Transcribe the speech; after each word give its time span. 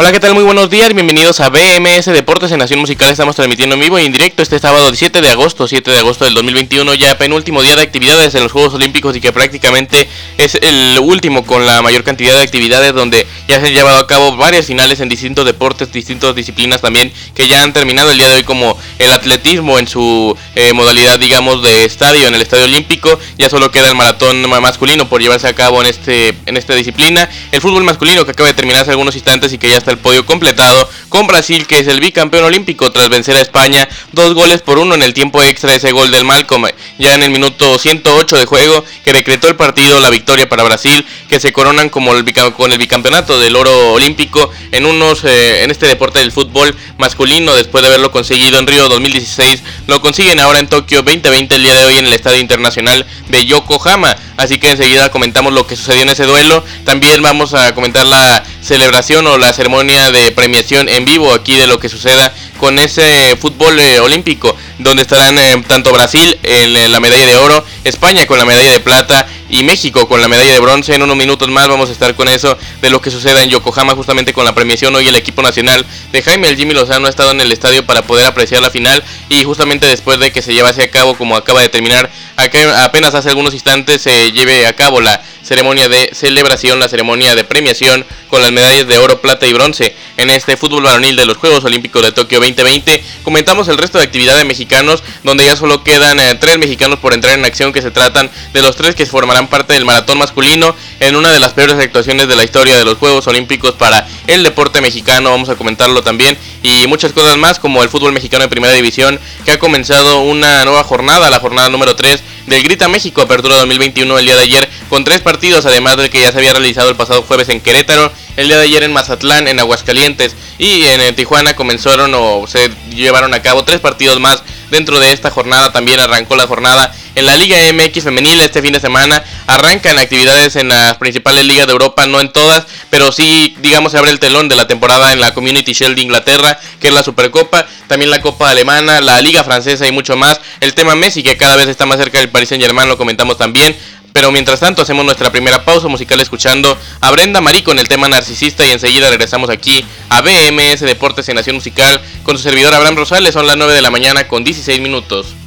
Hola, 0.00 0.12
¿qué 0.12 0.20
tal? 0.20 0.32
Muy 0.32 0.44
buenos 0.44 0.70
días, 0.70 0.94
bienvenidos 0.94 1.40
a 1.40 1.48
BMS 1.48 2.04
Deportes 2.04 2.52
en 2.52 2.60
Nación 2.60 2.78
Musical. 2.78 3.10
Estamos 3.10 3.34
transmitiendo 3.34 3.74
en 3.74 3.80
vivo 3.80 3.98
y 3.98 4.04
en 4.04 4.12
directo 4.12 4.44
este 4.44 4.60
sábado 4.60 4.94
7 4.94 5.20
de 5.20 5.28
agosto, 5.28 5.66
7 5.66 5.90
de 5.90 5.98
agosto 5.98 6.24
del 6.24 6.34
2021, 6.34 6.94
ya 6.94 7.18
penúltimo 7.18 7.62
día 7.62 7.74
de 7.74 7.82
actividades 7.82 8.32
en 8.36 8.44
los 8.44 8.52
Juegos 8.52 8.74
Olímpicos 8.74 9.16
y 9.16 9.20
que 9.20 9.32
prácticamente 9.32 10.08
es 10.36 10.54
el 10.54 11.00
último 11.02 11.44
con 11.44 11.66
la 11.66 11.82
mayor 11.82 12.04
cantidad 12.04 12.32
de 12.36 12.42
actividades 12.42 12.94
donde 12.94 13.26
ya 13.48 13.58
se 13.58 13.66
han 13.66 13.72
llevado 13.72 13.98
a 13.98 14.06
cabo 14.06 14.36
varias 14.36 14.66
finales 14.66 15.00
en 15.00 15.08
distintos 15.08 15.44
deportes, 15.44 15.90
distintas 15.90 16.32
disciplinas 16.32 16.80
también 16.80 17.12
que 17.34 17.48
ya 17.48 17.64
han 17.64 17.72
terminado 17.72 18.12
el 18.12 18.18
día 18.18 18.28
de 18.28 18.36
hoy 18.36 18.44
como 18.44 18.78
el 18.98 19.12
atletismo 19.12 19.78
en 19.78 19.86
su 19.86 20.36
eh, 20.54 20.72
modalidad 20.72 21.18
digamos 21.18 21.62
de 21.62 21.84
estadio 21.84 22.26
en 22.26 22.34
el 22.34 22.42
Estadio 22.42 22.64
Olímpico, 22.64 23.18
ya 23.38 23.48
solo 23.48 23.70
queda 23.70 23.88
el 23.88 23.94
maratón 23.94 24.48
masculino 24.60 25.08
por 25.08 25.20
llevarse 25.20 25.48
a 25.48 25.54
cabo 25.54 25.80
en 25.80 25.86
este 25.86 26.34
en 26.46 26.56
esta 26.56 26.74
disciplina, 26.74 27.28
el 27.52 27.60
fútbol 27.60 27.84
masculino 27.84 28.24
que 28.24 28.32
acaba 28.32 28.48
de 28.48 28.54
terminar 28.54 28.88
algunos 28.88 29.14
instantes 29.14 29.52
y 29.52 29.58
que 29.58 29.68
ya 29.68 29.76
está 29.76 29.90
el 29.90 29.98
podio 29.98 30.24
completado 30.24 30.88
con 31.08 31.26
Brasil, 31.26 31.66
que 31.66 31.78
es 31.78 31.86
el 31.86 32.00
bicampeón 32.00 32.44
olímpico 32.44 32.90
tras 32.90 33.08
vencer 33.08 33.36
a 33.36 33.40
España 33.40 33.88
dos 34.12 34.34
goles 34.34 34.62
por 34.62 34.78
uno 34.78 34.94
en 34.94 35.02
el 35.02 35.14
tiempo 35.14 35.42
extra. 35.42 35.74
Ese 35.74 35.92
gol 35.92 36.10
del 36.10 36.24
Malcolm 36.24 36.66
ya 36.98 37.14
en 37.14 37.22
el 37.22 37.30
minuto 37.30 37.78
108 37.78 38.36
de 38.36 38.46
juego 38.46 38.84
que 39.04 39.12
decretó 39.12 39.48
el 39.48 39.56
partido 39.56 40.00
la 40.00 40.10
victoria 40.10 40.48
para 40.48 40.62
Brasil, 40.62 41.04
que 41.28 41.40
se 41.40 41.52
coronan 41.52 41.88
como 41.88 42.14
el, 42.14 42.24
con 42.56 42.72
el 42.72 42.78
bicampeonato 42.78 43.38
del 43.38 43.56
oro 43.56 43.92
olímpico 43.92 44.50
en 44.72 44.86
unos 44.86 45.24
eh, 45.24 45.62
en 45.62 45.70
este 45.70 45.86
deporte 45.86 46.18
del 46.18 46.32
fútbol 46.32 46.74
masculino 46.98 47.54
después 47.54 47.82
de 47.82 47.88
haberlo 47.88 48.10
conseguido 48.10 48.58
en 48.58 48.66
Río 48.66 48.87
2016. 48.88 49.62
Lo 49.86 50.00
consiguen 50.00 50.40
ahora 50.40 50.58
en 50.58 50.68
Tokio 50.68 51.02
2020 51.02 51.54
el 51.54 51.62
día 51.62 51.74
de 51.74 51.84
hoy 51.84 51.98
en 51.98 52.06
el 52.06 52.12
Estadio 52.12 52.38
Internacional 52.38 53.06
de 53.28 53.46
Yokohama. 53.46 54.16
Así 54.36 54.58
que 54.58 54.70
enseguida 54.70 55.10
comentamos 55.10 55.52
lo 55.52 55.66
que 55.66 55.76
sucedió 55.76 56.02
en 56.02 56.10
ese 56.10 56.24
duelo. 56.24 56.64
También 56.84 57.22
vamos 57.22 57.54
a 57.54 57.74
comentar 57.74 58.06
la 58.06 58.44
celebración 58.62 59.26
o 59.26 59.38
la 59.38 59.52
ceremonia 59.52 60.10
de 60.10 60.32
premiación 60.32 60.88
en 60.88 61.04
vivo 61.04 61.32
aquí 61.32 61.54
de 61.56 61.66
lo 61.66 61.78
que 61.78 61.88
suceda 61.88 62.34
con 62.58 62.78
ese 62.78 63.36
fútbol 63.36 63.78
eh, 63.78 64.00
olímpico, 64.00 64.54
donde 64.78 65.02
estarán 65.02 65.38
eh, 65.38 65.62
tanto 65.66 65.92
Brasil 65.92 66.38
en 66.42 66.90
la 66.90 67.00
medalla 67.00 67.26
de 67.26 67.36
oro, 67.36 67.64
España 67.84 68.26
con 68.26 68.38
la 68.38 68.44
medalla 68.44 68.72
de 68.72 68.80
plata 68.80 69.26
y 69.48 69.62
México 69.62 70.06
con 70.08 70.20
la 70.20 70.28
medalla 70.28 70.52
de 70.52 70.60
bronce. 70.60 70.94
En 70.94 71.02
unos 71.02 71.16
minutos 71.16 71.48
más 71.48 71.68
vamos 71.68 71.88
a 71.88 71.92
estar 71.92 72.14
con 72.14 72.28
eso 72.28 72.56
de 72.80 72.90
lo 72.90 73.00
que 73.00 73.10
suceda 73.10 73.42
en 73.42 73.50
Yokohama 73.50 73.94
justamente 73.94 74.32
con 74.32 74.44
la 74.44 74.54
premiación. 74.54 74.94
Hoy 74.94 75.08
el 75.08 75.14
equipo 75.14 75.42
nacional 75.42 75.84
de 76.12 76.22
Jaime 76.22 76.48
el 76.48 76.56
Jimmy 76.56 76.74
Lozano 76.74 77.06
ha 77.06 77.10
estado 77.10 77.30
en 77.30 77.40
el 77.40 77.50
estadio 77.52 77.84
para 77.84 78.02
poder 78.02 78.26
apreciar 78.26 78.62
la 78.62 78.70
final 78.70 79.02
y 79.28 79.44
justamente 79.44 79.86
después 79.86 80.18
de 80.20 80.32
que 80.32 80.42
se 80.42 80.52
llevase 80.52 80.82
a 80.82 80.90
cabo 80.90 81.16
como 81.16 81.36
acaba 81.36 81.60
de 81.60 81.68
terminar 81.68 82.10
apenas 82.36 83.14
hace 83.14 83.30
algunos 83.30 83.54
instantes 83.54 84.02
se 84.02 84.32
lleve 84.32 84.66
a 84.66 84.72
cabo 84.74 85.00
la 85.00 85.22
ceremonia 85.48 85.88
de 85.88 86.10
celebración, 86.12 86.78
la 86.78 86.90
ceremonia 86.90 87.34
de 87.34 87.42
premiación 87.42 88.04
con 88.28 88.42
las 88.42 88.52
medallas 88.52 88.86
de 88.86 88.98
oro, 88.98 89.22
plata 89.22 89.46
y 89.46 89.54
bronce 89.54 89.94
en 90.18 90.28
este 90.28 90.58
fútbol 90.58 90.82
varonil 90.82 91.16
de 91.16 91.24
los 91.24 91.38
Juegos 91.38 91.64
Olímpicos 91.64 92.02
de 92.02 92.12
Tokio 92.12 92.38
2020. 92.38 93.02
Comentamos 93.22 93.66
el 93.68 93.78
resto 93.78 93.96
de 93.96 94.04
actividades 94.04 94.44
mexicanos 94.44 95.02
donde 95.24 95.46
ya 95.46 95.56
solo 95.56 95.82
quedan 95.82 96.20
eh, 96.20 96.34
tres 96.34 96.58
mexicanos 96.58 96.98
por 96.98 97.14
entrar 97.14 97.38
en 97.38 97.46
acción 97.46 97.72
que 97.72 97.80
se 97.80 97.90
tratan 97.90 98.30
de 98.52 98.60
los 98.60 98.76
tres 98.76 98.94
que 98.94 99.06
formarán 99.06 99.48
parte 99.48 99.72
del 99.72 99.86
maratón 99.86 100.18
masculino 100.18 100.76
en 101.00 101.16
una 101.16 101.32
de 101.32 101.40
las 101.40 101.54
peores 101.54 101.76
actuaciones 101.76 102.28
de 102.28 102.36
la 102.36 102.44
historia 102.44 102.76
de 102.76 102.84
los 102.84 102.98
Juegos 102.98 103.26
Olímpicos 103.26 103.72
para 103.72 104.06
el 104.26 104.42
deporte 104.42 104.82
mexicano. 104.82 105.30
Vamos 105.30 105.48
a 105.48 105.54
comentarlo 105.54 106.02
también 106.02 106.36
y 106.62 106.86
muchas 106.88 107.14
cosas 107.14 107.38
más 107.38 107.58
como 107.58 107.82
el 107.82 107.88
fútbol 107.88 108.12
mexicano 108.12 108.42
de 108.42 108.48
primera 108.48 108.74
división 108.74 109.18
que 109.46 109.52
ha 109.52 109.58
comenzado 109.58 110.20
una 110.20 110.66
nueva 110.66 110.84
jornada, 110.84 111.30
la 111.30 111.40
jornada 111.40 111.70
número 111.70 111.96
3 111.96 112.22
del 112.48 112.62
Grita 112.62 112.88
México 112.88 113.22
Apertura 113.22 113.56
2021 113.56 114.18
el 114.18 114.24
día 114.24 114.36
de 114.36 114.42
ayer 114.42 114.68
con 114.88 115.04
tres 115.04 115.20
partidos 115.20 115.66
además 115.66 115.96
de 115.96 116.08
que 116.10 116.20
ya 116.20 116.32
se 116.32 116.38
había 116.38 116.52
realizado 116.52 116.88
el 116.88 116.96
pasado 116.96 117.22
jueves 117.22 117.48
en 117.48 117.60
Querétaro, 117.60 118.10
el 118.36 118.48
día 118.48 118.56
de 118.56 118.64
ayer 118.64 118.82
en 118.82 118.92
Mazatlán, 118.92 119.48
en 119.48 119.60
Aguascalientes 119.60 120.34
y 120.58 120.82
en 120.84 121.14
Tijuana 121.14 121.54
comenzaron 121.54 122.12
o 122.14 122.46
se 122.46 122.70
llevaron 122.90 123.34
a 123.34 123.42
cabo 123.42 123.64
tres 123.64 123.80
partidos 123.80 124.18
más 124.20 124.42
dentro 124.70 124.98
de 125.00 125.12
esta 125.12 125.30
jornada. 125.30 125.72
También 125.72 126.00
arrancó 126.00 126.36
la 126.36 126.46
jornada 126.46 126.94
en 127.18 127.26
la 127.26 127.36
Liga 127.36 127.58
MX 127.72 128.04
femenil 128.04 128.40
este 128.40 128.62
fin 128.62 128.72
de 128.72 128.80
semana. 128.80 129.22
Arrancan 129.46 129.98
actividades 129.98 130.54
en 130.56 130.68
las 130.68 130.96
principales 130.98 131.44
ligas 131.44 131.66
de 131.66 131.72
Europa, 131.72 132.06
no 132.06 132.20
en 132.20 132.32
todas, 132.32 132.64
pero 132.90 133.10
sí, 133.10 133.56
digamos, 133.58 133.92
se 133.92 133.98
abre 133.98 134.10
el 134.10 134.20
telón 134.20 134.48
de 134.48 134.56
la 134.56 134.68
temporada 134.68 135.12
en 135.12 135.20
la 135.20 135.34
Community 135.34 135.72
Shield 135.72 135.96
de 135.96 136.02
Inglaterra, 136.02 136.58
que 136.80 136.88
es 136.88 136.94
la 136.94 137.02
Supercopa, 137.02 137.66
también 137.88 138.10
la 138.10 138.20
Copa 138.20 138.50
Alemana, 138.50 139.00
la 139.00 139.20
Liga 139.20 139.42
Francesa 139.42 139.86
y 139.86 139.92
mucho 139.92 140.16
más. 140.16 140.40
El 140.60 140.74
tema 140.74 140.94
Messi, 140.94 141.22
que 141.22 141.36
cada 141.36 141.56
vez 141.56 141.68
está 141.68 141.86
más 141.86 141.98
cerca 141.98 142.18
del 142.18 142.28
Paris 142.28 142.50
Saint 142.50 142.62
Germain, 142.62 142.88
lo 142.88 142.96
comentamos 142.96 143.36
también. 143.36 143.76
Pero 144.12 144.32
mientras 144.32 144.60
tanto 144.60 144.82
hacemos 144.82 145.04
nuestra 145.04 145.30
primera 145.30 145.64
pausa 145.64 145.86
musical 145.86 146.18
escuchando 146.20 146.76
a 147.00 147.10
Brenda 147.10 147.40
Marí 147.40 147.62
con 147.62 147.78
el 147.78 147.86
tema 147.88 148.08
narcisista 148.08 148.66
y 148.66 148.72
enseguida 148.72 149.10
regresamos 149.10 149.50
aquí 149.50 149.84
a 150.08 150.22
BMS 150.22 150.80
Deportes 150.80 151.28
en 151.28 151.36
Nación 151.36 151.56
Musical 151.56 152.00
con 152.22 152.36
su 152.36 152.42
servidor 152.42 152.74
Abraham 152.74 152.96
Rosales. 152.96 153.34
Son 153.34 153.46
las 153.46 153.56
9 153.56 153.74
de 153.74 153.82
la 153.82 153.90
mañana 153.90 154.26
con 154.26 154.44
16 154.44 154.80
minutos. 154.80 155.37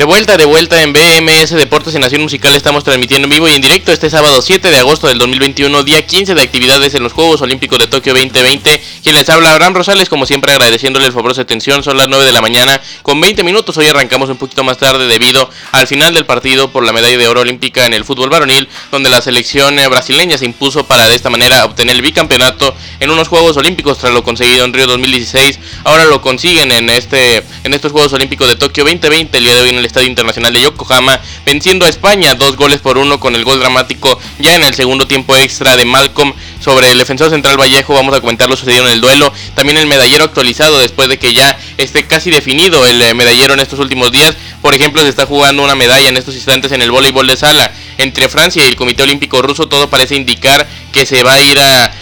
De 0.00 0.06
vuelta, 0.06 0.38
de 0.38 0.46
vuelta 0.46 0.82
en 0.82 0.94
BMS 0.94 1.50
Deportes 1.50 1.94
y 1.94 1.98
Nación 1.98 2.22
Musical 2.22 2.54
estamos 2.54 2.84
transmitiendo 2.84 3.26
en 3.26 3.34
vivo 3.34 3.46
y 3.48 3.52
en 3.52 3.60
directo 3.60 3.92
este 3.92 4.08
sábado 4.08 4.40
7 4.40 4.70
de 4.70 4.78
agosto 4.78 5.08
del 5.08 5.18
2021, 5.18 5.82
día 5.82 6.06
15 6.06 6.34
de 6.34 6.40
actividades 6.40 6.94
en 6.94 7.02
los 7.02 7.12
Juegos 7.12 7.42
Olímpicos 7.42 7.78
de 7.78 7.86
Tokio 7.86 8.14
2020. 8.14 8.82
Quien 9.02 9.14
les 9.14 9.28
habla, 9.28 9.52
Abraham 9.52 9.74
Rosales, 9.74 10.08
como 10.08 10.24
siempre 10.24 10.52
agradeciéndole 10.52 11.04
el 11.04 11.12
favor 11.12 11.34
de 11.34 11.42
atención, 11.42 11.82
son 11.82 11.98
las 11.98 12.08
9 12.08 12.24
de 12.24 12.32
la 12.32 12.40
mañana 12.40 12.80
con 13.02 13.20
20 13.20 13.44
minutos, 13.44 13.76
hoy 13.76 13.88
arrancamos 13.88 14.30
un 14.30 14.38
poquito 14.38 14.64
más 14.64 14.78
tarde 14.78 15.06
debido 15.06 15.50
al 15.72 15.86
final 15.86 16.14
del 16.14 16.24
partido 16.24 16.70
por 16.70 16.82
la 16.82 16.94
medalla 16.94 17.18
de 17.18 17.28
oro 17.28 17.42
olímpica 17.42 17.84
en 17.84 17.92
el 17.92 18.06
fútbol 18.06 18.30
varonil, 18.30 18.70
donde 18.90 19.10
la 19.10 19.20
selección 19.20 19.76
brasileña 19.90 20.38
se 20.38 20.46
impuso 20.46 20.86
para 20.86 21.08
de 21.08 21.14
esta 21.14 21.28
manera 21.28 21.66
obtener 21.66 21.94
el 21.94 22.00
bicampeonato 22.00 22.74
en 23.00 23.10
unos 23.10 23.28
Juegos 23.28 23.58
Olímpicos 23.58 23.98
tras 23.98 24.14
lo 24.14 24.24
conseguido 24.24 24.64
en 24.64 24.72
Río 24.72 24.86
2016, 24.86 25.58
ahora 25.84 26.06
lo 26.06 26.22
consiguen 26.22 26.72
en, 26.72 26.88
este, 26.88 27.44
en 27.64 27.74
estos 27.74 27.92
Juegos 27.92 28.14
Olímpicos 28.14 28.48
de 28.48 28.56
Tokio 28.56 28.84
2020, 28.84 29.36
el 29.36 29.44
día 29.44 29.54
de 29.56 29.60
hoy 29.60 29.68
en 29.68 29.76
el 29.76 29.89
Estadio 29.90 30.08
Internacional 30.08 30.52
de 30.52 30.62
Yokohama, 30.62 31.20
venciendo 31.44 31.84
a 31.84 31.88
España 31.88 32.34
dos 32.34 32.56
goles 32.56 32.78
por 32.80 32.96
uno 32.96 33.18
con 33.18 33.34
el 33.34 33.44
gol 33.44 33.58
dramático 33.58 34.18
ya 34.38 34.54
en 34.54 34.62
el 34.62 34.72
segundo 34.72 35.06
tiempo 35.06 35.36
extra 35.36 35.76
de 35.76 35.84
Malcolm 35.84 36.32
sobre 36.60 36.92
el 36.92 36.98
defensor 36.98 37.30
central 37.30 37.58
Vallejo. 37.58 37.94
Vamos 37.94 38.14
a 38.14 38.20
comentar 38.20 38.48
lo 38.48 38.56
sucedido 38.56 38.86
en 38.86 38.92
el 38.92 39.00
duelo. 39.00 39.32
También 39.54 39.78
el 39.78 39.86
medallero 39.86 40.24
actualizado 40.24 40.78
después 40.78 41.08
de 41.08 41.18
que 41.18 41.32
ya 41.32 41.58
esté 41.76 42.06
casi 42.06 42.30
definido 42.30 42.86
el 42.86 43.02
eh, 43.02 43.14
medallero 43.14 43.54
en 43.54 43.60
estos 43.60 43.80
últimos 43.80 44.12
días. 44.12 44.36
Por 44.62 44.74
ejemplo, 44.74 45.02
se 45.02 45.08
está 45.08 45.26
jugando 45.26 45.64
una 45.64 45.74
medalla 45.74 46.08
en 46.08 46.16
estos 46.16 46.34
instantes 46.34 46.70
en 46.70 46.82
el 46.82 46.90
voleibol 46.90 47.26
de 47.26 47.36
sala 47.36 47.72
entre 47.98 48.28
Francia 48.28 48.64
y 48.64 48.68
el 48.68 48.76
Comité 48.76 49.02
Olímpico 49.02 49.42
Ruso. 49.42 49.68
Todo 49.68 49.90
parece 49.90 50.14
indicar 50.14 50.68
que 50.92 51.04
se 51.04 51.22
va 51.22 51.34
a 51.34 51.40
ir 51.40 51.58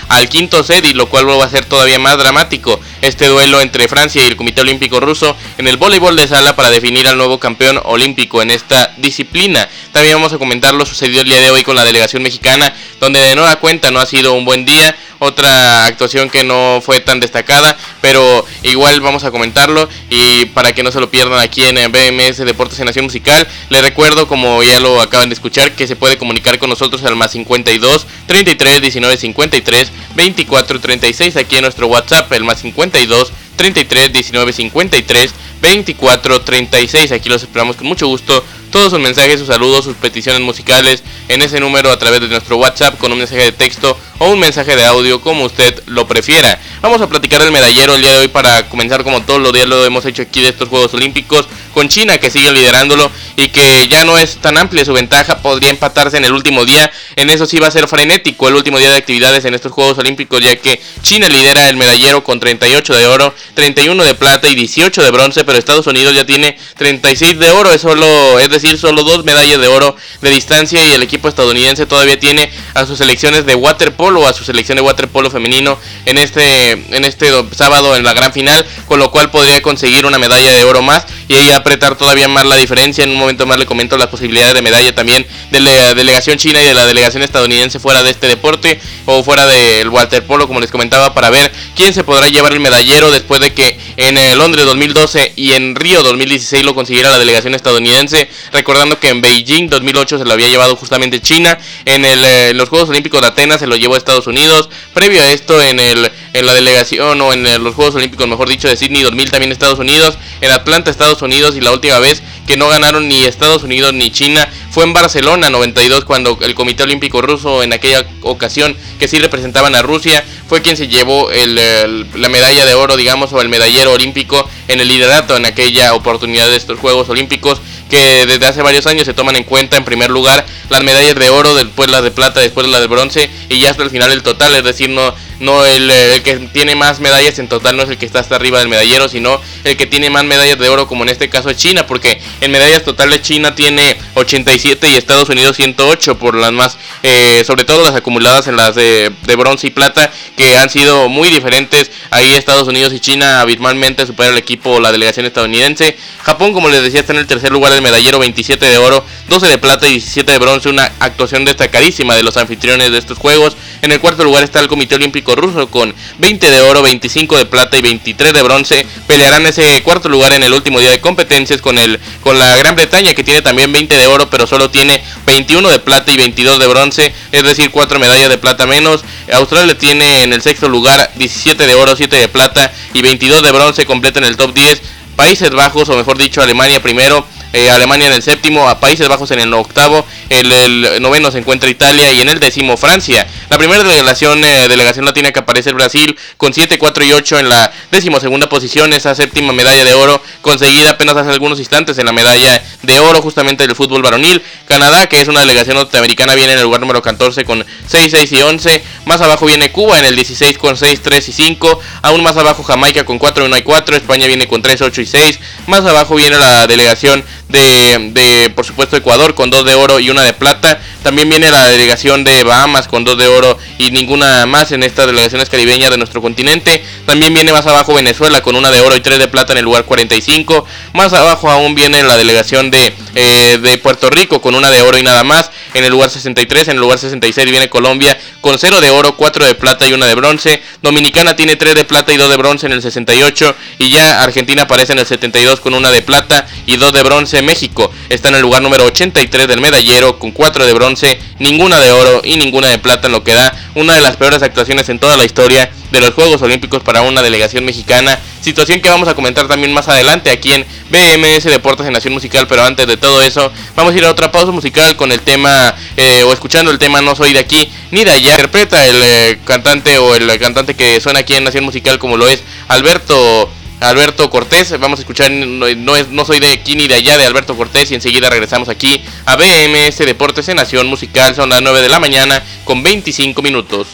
al 0.09 0.29
quinto 0.29 0.63
set 0.63 0.85
y 0.85 0.93
lo 0.93 1.09
cual 1.09 1.29
va 1.29 1.45
a 1.45 1.51
ser 1.51 1.65
todavía 1.65 1.99
más 1.99 2.19
dramático 2.19 2.81
este 3.03 3.27
duelo 3.27 3.61
entre 3.61 3.89
Francia 3.89 4.23
y 4.23 4.27
el 4.27 4.37
Comité 4.37 4.61
Olímpico 4.63 5.01
Ruso 5.01 5.37
en 5.59 5.69
el 5.69 5.77
voleibol 5.77 6.17
de 6.17 6.27
sala 6.27 6.57
para 6.57 6.71
definir 6.71 7.09
al 7.09 7.17
nuevo 7.17 7.39
campeón 7.39 7.81
olímpico 7.85 8.43
en 8.43 8.51
esta 8.51 8.95
disciplina. 8.97 9.69
También 9.93 10.17
vamos 10.17 10.33
a 10.33 10.39
comentar 10.39 10.75
lo 10.75 10.87
sucedido 10.87 11.23
el 11.23 11.29
día 11.29 11.41
de 11.41 11.51
hoy 11.51 11.63
con 11.63 11.77
la 11.77 11.85
delegación 11.85 12.23
mexicana, 12.23 12.73
donde 13.01 13.21
de 13.21 13.35
nueva 13.35 13.57
cuenta 13.57 13.91
no 13.91 14.01
ha 14.01 14.07
sido 14.07 14.35
un 14.35 14.45
buen 14.45 14.65
día, 14.65 14.95
otra 15.19 15.87
actuación 15.87 16.31
que 16.31 16.45
no 16.45 16.81
fue 16.85 17.01
tan 17.01 17.21
destacada, 17.21 17.77
pero 18.01 18.45
igual 18.63 19.01
vamos 19.01 19.25
a 19.25 19.31
comentarlo 19.31 19.89
y 20.11 20.47
para 20.47 20.73
que 20.73 20.83
no 20.83 20.93
se 20.93 21.01
lo 21.01 21.11
pierdan 21.11 21.41
aquí 21.41 21.65
en 21.65 21.77
BMS 21.91 22.39
Deportes 22.39 22.79
en 22.79 22.87
Nación 22.87 23.07
Musical, 23.07 23.47
les 23.71 23.83
recuerdo 23.83 24.29
como 24.29 24.63
ya 24.63 24.79
lo 24.81 25.01
acaban 25.01 25.29
de 25.29 25.35
escuchar 25.35 25.73
que 25.73 25.87
se 25.87 25.97
puede 25.97 26.19
comunicar 26.19 26.59
con 26.59 26.71
nosotros 26.71 27.03
al 27.05 27.17
más 27.17 27.33
52 27.33 28.07
33 28.27 28.81
19 28.81 29.17
53 29.17 29.93
24 30.15 30.81
36 30.81 31.37
aquí 31.37 31.57
en 31.57 31.63
nuestro 31.63 31.87
WhatsApp 31.87 32.33
el 32.33 32.45
más 32.45 32.61
52 32.61 33.33
33 33.57 34.13
19 34.13 34.53
53 34.53 35.35
24 35.61 36.41
36 36.43 37.13
aquí 37.13 37.29
los 37.29 37.43
esperamos 37.43 37.77
con 37.77 37.87
mucho 37.87 38.07
gusto. 38.07 38.45
Todos 38.71 38.91
sus 38.91 39.01
mensajes, 39.01 39.39
sus 39.39 39.49
saludos, 39.49 39.85
sus 39.85 39.97
peticiones 39.97 40.43
musicales 40.43 41.03
en 41.29 41.41
ese 41.41 41.59
número 41.59 41.91
a 41.91 41.99
través 41.99 42.21
de 42.21 42.29
nuestro 42.29 42.59
WhatsApp 42.59 42.99
con 42.99 43.11
un 43.11 43.19
mensaje 43.19 43.45
de 43.45 43.53
texto 43.53 43.99
o 44.19 44.31
un 44.31 44.39
mensaje 44.39 44.77
de 44.77 44.85
audio 44.85 45.21
como 45.21 45.45
usted 45.45 45.83
lo 45.87 46.07
prefiera. 46.07 46.61
Vamos 46.83 47.01
a 47.01 47.09
platicar 47.09 47.43
del 47.43 47.51
medallero 47.51 47.95
el 47.95 48.03
día 48.03 48.13
de 48.13 48.19
hoy 48.19 48.29
para 48.29 48.69
comenzar 48.69 49.05
como 49.05 49.23
todos 49.23 49.41
los 49.41 49.53
días 49.53 49.67
lo 49.67 49.85
hemos 49.85 50.05
hecho 50.05 50.23
aquí 50.23 50.43
de 50.43 50.51
estos 50.51 50.69
Juegos 50.69 50.93
Olímpicos 50.95 51.49
con 51.73 51.89
China 51.89 52.19
que 52.19 52.31
sigue 52.31 52.53
liderándolo 52.53 53.11
y 53.37 53.49
que 53.49 53.89
ya 53.89 54.05
no 54.05 54.19
es 54.19 54.39
tan 54.39 54.59
amplia 54.59 54.85
su 54.85 54.93
ventaja, 54.93 55.39
podría 55.39 55.71
empatarse 55.71 56.17
en 56.17 56.25
el 56.25 56.33
último 56.33 56.65
día. 56.65 56.91
En 57.17 57.31
eso 57.31 57.47
sí 57.47 57.59
va 57.59 57.69
a 57.69 57.71
ser 57.71 57.87
frenético 57.89 58.49
el 58.49 58.55
último 58.55 58.79
día 58.79 58.91
de 58.91 58.97
actividades 58.97 59.45
en 59.45 59.55
estos 59.55 59.73
Juegos 59.73 59.99
Olímpicos 59.99 60.43
ya 60.43 60.57
que 60.57 60.81
China 61.03 61.29
lidera 61.29 61.69
el 61.69 61.77
medallero 61.77 62.25
con 62.25 62.41
38 62.41 62.95
de 62.95 63.07
oro, 63.07 63.35
31 63.55 64.05
de 64.05 64.15
plata 64.15 64.49
y 64.49 64.55
18 64.55 65.03
de 65.03 65.11
bronce, 65.11 65.45
pero 65.45 65.59
Estados 65.59 65.87
Unidos 65.87 66.15
ya 66.15 66.25
tiene 66.25 66.59
36 66.77 67.39
de 67.39 67.51
oro, 67.51 67.73
es 67.73 67.81
solo 67.81 68.39
es 68.39 68.49
decir, 68.49 68.79
solo 68.79 69.03
dos 69.05 69.25
medallas 69.25 69.61
de 69.61 69.69
oro 69.69 69.97
de 70.21 70.31
distancia 70.31 70.85
y 70.85 70.93
el 70.93 71.03
equipo 71.03 71.29
estadounidense 71.29 71.87
todavía 71.87 72.19
tiene 72.19 72.51
a 72.75 72.87
sus 72.87 72.99
selecciones 72.99 73.47
de 73.47 73.55
waterpolo, 73.55 74.27
a 74.27 74.33
su 74.33 74.45
selección 74.45 74.77
de 74.77 74.83
waterpolo 74.83 75.31
femenino 75.31 75.79
en 76.05 76.19
este 76.19 76.73
en 76.73 77.05
este 77.05 77.31
sábado 77.53 77.97
en 77.97 78.05
la 78.05 78.15
gran 78.15 78.33
final, 78.33 78.65
con 78.87 78.99
lo 78.99 79.11
cual 79.11 79.31
podría 79.31 79.61
conseguir 79.63 80.07
una 80.07 80.19
medalla 80.19 80.53
de 80.53 80.65
oro 80.65 80.83
más 80.83 81.07
y 81.29 81.35
ahí 81.35 81.51
apretar 81.59 81.97
todavía 81.97 82.29
más 82.29 82.47
la 82.47 82.57
diferencia. 82.57 83.05
En 83.05 83.11
un 83.11 83.17
momento 83.17 83.47
más 83.47 83.59
le 83.59 83.67
comento 83.67 83.97
las 83.97 84.09
posibilidades 84.09 84.55
de 84.55 84.63
medalla 84.63 84.95
también 84.95 85.27
de 85.51 85.61
la 85.61 85.95
delegación 85.95 86.39
china 86.39 86.63
y 86.63 86.67
de 86.67 86.75
la 86.75 86.87
delegación 86.87 87.23
estadounidense 87.23 87.79
fuera 87.79 88.03
de 88.03 88.11
este 88.11 88.27
deporte 88.27 88.81
o 89.07 89.23
fuera 89.23 89.47
del 89.47 89.89
waterpolo, 89.89 90.47
como 90.47 90.61
les 90.61 90.71
comentaba, 90.71 91.15
para 91.15 91.31
ver 91.31 91.53
quién 91.75 91.95
se 91.95 92.05
podrá 92.05 92.29
llevar 92.29 92.53
el 92.53 92.61
medallero 92.61 93.11
después 93.11 93.41
de 93.41 93.53
que 93.53 93.79
en 93.97 94.17
Londres 94.39 94.65
2012 94.67 95.33
y 95.37 95.53
en 95.53 95.75
Río 95.75 96.03
2016 96.03 96.65
lo 96.65 96.75
consiguiera 96.75 97.11
la 97.11 97.19
delegación 97.19 97.55
estadounidense. 97.55 98.29
Recordando 98.53 98.99
que 98.99 99.09
en 99.09 99.21
Beijing 99.21 99.69
2008 99.69 100.19
se 100.19 100.25
lo 100.25 100.33
había 100.33 100.49
llevado 100.49 100.77
justamente 100.77 101.21
China, 101.21 101.59
en, 101.85 102.05
el, 102.05 102.25
en 102.25 102.57
los 102.57 102.69
Juegos 102.69 102.89
Olímpicos 102.89 103.21
de 103.21 103.29
Atenas 103.29 103.61
se 103.61 103.67
lo 103.67 103.77
llevó 103.77 103.97
Estados 103.97 104.27
Unidos. 104.27 104.69
Previo 104.93 105.23
a 105.23 105.31
esto 105.31 105.61
en 105.63 105.81
el 105.81 106.11
en 106.33 106.47
la 106.47 106.55
delegación 106.55 107.21
o 107.21 107.33
en 107.33 107.45
los 107.63 107.75
Juegos 107.75 107.95
Olímpicos, 107.95 108.29
mejor 108.29 108.49
dicho, 108.49 108.69
de 108.69 108.77
Sydney 108.77 109.03
2000 109.03 109.31
también 109.31 109.53
Estados 109.53 109.79
Unidos, 109.79 110.19
en 110.41 110.51
Atlanta 110.51 110.91
Estados 110.91 111.23
Unidos 111.23 111.57
y 111.57 111.61
la 111.61 111.73
última 111.73 111.99
vez 111.99 112.23
que 112.49 112.57
no 112.57 112.67
ganaron 112.69 113.07
ni 113.07 113.25
Estados 113.25 113.63
Unidos 113.63 113.93
ni 113.93 114.11
China. 114.11 114.49
Fue 114.71 114.83
en 114.83 114.95
Barcelona 114.95 115.51
92 115.51 116.07
cuando 116.07 116.39
el 116.41 116.55
Comité 116.55 116.83
Olímpico 116.83 117.21
Ruso 117.21 117.63
en 117.63 117.75
aquella 117.75 118.07
ocasión 118.23 118.75
que 118.99 119.07
sí 119.07 119.19
representaban 119.19 119.75
a 119.75 119.83
Rusia 119.83 120.25
fue 120.49 120.63
quien 120.63 120.77
se 120.77 120.89
llevó 120.89 121.29
la 121.31 122.29
medalla 122.29 122.65
de 122.65 122.75
oro 122.75 122.97
digamos 122.97 123.33
o 123.33 123.41
el 123.43 123.49
medallero 123.49 123.93
olímpico 123.93 124.49
en 124.67 124.81
el 124.81 124.89
liderato 124.89 125.37
en 125.37 125.45
aquella 125.45 125.95
oportunidad 125.95 126.49
de 126.49 126.57
estos 126.57 126.79
Juegos 126.79 127.09
Olímpicos 127.11 127.61
que 127.91 128.27
desde 128.27 128.47
hace 128.47 128.63
varios 128.63 128.87
años 128.87 129.07
se 129.07 129.15
toman 129.15 129.37
en 129.37 129.45
cuenta 129.45 129.77
en 129.77 129.85
primer 129.85 130.11
lugar 130.11 130.45
las 130.69 130.83
medallas 130.83 131.15
de 131.15 131.31
oro, 131.31 131.55
después 131.55 131.91
las 131.91 132.03
de 132.03 132.11
plata, 132.11 132.41
después 132.41 132.67
las 132.69 132.81
de 132.81 132.87
bronce 132.87 133.31
y 133.49 133.61
ya 133.61 133.71
hasta 133.71 133.83
el 133.83 133.91
final 133.91 134.13
el 134.13 134.23
total, 134.23 134.55
es 134.55 134.65
decir, 134.65 134.91
no, 134.91 135.15
no 135.41 135.65
el, 135.65 135.91
el, 135.91 136.23
que 136.23 136.37
tiene 136.53 136.75
más 136.75 137.01
medallas 137.01 137.39
en 137.39 137.49
total 137.49 137.77
no 137.77 137.83
es 137.83 137.89
el 137.89 137.97
que 137.97 138.07
está 138.07 138.21
hasta 138.21 138.37
arriba 138.37 138.59
del 138.59 138.69
medallero, 138.69 139.09
sino 139.09 139.41
el 139.65 139.77
que 139.77 139.87
tiene 139.87 140.11
más 140.11 140.25
medallas 140.25 140.59
de 140.59 140.69
oro 140.69 140.87
como 140.87 141.05
en 141.05 141.11
este 141.11 141.29
caso 141.29 141.53
China, 141.53 141.87
porque 141.87 142.21
en 142.41 142.51
medallas 142.51 142.85
totales 142.85 143.23
China 143.23 143.55
tiene 143.55 143.99
87 144.15 144.91
y 144.91 144.95
Estados 144.97 145.29
Unidos 145.29 145.57
108 145.57 146.19
por 146.19 146.35
las 146.35 146.53
más, 146.53 146.79
eh, 147.03 147.43
sobre 147.47 147.65
todo 147.65 147.83
las 147.83 147.95
acumuladas 147.95 148.47
en 148.47 148.57
las 148.57 148.75
de, 148.75 149.13
bronce 149.37 149.69
y 149.69 149.71
plata, 149.71 150.11
que 150.37 150.57
han 150.57 150.71
sido 150.71 151.09
muy 151.09 151.31
diferentes. 151.31 151.91
Ahí 152.11 152.35
Estados 152.35 152.69
Unidos 152.69 152.93
y 152.93 153.01
China 153.01 153.41
abismalmente 153.41 154.07
supera 154.07 154.31
el 154.31 154.39
equipo, 154.39 154.81
la 154.81 154.93
delegación 154.93 155.27
estadounidense. 155.27 155.97
Japón, 156.23 156.53
como 156.53 156.69
les 156.69 156.83
decía, 156.83 157.01
está 157.01 157.13
en 157.13 157.21
el 157.21 157.27
tercer 157.27 157.53
lugar 157.53 157.73
del 157.73 157.83
medallero, 157.83 158.19
27 158.19 158.65
de 158.65 158.79
oro, 158.79 159.05
12 159.29 159.47
de 159.47 159.59
plata 159.59 159.87
y 159.87 159.93
17 159.93 160.33
de 160.33 160.39
bronce, 160.39 160.69
una 160.69 160.91
actuación 161.01 161.45
destacadísima 161.45 162.17
de 162.17 162.23
los 162.23 162.37
anfitriones 162.37 162.91
de 162.91 162.99
estos 162.99 163.19
juegos. 163.19 163.57
En 163.83 163.93
el 163.93 164.01
cuarto 164.01 164.25
lugar 164.25 164.43
está 164.43 164.61
el 164.61 164.69
Comité 164.69 164.97
Olímpico 164.97 165.37
Ruso 165.37 165.69
con 165.69 165.95
20 166.19 166.51
de 166.51 166.61
oro, 166.63 166.83
25 166.83 167.37
de 167.37 167.47
plata 167.47 167.77
y 167.77 167.83
23 167.83 168.33
de 168.33 168.43
bronce. 168.43 168.87
Pelearán 169.07 169.47
ese 169.47 169.83
cuarto 169.83 170.09
lugar 170.09 170.33
en 170.33 170.43
el 170.43 170.53
último 170.53 170.81
día 170.81 170.91
de 170.91 171.01
competencias 171.01 171.61
con 171.61 171.79
el 171.79 171.99
con 172.29 172.39
la 172.39 172.59
Gran 172.59 172.77
Bretaña 172.77 173.15
que 173.15 173.25
tiene 173.25 173.41
también 173.41 173.73
20 173.73 173.97
de 173.97 174.07
oro, 174.07 174.29
pero 174.29 174.47
solo 174.47 174.69
tiene 174.69 175.03
21 175.25 175.67
de 175.71 175.79
plata 175.79 176.13
y 176.13 176.19
22 176.19 176.59
de 176.59 176.67
bronce, 176.67 177.15
es 177.33 177.43
decir, 177.43 177.71
4 177.71 177.99
medallas 177.99 178.29
de 178.29 178.37
plata 178.37 178.67
menos. 178.67 179.03
Australia 179.33 179.79
tiene 179.79 180.25
en 180.25 180.35
el 180.35 180.43
sexto 180.43 180.69
lugar 180.69 181.11
17 181.15 181.67
de 181.67 181.75
oro, 181.75 181.97
7 181.97 182.15
de 182.15 182.29
plata 182.29 182.71
y 182.93 183.01
22 183.01 183.43
de 183.43 183.51
bronce, 183.51 183.87
completa 183.87 184.19
en 184.19 184.27
el 184.27 184.37
top 184.37 184.53
10. 184.53 184.83
Países 185.17 185.49
Bajos, 185.53 185.89
o 185.89 185.97
mejor 185.97 186.19
dicho, 186.19 186.43
Alemania 186.43 186.83
primero, 186.83 187.27
eh, 187.53 187.71
Alemania 187.71 188.09
en 188.09 188.13
el 188.13 188.23
séptimo, 188.23 188.69
a 188.69 188.81
Países 188.81 189.09
Bajos 189.09 189.31
en 189.31 189.41
el 189.41 189.53
octavo, 189.55 190.05
el, 190.29 190.53
el, 190.53 191.03
noveno 191.03 191.31
se 191.31 191.39
encuentra 191.39 191.71
Italia 191.71 192.13
y 192.13 192.21
en 192.21 192.29
el 192.29 192.41
décimo 192.41 192.77
Francia. 192.77 193.27
La 193.51 193.59
primera 193.59 193.83
delegación, 193.83 194.45
eh, 194.45 194.69
delegación 194.69 195.05
latina 195.05 195.33
que 195.33 195.41
aparece 195.41 195.73
Brasil 195.73 196.19
con 196.37 196.53
7, 196.53 196.79
4 196.79 197.05
y 197.05 197.13
8 197.13 197.39
en 197.39 197.49
la 197.49 197.73
décimo 197.91 198.21
segunda 198.21 198.49
posición, 198.49 198.93
esa 198.93 199.15
séptima 199.15 199.53
medalla 199.53 199.85
de 199.85 199.95
oro 199.95 200.21
conseguida 200.43 200.91
apenas 200.91 201.17
hace 201.17 201.31
algunos 201.31 201.59
instantes 201.59 201.99
en 201.99 202.07
la 202.07 202.13
medalla 202.13 202.63
de 202.83 203.01
oro 203.01 203.23
justamente 203.23 203.67
del 203.67 203.75
fútbol 203.77 204.03
varonil. 204.03 204.43
Canadá, 204.67 205.09
que 205.09 205.21
es 205.21 205.29
una 205.29 205.41
delegación 205.41 205.77
norteamericana, 205.77 206.35
viene 206.35 206.53
en 206.53 206.59
el 206.59 206.65
lugar 206.65 206.81
número 206.81 207.03
14 207.03 207.45
con 207.45 207.65
6, 207.87 208.11
6 208.11 208.33
y 208.33 208.43
11. 208.43 208.83
Más 209.07 209.21
abajo 209.21 209.47
viene 209.47 209.73
Cuba 209.73 209.99
en 209.99 210.05
el 210.05 210.17
16 210.17 210.59
con 210.59 210.77
6, 210.77 211.01
3 211.03 211.29
y 211.29 211.33
5. 211.33 211.81
Aún 212.03 212.23
más 212.23 212.37
abajo 212.37 212.63
Jamaica 212.63 213.05
con 213.05 213.19
4, 213.19 213.47
1 213.47 213.57
y 213.57 213.63
4. 213.63 213.97
España 213.97 214.27
viene 214.27 214.47
con 214.47 214.63
3, 214.63 214.83
8 214.83 215.01
y 215.01 215.07
6. 215.07 215.41
Más 215.67 215.81
abajo 215.81 216.15
viene 216.15 216.39
la 216.39 216.67
delegación 216.67 217.25
de, 217.49 218.11
de, 218.13 218.51
por 218.51 218.65
supuesto 218.65 218.97
Ecuador 218.97 219.35
con 219.35 219.51
dos 219.51 219.65
de 219.65 219.75
oro 219.75 219.99
y 220.01 220.11
una 220.11 220.23
de 220.23 220.33
plata. 220.33 220.81
También 221.03 221.29
viene 221.29 221.51
la 221.51 221.69
delegación 221.69 222.25
de 222.25 222.45
Bahamas 222.45 222.89
con 222.89 223.05
dos 223.05 223.17
de 223.17 223.27
oro 223.27 223.57
y 223.79 223.91
ninguna 223.91 224.45
más 224.47 224.73
en 224.73 224.83
estas 224.83 225.07
delegaciones 225.07 225.49
caribeñas 225.49 225.91
de 225.91 225.97
nuestro 225.97 226.21
continente. 226.21 226.85
También 227.07 227.33
viene 227.33 227.53
más 227.53 227.67
abajo 227.67 227.95
Venezuela 227.95 228.43
con 228.43 228.57
una 228.57 228.71
de 228.71 228.81
oro 228.81 228.97
y 228.97 229.01
tres 229.01 229.19
de 229.19 229.29
plata 229.29 229.53
en 229.53 229.59
el 229.59 229.65
lugar 229.65 229.85
45. 229.85 230.67
Más 230.93 231.13
abajo 231.13 231.51
aún 231.51 231.75
viene 231.75 232.03
la 232.03 232.17
delegación 232.17 232.71
de, 232.71 232.93
eh, 233.15 233.59
de 233.63 233.79
Puerto 233.79 234.11
Rico 234.11 234.41
con 234.41 234.55
una 234.55 234.71
de 234.71 234.83
oro 234.83 234.99
y 234.99 235.03
nada 235.03 235.25
más 235.25 235.51
en 235.75 235.85
el 235.85 235.91
lugar 235.91 236.11
63. 236.11 236.69
En 236.69 236.75
el 236.75 236.81
lugar 236.81 236.99
66 236.99 237.51
viene 237.51 237.71
Colombia 237.71 238.19
con 238.41 238.59
0 238.59 238.81
de 238.81 238.91
oro, 238.91 239.17
4 239.17 239.47
de 239.47 239.55
plata 239.55 239.87
y 239.87 239.93
una 239.93 240.07
de 240.07 240.15
bronce. 240.15 240.63
Dominicana 240.83 241.37
tiene 241.37 241.57
3 241.57 241.75
de 241.75 241.85
plata 241.85 242.13
y 242.13 242.17
2 242.17 242.29
de 242.29 242.37
bronce 242.37 242.67
en 242.67 242.73
el 242.73 242.83
68. 242.83 243.55
Y 243.79 243.91
ya 243.91 244.23
Argentina 244.23 244.65
aparece 244.65 244.93
en 244.93 244.99
el 244.99 245.07
72 245.07 245.61
con 245.61 245.75
una 245.75 245.91
de 245.91 246.03
plata 246.03 246.47
y 246.67 246.77
2 246.77 246.93
de 246.93 247.03
bronce. 247.03 247.38
México 247.43 247.91
está 248.09 248.29
en 248.29 248.37
el 248.37 248.43
lugar 248.43 248.63
número 248.63 248.85
83 248.85 249.49
del 249.49 249.61
medallero 249.61 250.19
con 250.19 250.33
4 250.33 250.67
de 250.67 250.73
bronce, 250.73 251.19
ninguna 251.39 251.81
de 251.81 251.93
oro 251.93 252.21
y 252.25 252.37
ninguna 252.37 252.69
de 252.69 252.79
plata 252.79 253.07
en 253.07 253.13
lo 253.13 253.25
que 253.25 253.35
da 253.35 253.55
una 253.75 253.95
de 253.95 254.01
las 254.01 254.17
peores 254.17 254.43
actuaciones 254.43 254.89
en 254.89 254.99
toda 254.99 255.17
la 255.17 255.25
historia 255.25 255.71
de 255.91 256.01
los 256.01 256.15
Juegos 256.15 256.43
Olímpicos 256.43 256.83
para 256.83 257.03
una 257.03 257.23
delegación 257.23 257.65
mexicana. 257.65 258.19
Situación 258.41 258.81
que 258.81 258.89
vamos 258.89 259.09
a 259.09 259.15
comentar 259.15 259.49
también 259.49 259.73
más 259.73 259.89
adelante 259.89 260.31
aquí 260.31 260.53
en 260.53 260.67
BMS 260.91 261.45
Deportes 261.45 261.87
en 261.87 261.93
Nación 261.93 262.15
Musical. 262.15 262.47
Pero 262.47 262.65
antes 262.65 262.87
de 262.87 262.97
todo 262.97 263.23
eso, 263.23 263.53
vamos 263.77 263.95
a 263.95 263.99
ir 263.99 264.05
a 264.05 264.11
otra 264.11 264.31
pausa 264.31 264.53
musical 264.53 264.97
con 264.97 265.13
el 265.13 265.21
tema 265.21 265.75
eh, 265.97 266.23
o 266.25 266.33
escuchando 266.33 266.71
el 266.71 266.79
tema 266.79 267.01
No 267.01 267.15
Soy 267.15 267.33
de 267.33 267.41
aquí 267.41 267.71
ni 267.91 268.05
de 268.05 268.13
allá. 268.13 268.33
Interpreta 268.33 268.87
el 268.87 269.03
eh, 269.03 269.39
cantante 269.45 269.99
o 269.99 270.15
el 270.15 270.39
cantante 270.39 270.75
que 270.75 271.01
suena 271.01 271.21
aquí 271.21 271.35
en 271.35 271.45
Nación 271.45 271.65
Musical 271.65 271.99
como 271.99 272.17
lo 272.17 272.29
es 272.29 272.43
Alberto. 272.69 273.51
Alberto 273.81 274.29
Cortés. 274.31 274.79
Vamos 274.79 274.99
a 274.99 275.03
escuchar 275.03 275.31
no, 275.31 275.97
es, 275.97 276.09
no 276.09 276.25
soy 276.25 276.41
de 276.41 276.51
aquí 276.51 276.75
ni 276.75 276.89
de 276.89 276.95
allá 276.95 277.17
de 277.17 277.25
Alberto 277.25 277.57
Cortés 277.57 277.91
y 277.91 277.95
enseguida 277.95 278.31
regresamos 278.31 278.69
aquí 278.69 279.03
a 279.25 279.37
BMS 279.37 279.99
Deportes 279.99 280.49
en 280.49 280.57
Nación 280.57 280.87
Musical. 280.87 281.35
Son 281.35 281.49
las 281.49 281.63
9 281.63 281.83
de 281.83 281.89
la 281.89 282.01
mañana 282.01 282.43
con 282.65 282.83
25 282.83 283.43
minutos. 283.43 283.89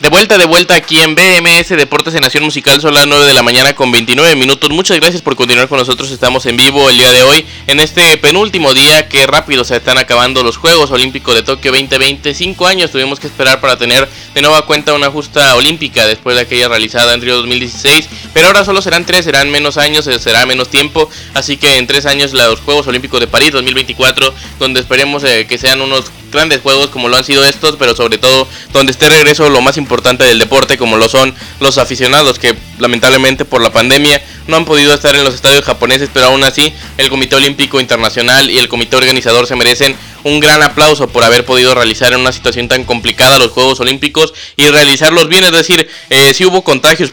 De 0.00 0.08
vuelta, 0.08 0.38
de 0.38 0.46
vuelta 0.46 0.74
aquí 0.74 0.98
en 0.98 1.14
BMS 1.14 1.68
Deportes 1.68 2.14
en 2.14 2.22
Nación 2.22 2.42
Musical, 2.42 2.80
son 2.80 2.94
las 2.94 3.06
9 3.06 3.26
de 3.26 3.34
la 3.34 3.42
mañana 3.42 3.74
con 3.74 3.92
29 3.92 4.34
minutos. 4.34 4.70
Muchas 4.70 4.98
gracias 4.98 5.20
por 5.20 5.36
continuar 5.36 5.68
con 5.68 5.76
nosotros. 5.76 6.10
Estamos 6.10 6.46
en 6.46 6.56
vivo 6.56 6.88
el 6.88 6.96
día 6.96 7.12
de 7.12 7.22
hoy, 7.22 7.44
en 7.66 7.80
este 7.80 8.16
penúltimo 8.16 8.72
día 8.72 9.10
que 9.10 9.26
rápido 9.26 9.62
se 9.62 9.76
están 9.76 9.98
acabando 9.98 10.42
los 10.42 10.56
Juegos 10.56 10.90
Olímpicos 10.90 11.34
de 11.34 11.42
Tokio 11.42 11.70
2020. 11.72 12.32
Cinco 12.32 12.66
años 12.66 12.90
tuvimos 12.90 13.20
que 13.20 13.26
esperar 13.26 13.60
para 13.60 13.76
tener 13.76 14.08
de 14.32 14.40
nueva 14.40 14.64
cuenta 14.64 14.94
una 14.94 15.10
justa 15.10 15.54
olímpica 15.54 16.06
después 16.06 16.34
de 16.34 16.42
aquella 16.42 16.68
realizada 16.68 17.12
en 17.12 17.20
Río 17.20 17.36
2016. 17.36 18.08
Pero 18.32 18.46
ahora 18.46 18.64
solo 18.64 18.80
serán 18.80 19.04
tres, 19.04 19.26
serán 19.26 19.50
menos 19.50 19.76
años, 19.76 20.06
será 20.06 20.46
menos 20.46 20.70
tiempo. 20.70 21.10
Así 21.34 21.58
que 21.58 21.76
en 21.76 21.86
tres 21.86 22.06
años 22.06 22.32
los 22.32 22.60
Juegos 22.60 22.86
Olímpicos 22.86 23.20
de 23.20 23.26
París 23.26 23.52
2024, 23.52 24.32
donde 24.58 24.80
esperemos 24.80 25.24
eh, 25.24 25.46
que 25.46 25.58
sean 25.58 25.82
unos 25.82 26.10
grandes 26.30 26.60
juegos 26.60 26.88
como 26.88 27.08
lo 27.08 27.16
han 27.16 27.24
sido 27.24 27.44
estos, 27.44 27.76
pero 27.76 27.94
sobre 27.94 28.18
todo 28.18 28.48
donde 28.72 28.92
esté 28.92 29.08
regreso 29.08 29.48
lo 29.50 29.60
más 29.60 29.76
importante 29.76 30.24
del 30.24 30.38
deporte 30.38 30.78
como 30.78 30.96
lo 30.96 31.08
son 31.08 31.34
los 31.60 31.78
aficionados 31.78 32.38
que 32.38 32.56
lamentablemente 32.78 33.44
por 33.44 33.62
la 33.62 33.72
pandemia 33.72 34.22
no 34.50 34.56
han 34.56 34.64
podido 34.64 34.92
estar 34.92 35.14
en 35.14 35.24
los 35.24 35.34
estadios 35.34 35.64
japoneses, 35.64 36.10
pero 36.12 36.26
aún 36.26 36.44
así 36.44 36.72
el 36.98 37.08
Comité 37.08 37.36
Olímpico 37.36 37.80
Internacional 37.80 38.50
y 38.50 38.58
el 38.58 38.68
Comité 38.68 38.96
Organizador 38.96 39.46
se 39.46 39.56
merecen 39.56 39.96
un 40.24 40.40
gran 40.40 40.62
aplauso 40.62 41.08
por 41.08 41.24
haber 41.24 41.44
podido 41.44 41.74
realizar 41.74 42.12
en 42.12 42.20
una 42.20 42.32
situación 42.32 42.68
tan 42.68 42.84
complicada 42.84 43.38
los 43.38 43.50
Juegos 43.52 43.80
Olímpicos 43.80 44.34
y 44.56 44.68
realizarlos 44.68 45.28
bien. 45.28 45.44
Es 45.44 45.52
decir, 45.52 45.88
eh, 46.10 46.34
si 46.34 46.44
hubo 46.44 46.62
contagios, 46.62 47.10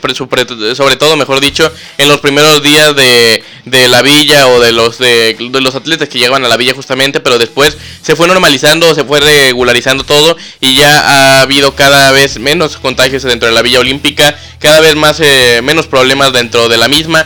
sobre 0.76 0.96
todo, 0.96 1.16
mejor 1.16 1.40
dicho, 1.40 1.72
en 1.98 2.10
los 2.10 2.20
primeros 2.20 2.62
días 2.62 2.96
de, 2.96 3.44
la 3.88 4.02
villa 4.02 4.48
o 4.48 4.60
de 4.60 4.72
los, 4.72 4.98
de, 4.98 5.36
los 5.40 5.76
atletas 5.76 6.10
que 6.10 6.20
llegaban 6.20 6.44
a 6.44 6.48
la 6.48 6.58
villa 6.58 6.74
justamente, 6.74 7.20
pero 7.20 7.38
después 7.38 7.78
se 8.02 8.16
fue 8.16 8.28
normalizando, 8.28 8.94
se 8.96 9.04
fue 9.04 9.20
regularizando 9.20 10.04
todo 10.04 10.36
y 10.60 10.76
ya 10.76 11.00
ha 11.00 11.42
habido 11.42 11.76
cada 11.76 12.12
vez 12.12 12.40
menos 12.40 12.78
contagios 12.78 13.24
dentro 13.24 13.48
de 13.48 13.54
la 13.54 13.62
villa 13.62 13.80
olímpica, 13.80 14.38
cada 14.60 14.80
vez 14.80 14.96
más 14.96 15.20
eh, 15.20 15.62
menos 15.64 15.88
problemas 15.88 16.34
dentro 16.34 16.68
de 16.70 16.78
la 16.78 16.88
misma 16.88 17.26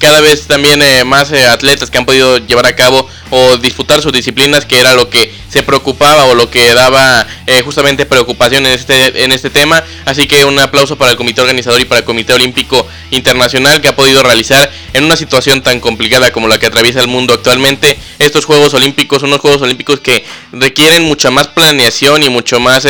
cada 0.00 0.20
vez 0.22 0.46
también 0.46 0.80
eh, 0.82 1.04
más 1.04 1.30
eh, 1.30 1.46
atletas 1.46 1.90
que 1.90 1.98
han 1.98 2.06
podido 2.06 2.38
llevar 2.38 2.64
a 2.64 2.74
cabo 2.74 3.06
o 3.28 3.58
disputar 3.58 4.00
sus 4.00 4.12
disciplinas, 4.12 4.64
que 4.64 4.80
era 4.80 4.94
lo 4.94 5.10
que 5.10 5.32
se 5.48 5.62
preocupaba 5.62 6.24
o 6.24 6.34
lo 6.34 6.50
que 6.50 6.72
daba 6.74 7.26
eh, 7.46 7.60
justamente 7.62 8.06
preocupación 8.06 8.66
en 8.66 8.72
este, 8.72 9.24
en 9.24 9.30
este 9.30 9.50
tema. 9.50 9.84
Así 10.06 10.26
que 10.26 10.44
un 10.46 10.58
aplauso 10.58 10.96
para 10.96 11.10
el 11.10 11.18
comité 11.18 11.42
organizador 11.42 11.80
y 11.80 11.84
para 11.84 12.00
el 12.00 12.04
Comité 12.04 12.32
Olímpico 12.32 12.86
Internacional 13.10 13.80
que 13.82 13.88
ha 13.88 13.94
podido 13.94 14.22
realizar 14.22 14.72
en 14.94 15.04
una 15.04 15.16
situación 15.16 15.60
tan 15.60 15.80
complicada 15.80 16.32
como 16.32 16.48
la 16.48 16.58
que 16.58 16.66
atraviesa 16.66 17.00
el 17.00 17.08
mundo 17.08 17.34
actualmente 17.34 17.98
estos 18.18 18.46
Juegos 18.46 18.72
Olímpicos, 18.74 19.22
unos 19.22 19.40
Juegos 19.40 19.60
Olímpicos 19.62 20.00
que 20.00 20.24
requieren 20.52 21.02
mucha 21.04 21.30
más 21.30 21.48
planeación 21.48 22.22
y 22.22 22.30
mucho 22.30 22.58
más, 22.58 22.86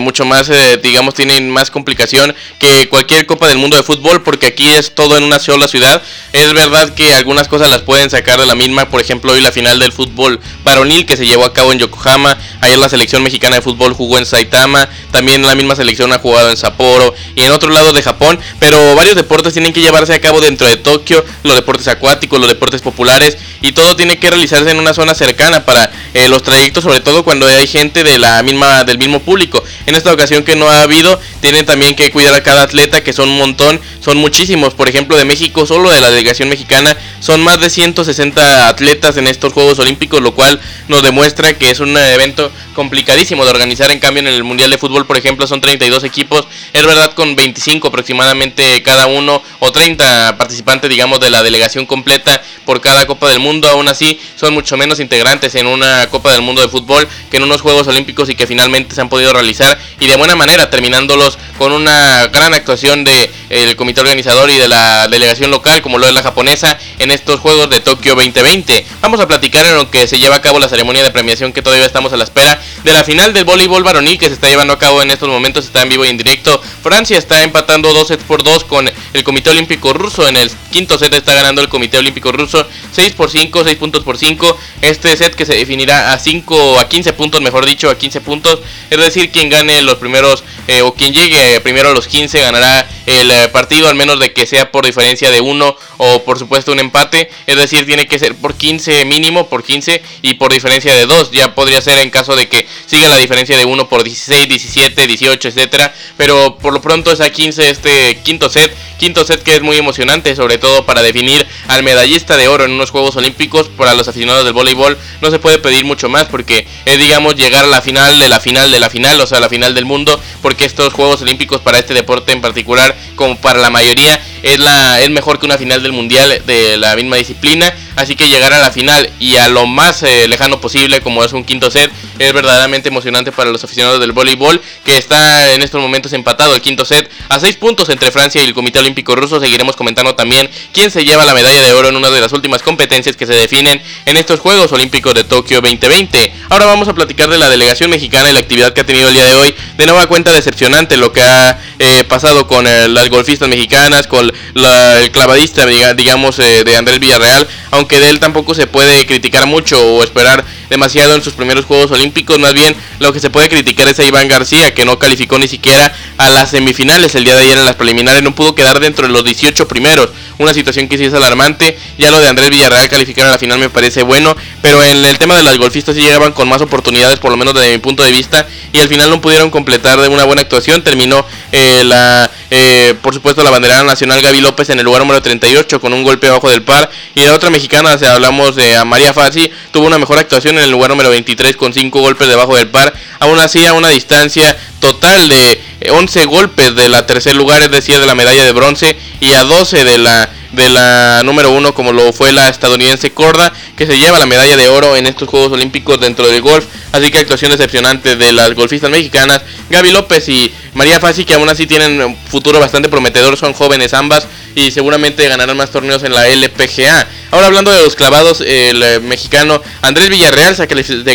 mucho 0.00 0.24
más, 0.24 0.50
digamos, 0.82 1.14
tienen 1.14 1.50
más 1.50 1.70
complicación 1.70 2.34
que 2.58 2.88
cualquier 2.88 3.26
Copa 3.26 3.48
del 3.48 3.58
Mundo 3.58 3.76
de 3.76 3.82
fútbol, 3.82 4.22
porque 4.22 4.46
aquí 4.46 4.68
es 4.68 4.94
todo 4.94 5.16
en 5.16 5.24
una 5.24 5.38
sola 5.38 5.68
ciudad 5.68 6.02
es 6.32 6.52
verdad 6.54 6.94
que 6.94 7.12
algunas 7.14 7.48
cosas 7.48 7.70
las 7.70 7.82
pueden 7.82 8.08
sacar 8.10 8.40
de 8.40 8.46
la 8.46 8.54
misma, 8.54 8.88
por 8.88 9.00
ejemplo 9.00 9.32
hoy 9.32 9.40
la 9.40 9.52
final 9.52 9.78
del 9.78 9.92
fútbol 9.92 10.40
varonil 10.64 11.04
que 11.04 11.16
se 11.16 11.26
llevó 11.26 11.44
a 11.44 11.52
cabo 11.52 11.72
en 11.72 11.78
Yokohama, 11.78 12.38
ayer 12.60 12.78
la 12.78 12.88
selección 12.88 13.22
mexicana 13.22 13.56
de 13.56 13.62
fútbol 13.62 13.92
jugó 13.92 14.18
en 14.18 14.26
Saitama, 14.26 14.88
también 15.10 15.42
la 15.42 15.54
misma 15.54 15.76
selección 15.76 16.12
ha 16.12 16.18
jugado 16.18 16.50
en 16.50 16.56
Sapporo 16.56 17.14
y 17.34 17.42
en 17.42 17.52
otro 17.52 17.70
lado 17.70 17.92
de 17.92 18.02
Japón, 18.02 18.38
pero 18.58 18.94
varios 18.94 19.16
deportes 19.16 19.52
tienen 19.52 19.72
que 19.72 19.80
llevarse 19.80 20.14
a 20.14 20.20
cabo 20.20 20.40
dentro 20.40 20.66
de 20.66 20.76
Tokio, 20.76 21.24
los 21.42 21.54
deportes 21.54 21.88
acuáticos, 21.88 22.38
los 22.40 22.48
deportes 22.48 22.80
populares 22.80 23.36
y 23.60 23.72
todo 23.72 23.94
tiene 23.96 24.18
que 24.18 24.28
realizarse 24.28 24.70
en 24.70 24.78
una 24.78 24.92
zona 24.92 25.14
cercana 25.14 25.64
para 25.64 25.90
eh, 26.14 26.28
los 26.28 26.42
trayectos, 26.42 26.84
sobre 26.84 27.00
todo 27.00 27.24
cuando 27.24 27.46
hay 27.46 27.66
gente 27.66 28.02
de 28.02 28.18
la 28.18 28.42
misma 28.42 28.84
del 28.84 28.98
mismo 28.98 29.20
público. 29.20 29.62
En 29.86 29.94
esta 29.94 30.12
ocasión 30.12 30.42
que 30.42 30.56
no 30.56 30.68
ha 30.68 30.82
habido, 30.82 31.18
tienen 31.40 31.64
también 31.64 31.94
que 31.94 32.10
cuidar 32.10 32.34
a 32.34 32.42
cada 32.42 32.62
atleta, 32.62 33.02
que 33.02 33.12
son 33.12 33.30
un 33.30 33.38
montón, 33.38 33.80
son 34.00 34.16
muchísimos. 34.18 34.74
Por 34.74 34.88
ejemplo, 34.88 35.16
de 35.16 35.24
México, 35.24 35.66
solo 35.66 35.90
de 35.90 36.00
la 36.02 36.10
delegación 36.10 36.48
mexicana, 36.48 36.96
son 37.20 37.40
más 37.40 37.60
de 37.60 37.70
160 37.70 38.68
atletas 38.68 39.16
en 39.16 39.28
estos 39.28 39.52
Juegos 39.52 39.78
Olímpicos, 39.78 40.20
lo 40.20 40.34
cual 40.34 40.60
nos 40.88 41.02
demuestra 41.02 41.54
que 41.54 41.70
es 41.70 41.80
un 41.80 41.96
evento 41.96 42.50
complicadísimo 42.74 43.44
de 43.44 43.50
organizar. 43.50 43.90
En 43.90 44.00
cambio, 44.00 44.20
en 44.20 44.28
el 44.28 44.44
Mundial 44.44 44.70
de 44.70 44.78
Fútbol, 44.78 45.06
por 45.06 45.16
ejemplo, 45.16 45.46
son 45.46 45.60
32 45.60 46.04
equipos, 46.04 46.46
es 46.72 46.84
verdad 46.84 47.12
con 47.14 47.36
25 47.36 47.88
aproximadamente 47.88 48.82
cada 48.82 49.06
uno, 49.06 49.42
o 49.60 49.72
30 49.72 50.36
participantes, 50.36 50.90
digamos, 50.90 51.20
de 51.20 51.30
la 51.30 51.42
delegación 51.42 51.86
completa 51.86 52.42
por 52.64 52.80
cada 52.80 53.06
Copa 53.06 53.28
del 53.28 53.40
Mundo. 53.40 53.68
Aún 53.68 53.88
así, 53.88 54.20
son 54.36 54.54
mucho 54.54 54.76
menos 54.76 55.00
integrantes 55.00 55.54
en 55.54 55.66
una 55.66 56.08
Copa 56.08 56.32
del 56.32 56.42
Mundo 56.42 56.62
de 56.62 56.68
Fútbol 56.68 57.08
que 57.30 57.36
en 57.36 57.44
unos 57.44 57.60
Juegos 57.60 57.86
Olímpicos 57.88 58.28
y 58.28 58.34
que 58.34 58.46
finalmente 58.46 58.94
se 58.94 59.00
han 59.00 59.08
podido 59.08 59.32
realizar 59.32 59.78
y 60.00 60.06
de 60.06 60.16
buena 60.16 60.36
manera, 60.36 60.70
terminándolos 60.70 61.38
con 61.62 61.70
una 61.70 62.26
gran 62.26 62.52
actuación 62.54 63.04
del 63.04 63.30
el 63.48 63.76
comité 63.76 64.00
organizador 64.00 64.50
y 64.50 64.58
de 64.58 64.66
la 64.66 65.06
delegación 65.06 65.52
local, 65.52 65.80
como 65.80 65.96
lo 65.96 66.08
es 66.08 66.12
la 66.12 66.24
japonesa, 66.24 66.76
en 66.98 67.12
estos 67.12 67.38
Juegos 67.38 67.70
de 67.70 67.78
Tokio 67.78 68.16
2020. 68.16 68.84
Vamos 69.00 69.20
a 69.20 69.28
platicar 69.28 69.64
en 69.66 69.76
lo 69.76 69.88
que 69.88 70.08
se 70.08 70.18
lleva 70.18 70.34
a 70.34 70.42
cabo 70.42 70.58
la 70.58 70.68
ceremonia 70.68 71.04
de 71.04 71.12
premiación 71.12 71.52
que 71.52 71.62
todavía 71.62 71.86
estamos 71.86 72.12
a 72.12 72.16
la 72.16 72.24
espera 72.24 72.60
de 72.82 72.92
la 72.92 73.04
final 73.04 73.32
del 73.32 73.44
voleibol 73.44 73.84
varonil 73.84 74.18
que 74.18 74.26
se 74.26 74.32
está 74.32 74.48
llevando 74.48 74.72
a 74.72 74.78
cabo 74.80 75.02
en 75.02 75.12
estos 75.12 75.28
momentos, 75.28 75.66
está 75.66 75.82
en 75.82 75.90
vivo 75.90 76.04
y 76.04 76.08
en 76.08 76.16
directo. 76.16 76.60
Francia 76.82 77.16
está 77.16 77.44
empatando 77.44 77.92
2 77.92 78.08
sets 78.08 78.24
por 78.24 78.42
2 78.42 78.64
con 78.64 78.90
el 79.12 79.22
Comité 79.22 79.50
Olímpico 79.50 79.92
Ruso. 79.92 80.26
En 80.26 80.36
el 80.36 80.50
quinto 80.72 80.98
set 80.98 81.14
está 81.14 81.32
ganando 81.34 81.60
el 81.60 81.68
Comité 81.68 81.98
Olímpico 81.98 82.32
Ruso 82.32 82.66
6 82.90 83.12
por 83.12 83.30
5, 83.30 83.62
6 83.62 83.76
puntos 83.76 84.02
por 84.02 84.18
5. 84.18 84.58
Este 84.80 85.16
set 85.16 85.36
que 85.36 85.46
se 85.46 85.54
definirá 85.54 86.12
a 86.12 86.18
5 86.18 86.80
a 86.80 86.88
15 86.88 87.12
puntos, 87.12 87.40
mejor 87.40 87.66
dicho, 87.66 87.88
a 87.88 87.96
15 87.96 88.20
puntos. 88.20 88.58
Es 88.90 88.98
decir, 88.98 89.30
quien 89.30 89.48
gane 89.48 89.80
los 89.82 89.98
primeros 89.98 90.42
eh, 90.66 90.82
o 90.82 90.94
quien 90.94 91.12
llegue 91.12 91.51
primero 91.60 91.90
a 91.90 91.92
los 91.92 92.06
15 92.06 92.40
ganará 92.40 92.88
el 93.06 93.30
eh, 93.30 93.48
partido, 93.48 93.88
al 93.88 93.94
menos 93.94 94.20
de 94.20 94.32
que 94.32 94.46
sea 94.46 94.70
por 94.70 94.86
diferencia 94.86 95.30
de 95.30 95.40
1 95.40 95.76
o 95.98 96.22
por 96.24 96.38
supuesto 96.38 96.72
un 96.72 96.80
empate. 96.80 97.30
Es 97.46 97.56
decir, 97.56 97.86
tiene 97.86 98.06
que 98.06 98.18
ser 98.18 98.34
por 98.34 98.54
15 98.54 99.04
mínimo, 99.04 99.48
por 99.48 99.62
15 99.62 100.02
y 100.22 100.34
por 100.34 100.52
diferencia 100.52 100.94
de 100.94 101.06
2. 101.06 101.30
Ya 101.32 101.54
podría 101.54 101.80
ser 101.80 101.98
en 101.98 102.10
caso 102.10 102.36
de 102.36 102.48
que 102.48 102.66
siga 102.86 103.08
la 103.08 103.16
diferencia 103.16 103.56
de 103.56 103.64
1 103.64 103.88
por 103.88 104.04
16, 104.04 104.48
17, 104.48 105.06
18, 105.06 105.48
etcétera. 105.48 105.94
Pero 106.16 106.56
por 106.58 106.72
lo 106.72 106.80
pronto 106.80 107.12
es 107.12 107.20
a 107.20 107.30
15 107.30 107.70
este 107.70 108.18
quinto 108.22 108.48
set. 108.48 108.74
Quinto 109.02 109.24
set 109.24 109.42
que 109.42 109.56
es 109.56 109.62
muy 109.62 109.76
emocionante, 109.76 110.36
sobre 110.36 110.58
todo 110.58 110.86
para 110.86 111.02
definir 111.02 111.44
al 111.66 111.82
medallista 111.82 112.36
de 112.36 112.46
oro 112.46 112.66
en 112.66 112.70
unos 112.70 112.90
Juegos 112.90 113.16
Olímpicos. 113.16 113.68
Para 113.68 113.94
los 113.94 114.06
aficionados 114.06 114.44
del 114.44 114.52
voleibol 114.52 114.96
no 115.20 115.32
se 115.32 115.40
puede 115.40 115.58
pedir 115.58 115.84
mucho 115.84 116.08
más 116.08 116.26
porque 116.26 116.68
es, 116.84 116.98
digamos, 116.98 117.34
llegar 117.34 117.64
a 117.64 117.66
la 117.66 117.82
final 117.82 118.20
de 118.20 118.28
la 118.28 118.38
final 118.38 118.70
de 118.70 118.78
la 118.78 118.90
final, 118.90 119.20
o 119.20 119.26
sea, 119.26 119.40
la 119.40 119.48
final 119.48 119.74
del 119.74 119.86
mundo. 119.86 120.20
Porque 120.40 120.66
estos 120.66 120.92
Juegos 120.92 121.20
Olímpicos 121.20 121.60
para 121.62 121.80
este 121.80 121.94
deporte 121.94 122.30
en 122.30 122.40
particular, 122.40 122.96
como 123.16 123.36
para 123.40 123.58
la 123.58 123.70
mayoría, 123.70 124.22
es, 124.44 124.60
la, 124.60 125.00
es 125.00 125.10
mejor 125.10 125.40
que 125.40 125.46
una 125.46 125.58
final 125.58 125.82
del 125.82 125.90
mundial 125.90 126.40
de 126.46 126.76
la 126.76 126.94
misma 126.94 127.16
disciplina. 127.16 127.74
Así 127.96 128.16
que 128.16 128.28
llegar 128.28 128.52
a 128.52 128.58
la 128.58 128.70
final 128.70 129.10
y 129.18 129.36
a 129.36 129.48
lo 129.48 129.66
más 129.66 130.02
eh, 130.02 130.26
lejano 130.26 130.60
posible, 130.60 131.00
como 131.02 131.24
es 131.24 131.32
un 131.32 131.44
quinto 131.44 131.70
set, 131.70 131.90
es 132.18 132.32
verdaderamente 132.32 132.88
emocionante 132.88 133.32
para 133.32 133.50
los 133.50 133.62
aficionados 133.64 134.00
del 134.00 134.12
voleibol, 134.12 134.60
que 134.84 134.96
está 134.96 135.52
en 135.52 135.62
estos 135.62 135.80
momentos 135.80 136.12
empatado 136.14 136.54
el 136.54 136.62
quinto 136.62 136.84
set 136.84 137.10
a 137.28 137.38
seis 137.38 137.56
puntos 137.56 137.90
entre 137.90 138.10
Francia 138.10 138.42
y 138.42 138.46
el 138.46 138.54
Comité 138.54 138.78
Olímpico 138.78 139.14
Ruso. 139.14 139.40
Seguiremos 139.40 139.76
comentando 139.76 140.14
también 140.14 140.50
quién 140.72 140.90
se 140.90 141.04
lleva 141.04 141.24
la 141.24 141.34
medalla 141.34 141.62
de 141.62 141.72
oro 141.74 141.88
en 141.88 141.96
una 141.96 142.10
de 142.10 142.20
las 142.20 142.32
últimas 142.32 142.62
competencias 142.62 143.16
que 143.16 143.26
se 143.26 143.34
definen 143.34 143.82
en 144.06 144.16
estos 144.16 144.40
Juegos 144.40 144.72
Olímpicos 144.72 145.14
de 145.14 145.24
Tokio 145.24 145.60
2020. 145.60 146.32
Ahora 146.48 146.66
vamos 146.66 146.88
a 146.88 146.94
platicar 146.94 147.28
de 147.28 147.38
la 147.38 147.50
delegación 147.50 147.90
mexicana 147.90 148.30
y 148.30 148.32
la 148.32 148.40
actividad 148.40 148.72
que 148.72 148.80
ha 148.80 148.86
tenido 148.86 149.08
el 149.08 149.14
día 149.14 149.26
de 149.26 149.34
hoy. 149.34 149.54
De 149.76 149.86
nueva 149.86 150.06
cuenta 150.06 150.32
decepcionante 150.32 150.96
lo 150.96 151.12
que 151.12 151.22
ha 151.22 151.60
eh, 151.78 152.04
pasado 152.04 152.46
con 152.46 152.66
eh, 152.66 152.88
las 152.88 153.10
golfistas 153.10 153.48
mexicanas, 153.48 154.06
con 154.06 154.32
el 154.54 155.10
clavadista, 155.10 155.66
digamos, 155.94 156.38
de 156.38 156.76
Andrés 156.76 156.98
Villarreal 156.98 157.46
de 157.88 158.08
él 158.08 158.20
tampoco 158.20 158.54
se 158.54 158.66
puede 158.66 159.06
criticar 159.06 159.46
mucho 159.46 159.80
o 159.80 160.02
esperar 160.02 160.44
demasiado 160.70 161.14
en 161.14 161.22
sus 161.22 161.34
primeros 161.34 161.64
Juegos 161.64 161.90
Olímpicos, 161.90 162.38
más 162.38 162.54
bien 162.54 162.74
lo 162.98 163.12
que 163.12 163.20
se 163.20 163.30
puede 163.30 163.48
criticar 163.48 163.88
es 163.88 163.98
a 163.98 164.04
Iván 164.04 164.28
García, 164.28 164.74
que 164.74 164.84
no 164.84 164.98
calificó 164.98 165.38
ni 165.38 165.48
siquiera 165.48 165.92
a 166.16 166.30
las 166.30 166.50
semifinales. 166.50 167.14
El 167.14 167.24
día 167.24 167.34
de 167.36 167.42
ayer 167.42 167.58
en 167.58 167.64
las 167.64 167.76
preliminares, 167.76 168.22
no 168.22 168.34
pudo 168.34 168.54
quedar 168.54 168.80
dentro 168.80 169.06
de 169.06 169.12
los 169.12 169.24
18 169.24 169.68
primeros, 169.68 170.10
una 170.38 170.54
situación 170.54 170.88
que 170.88 170.98
sí 170.98 171.04
es 171.04 171.14
alarmante, 171.14 171.78
ya 171.98 172.10
lo 172.10 172.20
de 172.20 172.28
Andrés 172.28 172.50
Villarreal 172.50 172.88
calificar 172.88 173.26
a 173.26 173.32
la 173.32 173.38
final 173.38 173.58
me 173.58 173.68
parece 173.68 174.02
bueno, 174.02 174.36
pero 174.62 174.82
en 174.82 175.04
el 175.04 175.18
tema 175.18 175.36
de 175.36 175.42
las 175.42 175.58
golfistas 175.58 175.94
sí 175.94 176.02
llegaban 176.02 176.32
con 176.32 176.48
más 176.48 176.62
oportunidades, 176.62 177.18
por 177.18 177.30
lo 177.30 177.36
menos 177.36 177.54
desde 177.54 177.72
mi 177.72 177.78
punto 177.78 178.02
de 178.02 178.10
vista, 178.10 178.46
y 178.72 178.80
al 178.80 178.88
final 178.88 179.10
no 179.10 179.20
pudieron 179.20 179.50
completar 179.50 180.00
de 180.00 180.08
una 180.08 180.24
buena 180.24 180.42
actuación, 180.42 180.82
terminó 180.82 181.24
eh, 181.52 181.84
la, 181.84 182.30
eh, 182.54 182.94
por 183.00 183.14
supuesto 183.14 183.42
la 183.42 183.48
bandera 183.48 183.82
nacional 183.82 184.20
Gaby 184.20 184.42
López 184.42 184.68
en 184.68 184.78
el 184.78 184.84
lugar 184.84 185.00
número 185.00 185.22
38 185.22 185.80
con 185.80 185.94
un 185.94 186.04
golpe 186.04 186.28
abajo 186.28 186.50
del 186.50 186.62
par, 186.62 186.90
y 187.14 187.24
la 187.24 187.32
otra 187.32 187.48
mexicana, 187.48 187.96
si 187.96 188.04
hablamos 188.04 188.56
de 188.56 188.84
María 188.84 189.14
Fassi, 189.14 189.50
tuvo 189.70 189.86
una 189.86 189.98
mejor 189.98 190.18
actuación 190.18 190.58
en 190.58 190.64
el 190.64 190.70
lugar 190.70 190.90
número 190.90 191.08
23 191.08 191.56
con 191.56 191.72
5 191.72 191.98
golpes 191.98 192.28
debajo 192.28 192.54
del 192.54 192.68
par, 192.68 192.92
aún 193.20 193.38
así 193.38 193.64
a 193.64 193.72
una 193.72 193.88
distancia 193.88 194.54
total 194.80 195.30
de 195.30 195.62
11 195.92 196.26
golpes 196.26 196.74
de 196.74 196.90
la 196.90 197.06
tercer 197.06 197.34
lugar, 197.34 197.62
es 197.62 197.70
decir, 197.70 197.98
de 197.98 198.04
la 198.04 198.14
medalla 198.14 198.44
de 198.44 198.52
bronce, 198.52 198.98
y 199.20 199.32
a 199.32 199.44
12 199.44 199.84
de 199.84 199.96
la 199.96 200.28
de 200.52 200.68
la 200.68 201.22
número 201.24 201.50
uno 201.50 201.74
como 201.74 201.92
lo 201.92 202.12
fue 202.12 202.32
la 202.32 202.48
estadounidense 202.48 203.10
Corda 203.10 203.52
que 203.76 203.86
se 203.86 203.98
lleva 203.98 204.18
la 204.18 204.26
medalla 204.26 204.56
de 204.56 204.68
oro 204.68 204.96
en 204.96 205.06
estos 205.06 205.28
Juegos 205.28 205.52
Olímpicos 205.52 206.00
dentro 206.00 206.26
del 206.28 206.40
golf. 206.42 206.66
Así 206.92 207.10
que 207.10 207.18
actuación 207.18 207.50
decepcionante 207.50 208.16
de 208.16 208.32
las 208.32 208.54
golfistas 208.54 208.90
mexicanas 208.90 209.42
Gaby 209.70 209.90
López 209.90 210.28
y 210.28 210.52
María 210.74 211.00
Fassi 211.00 211.24
que 211.24 211.34
aún 211.34 211.48
así 211.48 211.66
tienen 211.66 212.16
futuro 212.28 212.60
bastante 212.60 212.88
prometedor 212.88 213.36
son 213.36 213.52
jóvenes 213.52 213.94
ambas 213.94 214.26
y 214.54 214.70
seguramente 214.70 215.26
ganarán 215.28 215.56
más 215.56 215.70
torneos 215.70 216.02
en 216.02 216.14
la 216.14 216.28
LPGA 216.28 217.06
ahora 217.30 217.46
hablando 217.46 217.70
de 217.70 217.82
los 217.82 217.96
clavados 217.96 218.42
el 218.42 218.82
eh, 218.82 219.00
mexicano 219.00 219.62
Andrés 219.80 220.10
Villarreal 220.10 220.54
se 220.54 220.66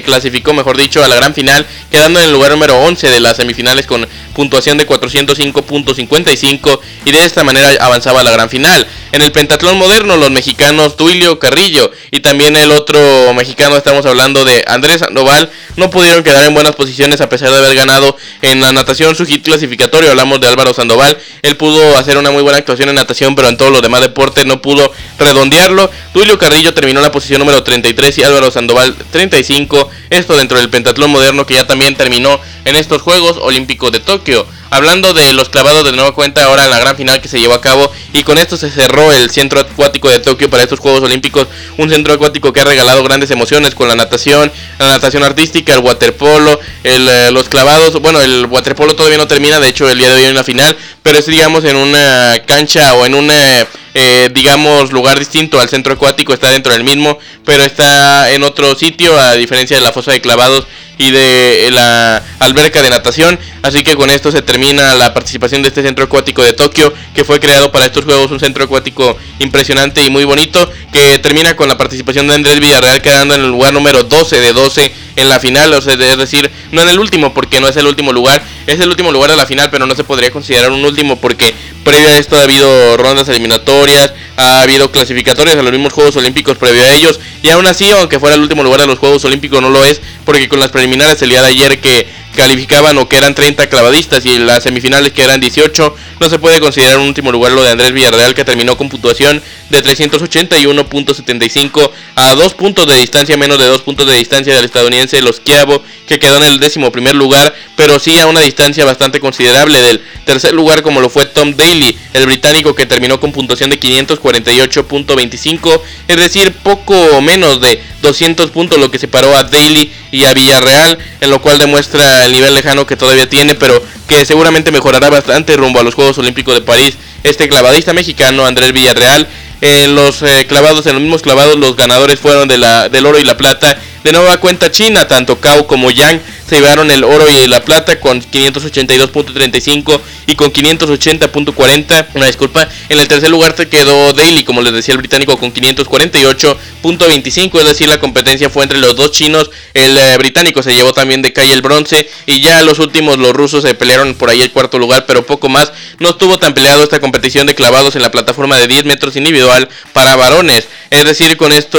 clasificó 0.04 0.54
mejor 0.54 0.78
dicho 0.78 1.04
a 1.04 1.08
la 1.08 1.16
gran 1.16 1.34
final 1.34 1.66
quedando 1.92 2.20
en 2.20 2.26
el 2.26 2.32
lugar 2.32 2.52
número 2.52 2.80
11 2.80 3.10
de 3.10 3.20
las 3.20 3.38
semifinales 3.38 3.86
con 3.86 4.08
puntuación 4.38 4.78
de 4.78 4.88
405.55 4.88 6.80
y 7.06 7.12
de 7.12 7.26
esta 7.26 7.44
manera 7.44 7.72
avanzaba 7.80 8.22
a 8.22 8.24
la 8.24 8.30
gran 8.30 8.52
final 8.52 8.86
En 9.12 9.24
el 9.24 9.32
pentatlón 9.32 9.80
moderno, 9.80 10.16
los 10.16 10.30
mexicanos 10.30 10.96
Duilio 10.96 11.40
Carrillo 11.40 11.92
y 12.12 12.20
también 12.20 12.56
el 12.56 12.72
otro 12.72 13.00
mexicano, 13.34 13.76
estamos 13.76 14.06
hablando 14.06 14.46
de 14.46 14.64
Andrés 14.68 15.00
Sandoval, 15.00 15.50
no 15.76 15.90
pudieron 15.90 16.24
quedar 16.24 16.46
en 16.46 16.54
buenas 16.54 16.76
posiciones 16.76 17.20
a 17.22 17.30
pesar 17.30 17.50
de 17.50 17.58
haber 17.58 17.74
ganado 17.76 18.16
en 18.42 18.62
la 18.62 18.72
natación 18.72 19.16
su 19.16 19.26
hit 19.26 19.44
clasificatorio. 19.44 20.12
Hablamos 20.12 20.40
de 20.40 20.48
Álvaro 20.48 20.74
Sandoval, 20.74 21.18
él 21.42 21.58
pudo 21.58 21.98
hacer 21.98 22.18
una 22.18 22.30
muy 22.30 22.44
buena 22.44 22.60
actuación 22.60 22.90
en 22.90 22.96
natación, 22.96 23.36
pero 23.36 23.48
en 23.48 23.58
todos 23.58 23.72
los 23.72 23.82
demás 23.82 24.02
deportes 24.02 24.46
no 24.46 24.62
pudo 24.62 24.92
redondearlo. 25.18 25.90
Duilio 26.14 26.38
Carrillo 26.38 26.74
terminó 26.74 27.00
en 27.00 27.06
la 27.06 27.12
posición 27.12 27.40
número 27.40 27.64
33 27.64 28.18
y 28.20 28.24
Álvaro 28.24 28.52
Sandoval 28.52 28.94
35. 29.12 29.90
Esto 30.12 30.38
dentro 30.38 30.60
del 30.60 30.70
pentatlón 30.70 31.10
moderno 31.10 31.46
que 31.46 31.56
ya 31.56 31.66
también 31.66 31.96
terminó 31.96 32.40
en 32.66 32.76
estos 32.76 33.02
Juegos 33.02 33.38
Olímpicos 33.42 33.92
de 33.92 34.00
Tokio. 34.00 34.27
Tokio 34.28 34.57
Hablando 34.70 35.14
de 35.14 35.34
los 35.34 35.50
clavados 35.50 35.86
de 35.86 35.94
nueva 35.94 36.14
cuenta 36.14 36.44
ahora 36.44 36.68
la 36.68 36.80
gran 36.80 36.98
final 36.98 37.22
que 37.22 37.28
se 37.28 37.40
llevó 37.40 37.54
a 37.54 37.62
cabo 37.62 37.92
y 38.14 38.24
con 38.24 38.38
esto 38.38 38.58
se 38.58 38.70
cerró 38.70 39.12
el 39.12 39.30
centro 39.30 39.62
acuático 39.62 40.10
de 40.10 40.20
Tokio 40.20 40.50
para 40.50 40.64
estos 40.64 40.80
Juegos 40.80 41.02
Olímpicos, 41.04 41.48
un 41.78 41.90
centro 41.90 42.14
acuático 42.14 42.52
que 42.52 42.62
ha 42.62 42.66
regalado 42.66 43.04
grandes 43.04 43.32
emociones 43.32 43.76
con 43.76 43.88
la 43.88 43.96
natación, 43.96 44.52
la 44.80 44.90
natación 44.90 45.24
artística, 45.24 45.74
el 45.74 45.80
waterpolo, 45.80 46.60
el, 46.84 47.08
eh, 47.08 47.32
los 47.32 47.48
clavados, 47.48 47.94
bueno, 48.02 48.22
el 48.22 48.46
waterpolo 48.46 48.96
todavía 48.96 49.18
no 49.18 49.28
termina, 49.28 49.60
de 49.60 49.70
hecho 49.70 49.90
el 49.90 49.98
día 49.98 50.10
de 50.10 50.16
hoy 50.16 50.26
en 50.26 50.36
la 50.36 50.44
final, 50.44 50.76
pero 51.02 51.18
es 51.18 51.26
digamos 51.26 51.64
en 51.64 51.78
una 51.78 52.36
cancha 52.46 52.94
o 52.96 53.06
en 53.06 53.16
una 53.16 53.68
eh, 54.00 54.30
digamos, 54.32 54.92
lugar 54.92 55.18
distinto 55.18 55.60
al 55.60 55.70
centro 55.70 55.94
acuático, 55.94 56.32
está 56.32 56.52
dentro 56.52 56.72
del 56.72 56.84
mismo, 56.84 57.18
pero 57.44 57.64
está 57.64 58.30
en 58.32 58.44
otro 58.44 58.76
sitio, 58.76 59.20
a 59.20 59.34
diferencia 59.34 59.76
de 59.76 59.82
la 59.82 59.92
fosa 59.92 60.12
de 60.12 60.22
clavados 60.22 60.68
y 61.00 61.10
de 61.10 61.70
la 61.72 62.24
alberca 62.40 62.84
de 62.84 62.92
natación. 62.92 63.40
Así 63.64 63.84
que 63.84 63.96
con 63.96 64.10
esto 64.10 64.32
se 64.32 64.42
termina 64.42 64.57
la 64.58 65.14
participación 65.14 65.62
de 65.62 65.68
este 65.68 65.84
centro 65.84 66.06
acuático 66.06 66.44
de 66.44 66.54
Tokio, 66.54 66.92
que 67.14 67.24
fue 67.24 67.40
creado 67.40 67.72
para 67.72 67.86
estos 67.86 68.06
juegos, 68.06 68.32
un 68.32 68.40
centro 68.40 68.64
acuático 68.64 69.16
impresionante 69.40 70.04
y 70.04 70.10
muy 70.10 70.24
bonito, 70.24 70.72
que 70.92 71.20
termina 71.20 71.56
con 71.56 71.68
la 71.68 71.78
participación 71.78 72.28
de 72.28 72.36
Andrés 72.36 72.60
Villarreal 72.60 73.02
quedando 73.02 73.36
en 73.36 73.42
el 73.42 73.50
lugar 73.50 73.74
número 73.74 74.04
12 74.04 74.40
de 74.40 74.54
12 74.54 74.92
en 75.16 75.30
la 75.30 75.40
final, 75.40 75.74
o 75.74 75.82
sea, 75.82 75.94
es 75.94 76.18
decir, 76.18 76.50
no 76.72 76.82
en 76.82 76.90
el 76.90 77.00
último 77.00 77.34
porque 77.34 77.60
no 77.60 77.68
es 77.68 77.76
el 77.78 77.88
último 77.88 78.14
lugar, 78.14 78.42
es 78.66 78.80
el 78.80 78.90
último 78.90 79.12
lugar 79.12 79.30
de 79.30 79.38
la 79.38 79.46
final, 79.46 79.70
pero 79.70 79.86
no 79.86 79.96
se 79.96 80.04
podría 80.04 80.32
considerar 80.32 80.72
un 80.72 80.84
último 80.86 81.18
porque 81.18 81.54
previo 81.84 82.10
a 82.10 82.18
esto 82.18 82.38
ha 82.38 82.44
habido 82.44 82.98
rondas 82.98 83.28
eliminatorias, 83.30 84.14
ha 84.38 84.62
habido 84.62 84.92
clasificatorias 84.92 85.58
a 85.58 85.62
los 85.64 85.72
mismos 85.72 85.94
Juegos 85.94 86.16
Olímpicos 86.18 86.58
previo 86.58 86.84
a 86.84 86.94
ellos, 86.94 87.20
y 87.42 87.50
aún 87.50 87.66
así, 87.66 87.90
aunque 87.92 88.20
fuera 88.20 88.36
el 88.36 88.42
último 88.42 88.64
lugar 88.64 88.82
de 88.82 88.88
los 88.88 89.00
Juegos 89.00 89.26
Olímpicos, 89.26 89.62
no 89.62 89.70
lo 89.70 89.84
es, 89.86 90.02
porque 90.26 90.48
con 90.50 90.60
las 90.60 90.70
preliminares 90.70 91.22
el 91.22 91.30
día 91.30 91.42
de 91.42 91.48
ayer 91.48 91.80
que 91.80 92.08
calificaban 92.38 92.98
o 93.00 93.10
que 93.10 93.18
eran 93.18 93.34
30 93.34 93.68
clavadistas 93.68 94.24
y 94.26 94.38
las 94.38 94.62
semifinales 94.64 95.12
que 95.12 95.24
eran 95.24 95.40
18, 95.40 95.96
no 96.20 96.30
se 96.30 96.38
puede 96.38 96.60
considerar 96.60 97.00
un 97.00 97.08
último 97.08 97.32
lugar 97.32 97.52
lo 97.52 97.64
de 97.64 97.72
Andrés 97.72 97.92
Villarreal 97.92 98.36
que 98.36 98.46
terminó 98.46 98.78
con 98.78 98.90
puntuación 98.90 99.42
de 99.70 99.84
381.75 99.84 101.90
a 102.16 102.36
dos 102.36 102.54
puntos 102.54 102.86
de 102.86 102.96
distancia, 102.96 103.36
menos 103.38 103.58
de 103.58 103.66
dos 103.66 103.82
puntos 103.82 104.06
de 104.08 104.14
distancia 104.14 104.56
del 104.56 104.66
estadounidense 104.66 105.20
Los 105.22 105.40
Quiabo 105.40 105.82
que 106.06 106.20
quedó 106.20 106.38
en 106.38 106.44
el 106.44 106.60
décimo 106.60 106.92
primer 106.92 107.16
lugar, 107.16 107.56
pero 107.76 107.98
sí 108.00 108.20
a 108.20 108.28
una 108.28 108.42
distancia 108.42 108.86
bastante 108.86 109.20
considerable 109.20 109.82
del 109.82 110.04
tercer 110.24 110.54
lugar 110.54 110.84
como 110.84 111.02
lo 111.02 111.10
fue 111.10 111.26
Tom 111.26 111.56
Daly, 111.58 111.98
el 112.14 112.28
británico 112.28 112.76
que 112.76 112.86
terminó 112.86 113.20
con 113.20 113.32
puntuación 113.32 113.72
de 113.72 113.80
548.25, 113.80 115.82
es 116.08 116.18
decir, 116.18 116.54
poco 116.64 117.20
menos 117.22 117.60
de 117.60 117.82
200 118.02 118.52
puntos 118.52 118.80
lo 118.80 118.92
que 118.92 119.00
separó 119.00 119.36
a 119.36 119.44
Daly 119.44 119.92
y 120.12 120.26
a 120.26 120.34
Villarreal, 120.34 120.98
en 121.22 121.30
lo 121.30 121.42
cual 121.42 121.58
demuestra 121.58 122.26
el 122.26 122.32
nivel 122.32 122.54
lejano 122.54 122.86
que 122.86 122.96
todavía 122.96 123.28
tiene, 123.28 123.56
pero 123.56 123.82
que 124.08 124.26
seguramente 124.26 124.72
mejorará 124.72 125.10
bastante 125.10 125.56
rumbo 125.56 125.80
a 125.80 125.84
los 125.84 125.96
Juegos 125.96 126.18
Olímpicos 126.18 126.54
de 126.54 126.62
París. 126.62 126.96
Este 127.24 127.50
clavadista 127.50 127.94
mexicano, 127.94 128.46
Andrés 128.46 128.72
Villarreal, 128.72 129.28
en 129.62 129.96
los 129.96 130.22
eh, 130.22 130.46
clavados, 130.48 130.86
en 130.86 130.94
los 130.94 131.02
mismos 131.02 131.22
clavados, 131.22 131.58
los 131.58 131.76
ganadores 131.76 132.20
fueron 132.20 132.48
de 132.48 132.58
la, 132.58 132.90
del 132.90 133.06
oro 133.06 133.18
y 133.18 133.24
la 133.24 133.38
plata. 133.38 133.78
De 134.04 134.12
nueva 134.12 134.38
cuenta 134.38 134.72
China, 134.72 135.08
tanto 135.08 135.40
Cao 135.40 135.68
como 135.68 135.92
Yang 135.92 136.22
se 136.48 136.56
llevaron 136.56 136.90
el 136.92 137.04
oro 137.04 137.28
y 137.28 137.46
la 137.48 137.66
plata 137.66 138.00
con 138.00 138.22
582.35 138.22 140.00
y 140.28 140.36
con 140.36 140.54
580.40. 140.54 142.08
Una 142.14 142.26
disculpa. 142.26 142.70
En 142.88 143.00
el 143.00 143.08
tercer 143.10 143.30
lugar 143.30 143.54
se 143.58 143.68
quedó 143.68 144.14
Daly, 144.14 144.46
como 144.46 144.62
les 144.62 144.72
decía 144.72 144.94
el 144.94 145.00
británico, 145.00 145.38
con 145.38 145.54
548.25. 145.54 147.60
Es 147.60 147.66
decir, 147.66 147.90
la 147.90 148.00
competencia 148.00 148.50
fue 148.50 148.64
entre 148.64 148.78
los 148.78 148.96
dos 148.96 149.12
chinos. 149.12 149.52
El 149.74 149.98
eh, 149.98 150.16
británico 150.18 150.64
se 150.64 150.74
llevó 150.74 150.94
también 150.94 151.22
de 151.22 151.34
calle 151.34 151.52
el 151.52 151.62
bronce. 151.62 152.10
Y 152.26 152.40
ya 152.40 152.64
los 152.64 152.80
últimos, 152.80 153.18
los 153.18 153.34
rusos, 153.34 153.64
se 153.64 153.76
pelearon 153.76 154.16
por 154.16 154.30
ahí 154.30 154.42
el 154.42 154.52
cuarto 154.52 154.80
lugar, 154.80 155.06
pero 155.06 155.26
poco 155.26 155.50
más. 155.50 155.74
No 156.00 156.12
estuvo 156.12 156.40
tan 156.40 156.54
peleado 156.54 156.84
esta 156.84 157.02
competición 157.02 157.46
de 157.46 157.56
clavados 157.56 157.98
en 157.98 158.04
la 158.04 158.12
plataforma 158.12 158.58
de 158.58 158.68
10 158.68 158.86
metros 158.86 159.18
individual 159.18 159.68
para 159.92 160.16
varones. 160.16 160.70
Es 160.90 161.04
decir, 161.04 161.36
con 161.36 161.52
esto, 161.52 161.78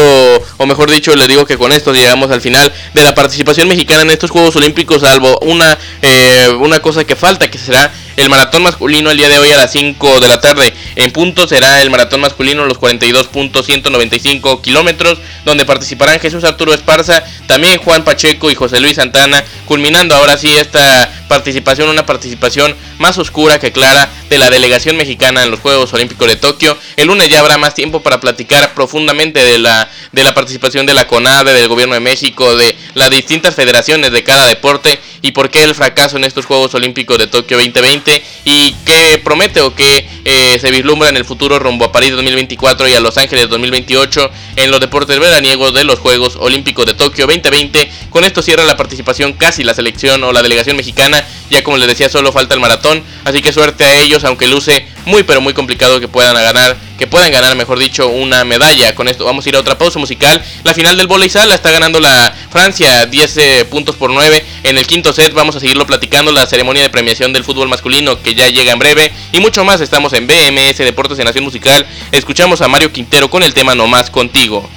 o 0.58 0.66
mejor 0.66 0.90
dicho, 0.90 1.16
les 1.16 1.28
digo 1.28 1.46
que 1.46 1.56
con 1.56 1.72
esto 1.72 1.94
llegamos 2.08 2.30
al 2.30 2.40
final 2.40 2.72
de 2.94 3.02
la 3.02 3.14
participación 3.14 3.68
mexicana 3.68 4.00
en 4.00 4.10
estos 4.10 4.30
Juegos 4.30 4.56
Olímpicos, 4.56 5.02
salvo 5.02 5.38
una, 5.42 5.76
eh, 6.00 6.48
una 6.58 6.80
cosa 6.80 7.04
que 7.04 7.14
falta, 7.14 7.50
que 7.50 7.58
será 7.58 7.92
el 8.18 8.28
maratón 8.30 8.64
masculino 8.64 9.12
el 9.12 9.16
día 9.16 9.28
de 9.28 9.38
hoy 9.38 9.50
a 9.52 9.56
las 9.56 9.70
5 9.70 10.18
de 10.18 10.26
la 10.28 10.40
tarde. 10.40 10.74
En 10.96 11.12
punto 11.12 11.46
será 11.46 11.80
el 11.82 11.90
maratón 11.90 12.20
masculino 12.20 12.66
los 12.66 12.80
42.195 12.80 14.60
kilómetros, 14.60 15.18
donde 15.44 15.64
participarán 15.64 16.18
Jesús 16.18 16.42
Arturo 16.42 16.74
Esparza, 16.74 17.22
también 17.46 17.78
Juan 17.78 18.02
Pacheco 18.02 18.50
y 18.50 18.56
José 18.56 18.80
Luis 18.80 18.96
Santana, 18.96 19.44
culminando 19.66 20.16
ahora 20.16 20.36
sí 20.36 20.52
esta 20.52 21.12
participación, 21.28 21.90
una 21.90 22.06
participación 22.06 22.74
más 22.98 23.18
oscura 23.18 23.60
que 23.60 23.70
clara 23.70 24.10
de 24.28 24.38
la 24.38 24.50
delegación 24.50 24.96
mexicana 24.96 25.44
en 25.44 25.52
los 25.52 25.60
Juegos 25.60 25.92
Olímpicos 25.94 26.26
de 26.26 26.34
Tokio. 26.34 26.76
El 26.96 27.06
lunes 27.06 27.28
ya 27.28 27.38
habrá 27.38 27.56
más 27.56 27.74
tiempo 27.74 28.02
para 28.02 28.18
platicar 28.18 28.74
profundamente 28.74 29.44
de 29.44 29.60
la, 29.60 29.88
de 30.10 30.24
la 30.24 30.34
participación 30.34 30.86
de 30.86 30.94
la 30.94 31.06
CONADE, 31.06 31.52
del 31.52 31.68
Gobierno 31.68 31.94
de 31.94 32.00
México, 32.00 32.56
de 32.56 32.76
las 32.94 33.10
distintas 33.10 33.54
federaciones 33.54 34.10
de 34.10 34.24
cada 34.24 34.46
deporte 34.48 34.98
y 35.22 35.32
por 35.32 35.50
qué 35.50 35.64
el 35.64 35.74
fracaso 35.74 36.16
en 36.16 36.24
estos 36.24 36.46
Juegos 36.46 36.74
Olímpicos 36.74 37.18
de 37.18 37.26
Tokio 37.26 37.56
2020 37.56 38.22
y 38.44 38.74
qué 38.84 39.20
promete 39.22 39.60
o 39.60 39.74
qué 39.74 40.08
eh, 40.30 40.58
se 40.58 40.70
vislumbra 40.70 41.08
en 41.08 41.16
el 41.16 41.24
futuro 41.24 41.58
rumbo 41.58 41.86
a 41.86 41.90
París 41.90 42.10
2024 42.10 42.86
y 42.86 42.92
a 42.92 43.00
Los 43.00 43.16
Ángeles 43.16 43.48
2028 43.48 44.30
en 44.56 44.70
los 44.70 44.78
deportes 44.78 45.18
veraniegos 45.18 45.72
de 45.72 45.84
los 45.84 46.00
Juegos 46.00 46.36
Olímpicos 46.36 46.84
de 46.84 46.92
Tokio 46.92 47.26
2020. 47.26 47.90
Con 48.10 48.24
esto 48.24 48.42
cierra 48.42 48.64
la 48.64 48.76
participación 48.76 49.32
casi 49.32 49.64
la 49.64 49.72
selección 49.72 50.22
o 50.24 50.32
la 50.34 50.42
delegación 50.42 50.76
mexicana, 50.76 51.24
ya 51.48 51.64
como 51.64 51.78
les 51.78 51.88
decía 51.88 52.10
solo 52.10 52.30
falta 52.30 52.52
el 52.52 52.60
maratón, 52.60 53.02
así 53.24 53.40
que 53.40 53.54
suerte 53.54 53.86
a 53.86 54.00
ellos, 54.00 54.22
aunque 54.24 54.48
luce 54.48 54.84
muy 55.06 55.22
pero 55.22 55.40
muy 55.40 55.54
complicado 55.54 55.98
que 55.98 56.08
puedan 56.08 56.34
ganar, 56.34 56.76
que 56.98 57.06
puedan 57.06 57.32
ganar, 57.32 57.56
mejor 57.56 57.78
dicho, 57.78 58.08
una 58.08 58.44
medalla. 58.44 58.94
Con 58.94 59.08
esto 59.08 59.24
vamos 59.24 59.46
a 59.46 59.48
ir 59.48 59.56
a 59.56 59.60
otra 59.60 59.78
pausa 59.78 59.98
musical. 59.98 60.42
La 60.64 60.74
final 60.74 60.96
del 60.96 61.06
volei 61.06 61.30
sala 61.30 61.54
está 61.54 61.70
ganando 61.70 62.00
la 62.00 62.34
Francia 62.50 63.06
10 63.06 63.36
eh, 63.36 63.64
puntos 63.64 63.96
por 63.96 64.10
9 64.10 64.44
en 64.64 64.76
el 64.76 64.86
quinto 64.86 65.12
set. 65.12 65.32
Vamos 65.32 65.56
a 65.56 65.60
seguirlo 65.60 65.86
platicando 65.86 66.32
la 66.32 66.44
ceremonia 66.44 66.82
de 66.82 66.90
premiación 66.90 67.32
del 67.32 67.44
fútbol 67.44 67.68
masculino 67.68 68.20
que 68.20 68.34
ya 68.34 68.48
llega 68.48 68.72
en 68.72 68.78
breve 68.78 69.12
y 69.32 69.40
mucho 69.40 69.64
más. 69.64 69.80
Estamos 69.80 70.12
en 70.12 70.17
BMS 70.26 70.78
Deportes 70.78 71.18
en 71.18 71.26
Nación 71.26 71.44
Musical. 71.44 71.86
Escuchamos 72.12 72.60
a 72.60 72.68
Mario 72.68 72.92
Quintero 72.92 73.30
con 73.30 73.42
el 73.42 73.54
tema 73.54 73.74
No 73.74 73.86
más 73.86 74.10
contigo. 74.10 74.68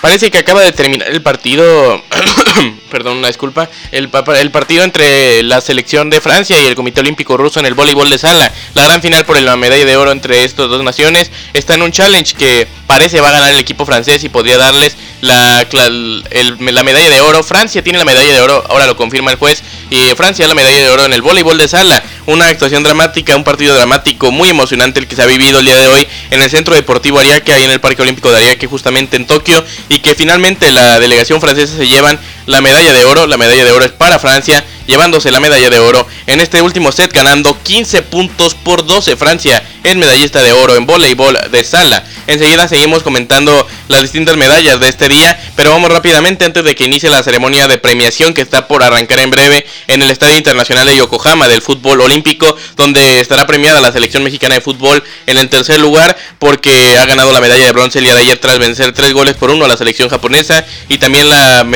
Parece 0.00 0.30
que 0.30 0.38
acaba 0.38 0.62
de 0.62 0.72
terminar 0.72 1.08
el 1.08 1.20
partido, 1.20 2.02
perdón, 2.90 3.18
una 3.18 3.28
disculpa, 3.28 3.68
el, 3.92 4.08
el, 4.38 4.50
partido 4.50 4.82
entre 4.82 5.42
la 5.42 5.60
selección 5.60 6.08
de 6.08 6.22
Francia 6.22 6.58
y 6.58 6.66
el 6.66 6.74
Comité 6.74 7.00
Olímpico 7.00 7.36
Ruso 7.36 7.60
en 7.60 7.66
el 7.66 7.74
voleibol 7.74 8.08
de 8.08 8.16
sala. 8.16 8.50
La 8.74 8.84
gran 8.84 9.02
final 9.02 9.26
por 9.26 9.38
la 9.38 9.56
medalla 9.56 9.84
de 9.84 9.96
oro 9.96 10.10
entre 10.10 10.44
estas 10.44 10.70
dos 10.70 10.82
naciones 10.82 11.30
está 11.52 11.74
en 11.74 11.82
un 11.82 11.92
challenge 11.92 12.34
que 12.34 12.66
parece 12.86 13.20
va 13.20 13.28
a 13.28 13.32
ganar 13.32 13.50
el 13.50 13.60
equipo 13.60 13.84
francés 13.84 14.24
y 14.24 14.30
podría 14.30 14.56
darles 14.56 14.96
la, 15.20 15.66
la 15.70 16.82
medalla 16.82 17.10
de 17.10 17.20
oro. 17.20 17.42
Francia 17.42 17.82
tiene 17.82 17.98
la 17.98 18.04
medalla 18.04 18.32
de 18.32 18.40
oro, 18.40 18.64
ahora 18.68 18.86
lo 18.86 18.96
confirma 18.96 19.30
el 19.30 19.36
juez, 19.36 19.62
y 19.90 19.98
Francia 20.16 20.46
la 20.48 20.54
medalla 20.54 20.76
de 20.76 20.90
oro 20.90 21.04
en 21.04 21.12
el 21.12 21.22
voleibol 21.22 21.58
de 21.58 21.68
sala. 21.68 22.02
Una 22.26 22.46
actuación 22.46 22.82
dramática, 22.82 23.36
un 23.36 23.44
partido 23.44 23.74
dramático 23.74 24.30
muy 24.30 24.48
emocionante 24.48 25.00
el 25.00 25.06
que 25.06 25.16
se 25.16 25.22
ha 25.22 25.26
vivido 25.26 25.58
el 25.58 25.66
día 25.66 25.76
de 25.76 25.88
hoy 25.88 26.08
en 26.30 26.40
el 26.42 26.50
Centro 26.50 26.74
Deportivo 26.74 27.18
Ariake, 27.18 27.52
ahí 27.52 27.64
en 27.64 27.70
el 27.70 27.80
Parque 27.80 28.02
Olímpico 28.02 28.30
de 28.30 28.38
Ariake, 28.38 28.66
justamente 28.66 29.16
en 29.16 29.26
Tokio, 29.26 29.64
y 29.90 29.98
que 29.98 30.14
finalmente 30.14 30.70
la 30.70 31.00
delegación 31.00 31.40
francesa 31.40 31.76
se 31.76 31.88
llevan 31.88 32.18
la 32.46 32.60
medalla 32.60 32.92
de 32.92 33.04
oro. 33.04 33.26
La 33.26 33.36
medalla 33.36 33.64
de 33.64 33.72
oro 33.72 33.84
es 33.84 33.90
para 33.90 34.20
Francia, 34.20 34.64
llevándose 34.90 35.30
la 35.30 35.40
medalla 35.40 35.70
de 35.70 35.78
oro 35.78 36.06
en 36.26 36.40
este 36.40 36.60
último 36.60 36.90
set, 36.90 37.12
ganando 37.12 37.56
15 37.62 38.02
puntos 38.02 38.54
por 38.54 38.84
12. 38.84 39.16
Francia 39.16 39.62
es 39.84 39.96
medallista 39.96 40.42
de 40.42 40.52
oro 40.52 40.74
en 40.76 40.84
voleibol 40.84 41.38
de 41.50 41.64
sala. 41.64 42.04
Enseguida 42.26 42.68
seguimos 42.68 43.02
comentando 43.02 43.66
las 43.88 44.02
distintas 44.02 44.36
medallas 44.36 44.80
de 44.80 44.88
este 44.88 45.08
día, 45.08 45.40
pero 45.56 45.70
vamos 45.70 45.90
rápidamente 45.90 46.44
antes 46.44 46.64
de 46.64 46.74
que 46.74 46.84
inicie 46.84 47.08
la 47.08 47.22
ceremonia 47.22 47.68
de 47.68 47.78
premiación 47.78 48.34
que 48.34 48.40
está 48.40 48.68
por 48.68 48.82
arrancar 48.82 49.20
en 49.20 49.30
breve 49.30 49.64
en 49.86 50.02
el 50.02 50.10
Estadio 50.10 50.36
Internacional 50.36 50.86
de 50.86 50.96
Yokohama 50.96 51.48
del 51.48 51.62
fútbol 51.62 52.00
olímpico, 52.00 52.56
donde 52.76 53.20
estará 53.20 53.46
premiada 53.46 53.80
la 53.80 53.92
selección 53.92 54.24
mexicana 54.24 54.56
de 54.56 54.60
fútbol 54.60 55.02
en 55.26 55.38
el 55.38 55.48
tercer 55.48 55.80
lugar 55.80 56.16
porque 56.38 56.98
ha 56.98 57.06
ganado 57.06 57.32
la 57.32 57.40
medalla 57.40 57.66
de 57.66 57.72
bronce 57.72 57.98
el 57.98 58.04
día 58.04 58.14
de 58.14 58.22
ayer 58.22 58.38
tras 58.38 58.58
vencer 58.58 58.92
tres 58.92 59.12
goles 59.12 59.34
por 59.34 59.50
uno 59.50 59.64
a 59.64 59.68
la 59.68 59.76
selección 59.76 60.08
japonesa 60.08 60.64
y 60.88 60.98
también 60.98 61.28
la 61.28 61.66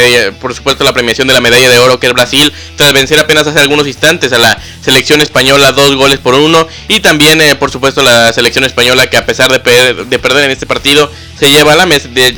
por 0.41 0.55
supuesto 0.55 0.85
la 0.85 0.93
premiación 0.93 1.29
de 1.29 1.35
la 1.35 1.41
medalla 1.41 1.69
de 1.69 1.79
oro 1.79 2.01
que 2.01 2.07
es 2.07 2.13
Brasil 2.13 2.53
tras 2.77 2.93
vencer 2.93 3.04
apenas 3.13 3.47
hace 3.47 3.61
algunos 3.61 3.87
instantes 3.87 4.33
a 4.33 4.39
la 4.39 4.59
selección 4.83 5.21
española 5.21 5.73
dos 5.73 5.95
goles 5.97 6.19
por 6.19 6.35
uno 6.35 6.67
y 6.89 7.01
también 7.01 7.41
eh, 7.41 7.55
por 7.57 7.71
supuesto 7.71 8.03
la 8.03 8.33
selección 8.33 8.65
española 8.65 9.09
que 9.09 9.17
a 9.17 9.27
pesar 9.27 9.51
de, 9.51 10.05
de 10.05 10.19
perder 10.19 10.45
en 10.45 10.51
este 10.51 10.67
partido 10.67 11.11
se 11.39 11.51
lleva 11.51 11.75
la, 11.75 11.87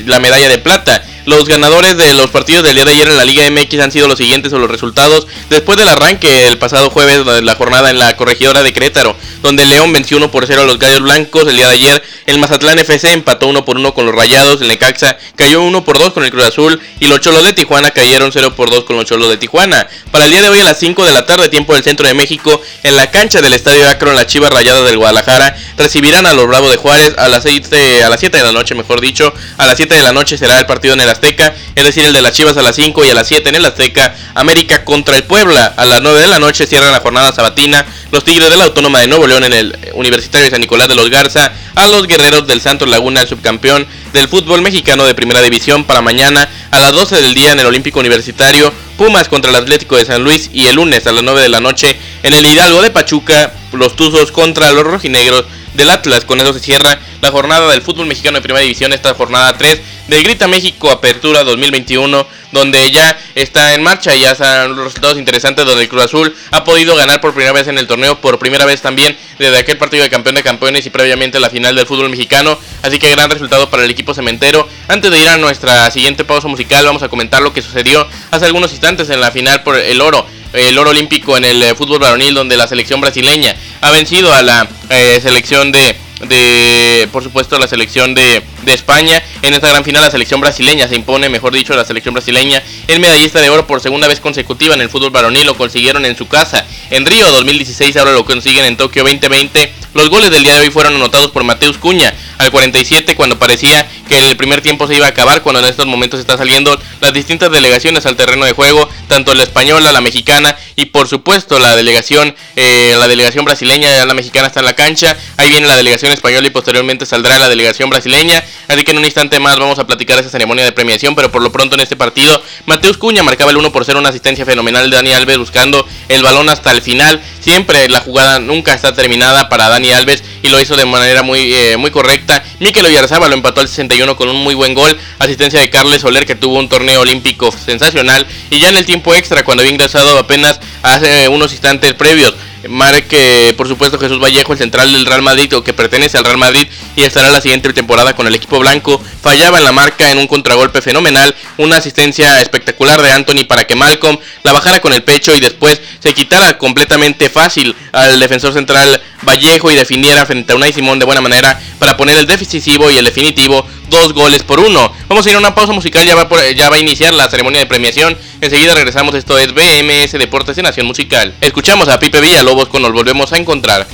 la 0.07 0.21
medalla 0.21 0.49
de 0.49 0.59
plata. 0.59 1.03
Los 1.27 1.49
ganadores 1.49 1.97
de 1.97 2.15
los 2.15 2.31
partidos 2.31 2.63
del 2.63 2.77
día 2.77 2.85
de 2.85 2.93
ayer 2.93 3.09
en 3.09 3.17
la 3.17 3.25
Liga 3.25 3.51
MX 3.51 3.81
han 3.81 3.91
sido 3.91 4.07
los 4.07 4.17
siguientes 4.17 4.53
o 4.53 4.61
los 4.61 4.71
resultados 4.71 5.27
después 5.51 5.77
del 5.77 5.89
arranque 5.89 6.47
el 6.47 6.57
pasado 6.57 6.89
jueves 6.89 7.25
de 7.27 7.43
la 7.43 7.57
jornada 7.57 7.91
en 7.91 7.99
la 7.99 8.17
corregidora 8.17 8.63
de 8.63 8.73
Querétaro, 8.73 9.17
donde 9.43 9.67
León 9.67 9.93
venció 9.93 10.19
1 10.19 10.31
por 10.31 10.47
0 10.47 10.63
a 10.63 10.65
los 10.65 10.79
Gallos 10.79 11.01
Blancos. 11.01 11.49
El 11.49 11.57
día 11.57 11.67
de 11.67 11.75
ayer 11.75 12.03
el 12.27 12.39
Mazatlán 12.39 12.79
FC 12.79 13.13
empató 13.13 13.49
1 13.49 13.65
por 13.65 13.77
1 13.77 13.93
con 13.93 14.07
los 14.07 14.15
Rayados, 14.15 14.61
el 14.63 14.69
Necaxa 14.69 15.19
cayó 15.35 15.63
1 15.63 15.85
por 15.85 15.99
2 15.99 16.13
con 16.13 16.25
el 16.25 16.31
Cruz 16.31 16.45
Azul 16.45 16.81
y 17.01 17.09
los 17.09 17.21
Cholos 17.21 17.43
de 17.43 17.53
Tijuana 17.53 17.91
cayeron 17.91 18.31
0 18.31 18.55
por 18.55 18.71
2 18.71 18.85
con 18.85 18.95
los 18.95 19.05
Cholos 19.05 19.29
de 19.29 19.37
Tijuana. 19.37 19.89
Para 20.13 20.27
el 20.27 20.31
día 20.31 20.43
de 20.43 20.49
hoy 20.49 20.61
a 20.61 20.65
las 20.65 20.79
5 20.79 21.05
de 21.05 21.13
la 21.13 21.27
tarde, 21.27 21.49
tiempo 21.49 21.75
del 21.75 21.83
centro 21.83 22.07
de 22.07 22.15
México, 22.15 22.63
en 22.85 22.95
la 22.95 23.11
cancha 23.11 23.41
del 23.41 23.53
Estadio 23.53 23.89
Akron, 23.89 24.15
la 24.15 24.29
Chivas 24.29 24.53
Rayadas 24.53 24.85
del 24.85 24.97
Guadalajara 24.97 25.57
recibirán 25.77 26.25
a 26.27 26.35
los 26.35 26.47
Bravos 26.47 26.71
de 26.71 26.77
Juárez 26.77 27.15
a 27.19 27.27
las 27.27 27.43
7 27.43 28.05
a 28.05 28.09
las 28.09 28.21
7 28.21 28.37
de 28.37 28.45
la 28.45 28.53
noche, 28.53 28.77
mejor 28.77 29.01
dicho. 29.01 29.35
A 29.59 29.67
las 29.67 29.77
7 29.77 29.93
de 29.93 30.03
la 30.03 30.13
noche 30.13 30.39
será 30.39 30.61
el 30.61 30.67
partido 30.67 30.95
en 30.95 31.01
el 31.01 31.16
Azteca, 31.17 31.55
es 31.75 31.85
decir, 31.85 32.05
el 32.05 32.13
de 32.13 32.23
las 32.23 32.33
Chivas 32.33 32.57
a 32.57 32.63
las 32.63 32.77
5 32.77 33.05
y 33.05 33.11
a 33.11 33.15
las 33.15 33.27
7 33.27 33.49
en 33.49 33.57
el 33.57 33.65
Azteca, 33.65 34.15
América 34.35 34.85
contra 34.85 35.17
el 35.17 35.25
Puebla. 35.25 35.75
A 35.77 35.85
las 35.85 36.01
9 36.01 36.21
de 36.21 36.29
la 36.29 36.39
noche 36.39 36.67
cierran 36.67 36.93
la 36.93 37.01
jornada 37.01 37.33
sabatina 37.33 37.85
los 38.13 38.25
Tigres 38.25 38.49
de 38.49 38.57
la 38.57 38.65
Autónoma 38.65 39.01
de 39.01 39.09
Nuevo 39.09 39.27
León 39.27 39.45
en 39.45 39.53
el 39.53 39.79
Universitario 39.95 40.45
de 40.45 40.51
San 40.51 40.61
Nicolás 40.61 40.89
de 40.89 40.95
los 40.95 41.11
Garza, 41.11 41.53
a 41.75 41.87
los 41.89 42.07
Guerreros 42.07 42.47
del 42.47 42.61
Santos 42.61 42.89
Laguna, 42.89 43.23
el 43.23 43.29
subcampeón 43.29 43.87
del 44.13 44.29
fútbol 44.29 44.63
mexicano 44.63 45.05
de 45.05 45.15
primera 45.15 45.43
división 45.43 45.85
para 45.85 46.01
mañana 46.01 46.49
a 46.71 46.79
las 46.79 46.93
12 46.93 47.21
del 47.21 47.35
día 47.35 47.53
en 47.53 47.61
el 47.61 47.67
Olímpico 47.67 48.01
Universitario, 48.01 48.73
Pumas 48.97 49.29
contra 49.29 49.51
el 49.51 49.57
Atlético 49.57 49.97
de 49.97 50.07
San 50.07 50.25
Luis 50.25 50.51
y 50.53 50.67
el 50.67 50.77
lunes 50.77 51.07
a 51.07 51.13
las 51.13 51.23
9 51.23 51.43
de 51.43 51.49
la 51.49 51.61
noche 51.61 51.97
en 52.23 52.33
el 52.33 52.47
Hidalgo 52.47 52.81
de 52.81 52.91
Pachuca, 52.91 53.53
los 53.73 53.95
Tuzos 53.95 54.33
contra 54.33 54.73
los 54.73 54.85
Rojinegros 54.85 55.45
del 55.75 55.91
Atlas. 55.91 56.25
Con 56.25 56.41
eso 56.41 56.55
se 56.55 56.61
cierra 56.61 56.99
la 57.21 57.31
jornada 57.31 57.71
del 57.71 57.83
fútbol 57.83 58.07
mexicano 58.07 58.37
de 58.37 58.43
primera 58.43 58.63
división, 58.63 58.93
esta 58.93 59.15
jornada 59.15 59.57
3 59.59 59.81
del 60.09 60.23
Grita 60.23 60.47
México 60.47 60.91
Apertura 60.91 61.45
2021, 61.45 62.27
donde 62.53 62.91
ya 62.91 63.19
está 63.35 63.75
en 63.75 63.83
marcha 63.83 64.15
y 64.15 64.21
ya 64.21 64.33
están 64.33 64.77
los 64.77 64.85
resultados 64.85 65.19
interesantes, 65.19 65.65
donde 65.65 65.83
el 65.83 65.89
Cruz 65.89 66.05
Azul 66.05 66.35
ha 66.51 66.65
podido 66.65 66.95
ganar 66.97 67.21
por 67.21 67.35
primera 67.35 67.53
vez 67.53 67.69
en 67.69 67.79
el 67.79 67.87
torneo, 67.87 68.21
por 68.21 68.39
primera 68.39 68.65
vez 68.65 68.83
también 68.83 69.17
desde 69.39 69.59
aquel 69.59 69.79
partido 69.79 70.05
de 70.05 70.11
campeón 70.11 70.37
de 70.37 70.43
campeones 70.43 70.87
y 70.87 70.91
previamente 70.91 71.41
la 71.41 71.51
final 71.51 71.75
del 71.75 71.87
fútbol 71.87 72.09
mexicano. 72.09 72.59
Así 72.83 72.99
que 72.99 73.11
gran 73.11 73.31
resultado 73.31 73.69
para 73.69 73.85
el 73.85 73.91
equipo 73.91 74.15
cementero. 74.15 74.69
Antes 74.89 75.11
de 75.11 75.19
ir 75.19 75.29
a 75.29 75.37
nuestra 75.37 75.91
siguiente 75.91 76.25
pausa 76.25 76.49
musical, 76.49 76.85
vamos 76.85 77.03
a 77.03 77.09
comentar 77.09 77.43
lo 77.43 77.53
que 77.53 77.63
sucedió 77.63 78.07
hace 78.31 78.47
algunos 78.47 78.73
instantes 78.73 79.11
en 79.11 79.21
la 79.21 79.31
final 79.31 79.63
por 79.63 79.77
el 79.77 80.01
oro 80.01 80.27
el 80.53 80.79
oro 80.79 80.91
olímpico 80.91 81.37
en 81.37 81.45
el 81.45 81.63
eh, 81.63 81.75
fútbol 81.75 81.99
varonil 81.99 82.33
donde 82.33 82.57
la 82.57 82.67
selección 82.67 83.01
brasileña 83.01 83.55
ha 83.83 83.91
vencido 83.91 84.33
a 84.33 84.43
la 84.43 84.67
eh, 84.89 85.19
selección 85.21 85.71
de 85.71 85.97
de, 86.21 87.09
por 87.13 87.23
supuesto, 87.23 87.59
la 87.59 87.69
selección 87.69 88.15
de, 88.15 88.43
de, 88.65 88.73
España. 88.73 89.23
En 89.43 89.55
esta 89.55 89.69
gran 89.69 89.85
final 89.85 90.03
la 90.03 90.11
selección 90.11 90.41
brasileña 90.41 90.89
se 90.89 90.97
impone, 90.97 91.29
mejor 91.29 91.53
dicho, 91.53 91.75
la 91.75 91.85
selección 91.85 92.15
brasileña 92.15 92.63
el 92.89 93.01
medallista 93.01 93.41
de 93.41 93.51
oro 93.51 93.67
por 93.67 93.81
segunda 93.81 94.09
vez 94.09 94.21
consecutiva 94.21 94.75
en 94.75 94.81
el 94.81 94.89
fútbol 94.89 95.11
varonil. 95.11 95.47
Lo 95.47 95.57
consiguieron 95.57 96.05
en 96.07 96.17
su 96.17 96.27
casa 96.29 96.67
en 96.91 97.05
Río 97.05 97.31
2016, 97.33 97.97
ahora 97.97 98.13
lo 98.13 98.25
consiguen 98.25 98.65
en 98.65 98.77
Tokio 98.77 99.03
2020. 99.03 99.73
Los 99.95 100.11
goles 100.11 100.31
del 100.31 100.43
día 100.43 100.55
de 100.55 100.61
hoy 100.61 100.71
fueron 100.71 100.95
anotados 100.95 101.31
por 101.31 101.43
Mateus 101.45 101.79
Cuña 101.79 102.15
al 102.39 102.51
47 102.51 103.15
cuando 103.15 103.39
parecía 103.39 103.89
que 104.09 104.31
el 104.31 104.37
primer 104.37 104.61
tiempo 104.61 104.87
se 104.87 104.95
iba 104.95 105.07
a 105.07 105.11
acabar, 105.11 105.43
cuando 105.43 105.61
en 105.61 105.67
estos 105.67 105.87
momentos 105.87 106.21
está 106.21 106.37
saliendo 106.37 106.79
las 107.01 107.13
distintas 107.13 107.51
delegaciones 107.51 108.07
al 108.07 108.17
terreno 108.17 108.45
de 108.45 108.53
juego, 108.53 108.89
tanto 109.09 109.35
la 109.35 109.43
española, 109.43 109.93
la 109.93 110.01
mexicana 110.01 110.57
y 110.77 110.87
por 110.87 111.09
supuesto 111.09 111.59
la 111.59 111.77
delegación, 111.77 112.35
eh, 112.57 112.95
la 112.99 113.09
delegación 113.09 113.45
brasileña, 113.45 114.05
la 114.05 114.15
mexicana 114.15 114.49
está 114.49 114.61
en 114.61 114.67
la 114.67 114.75
cancha, 114.75 115.17
ahí 115.37 115.51
viene 115.51 115.67
la 115.67 115.77
delegación 115.77 116.13
española 116.13 116.47
y 116.47 116.51
posteriormente 116.51 117.07
saldrá 117.07 117.39
la 117.39 117.49
delegación 117.49 117.91
brasileña, 117.91 118.45
así 118.69 118.85
que 118.85 118.93
en 118.93 118.99
un 118.99 119.05
instante 119.05 119.39
más 119.39 119.59
vamos 119.59 119.79
a 119.79 119.87
platicar 119.87 120.19
esa 120.19 120.31
ceremonia 120.31 120.65
de 120.65 120.73
premiación, 120.73 121.15
pero 121.15 121.31
por 121.33 121.43
lo 121.43 121.51
pronto 121.51 121.75
en 121.75 121.81
este 121.81 121.97
partido 121.97 122.43
Mateus 122.67 122.97
Cuña 122.97 123.23
marcaba 123.23 123.51
el 123.51 123.57
1 123.57 123.73
por 123.73 123.85
0, 123.85 123.99
una 123.99 124.11
asistencia 124.11 124.45
fenomenal 124.45 124.91
de 124.91 124.97
Dani 124.97 125.13
Alves 125.13 125.39
buscando 125.39 125.87
el 126.09 126.23
balón 126.23 126.49
hasta 126.49 126.71
el 126.73 126.83
final, 126.83 127.23
siempre 127.41 127.89
la 127.89 128.01
jugada 128.01 128.39
nunca 128.39 128.75
está 128.75 128.95
terminada 128.95 129.49
para 129.49 129.69
Dani 129.69 129.93
Alves 129.93 130.23
y 130.47 130.51
lo 130.51 130.61
hizo 130.61 130.77
de 130.77 130.85
manera 130.87 131.23
muy, 131.23 131.53
eh, 131.53 131.77
muy 131.77 131.91
correcta. 131.91 132.43
Mikel 132.61 132.87
Oyarzaba 132.87 133.29
lo 133.29 133.35
empató 133.35 133.61
al 133.61 133.69
61 133.69 134.17
con 134.17 134.29
un 134.29 134.37
muy 134.37 134.55
buen 134.55 134.75
gol, 134.75 134.97
asistencia 135.19 135.61
de 135.61 135.69
Carles 135.71 136.03
Soler 136.03 136.25
que 136.25 136.35
tuvo 136.35 136.59
un 136.59 136.69
torneo 136.69 137.01
olímpico 137.01 137.53
sensacional 137.53 138.27
y 138.51 138.59
ya 138.61 138.69
en 138.69 138.77
el 138.77 138.87
tiempo 138.87 139.15
extra 139.15 139.45
cuando 139.45 139.63
había 139.63 139.73
ingresado 139.73 140.19
apenas 140.19 140.61
hace 140.83 141.29
unos 141.29 141.53
instantes 141.53 141.95
previos 141.95 142.35
Marque, 142.69 143.55
por 143.57 143.69
supuesto, 143.69 143.99
Jesús 143.99 144.21
Vallejo, 144.21 144.53
el 144.53 144.59
central 144.59 144.93
del 144.93 145.07
Real 145.07 145.23
Madrid 145.23 145.55
o 145.57 145.65
que 145.65 145.73
pertenece 145.73 146.19
al 146.19 146.25
Real 146.25 146.39
Madrid 146.39 146.67
y 146.95 147.03
estará 147.03 147.31
la 147.31 147.41
siguiente 147.41 147.73
temporada 147.73 148.15
con 148.15 148.27
el 148.27 148.35
equipo 148.35 148.59
blanco. 148.59 149.01
Fallaba 149.23 149.59
en 149.59 149.65
la 149.65 149.73
marca 149.73 150.11
en 150.11 150.19
un 150.19 150.27
contragolpe 150.27 150.83
fenomenal, 150.83 151.35
una 151.57 151.77
asistencia 151.77 152.41
espectacular 152.41 153.01
de 153.03 153.13
Anthony 153.13 153.45
para 153.49 153.65
que 153.65 153.75
Malcolm 153.75 154.19
la 154.43 154.53
bajara 154.53 154.81
con 154.81 154.93
el 154.93 155.03
pecho 155.03 155.35
y 155.35 155.41
después 155.41 155.81
se 156.01 156.15
quitara 156.15 156.59
completamente 156.59 157.29
fácil 157.29 157.75
al 157.93 158.19
defensor 158.21 158.53
central 158.53 159.01
Vallejo 159.23 159.71
y 159.71 159.75
definiera 159.75 160.27
frente 160.27 160.53
a 160.53 160.57
Unai 160.57 160.73
Simón 160.73 160.99
de 160.99 161.07
buena 161.07 161.21
manera 161.21 161.59
para 161.79 161.97
poner 161.97 162.19
el 162.19 162.27
decisivo 162.27 162.91
y 162.91 162.99
el 162.99 163.05
definitivo 163.05 163.67
dos 163.89 164.13
goles 164.13 164.43
por 164.43 164.61
uno. 164.61 164.93
Vamos 165.09 165.27
a 165.27 165.31
ir 165.31 165.37
a 165.37 165.39
una 165.39 165.55
pausa 165.55 165.73
musical, 165.73 166.07
ya 166.07 166.15
va, 166.15 166.29
ya 166.55 166.69
va 166.69 166.77
a 166.77 166.79
iniciar 166.79 167.15
la 167.15 167.29
ceremonia 167.29 167.61
de 167.61 167.67
premiación. 167.67 168.17
Enseguida 168.41 168.75
regresamos, 168.75 169.15
esto 169.15 169.39
es 169.39 169.55
BMS 169.55 170.13
Deportes 170.13 170.57
de 170.57 170.63
Nación 170.63 170.87
Musical. 170.87 171.35
Escuchamos 171.41 171.89
a 171.89 171.99
Pipe 171.99 172.21
Villalobos 172.21 172.69
cuando 172.69 172.91
nos 172.91 172.97
volvemos 172.97 173.33
a 173.33 173.39
encontrar. 173.39 173.87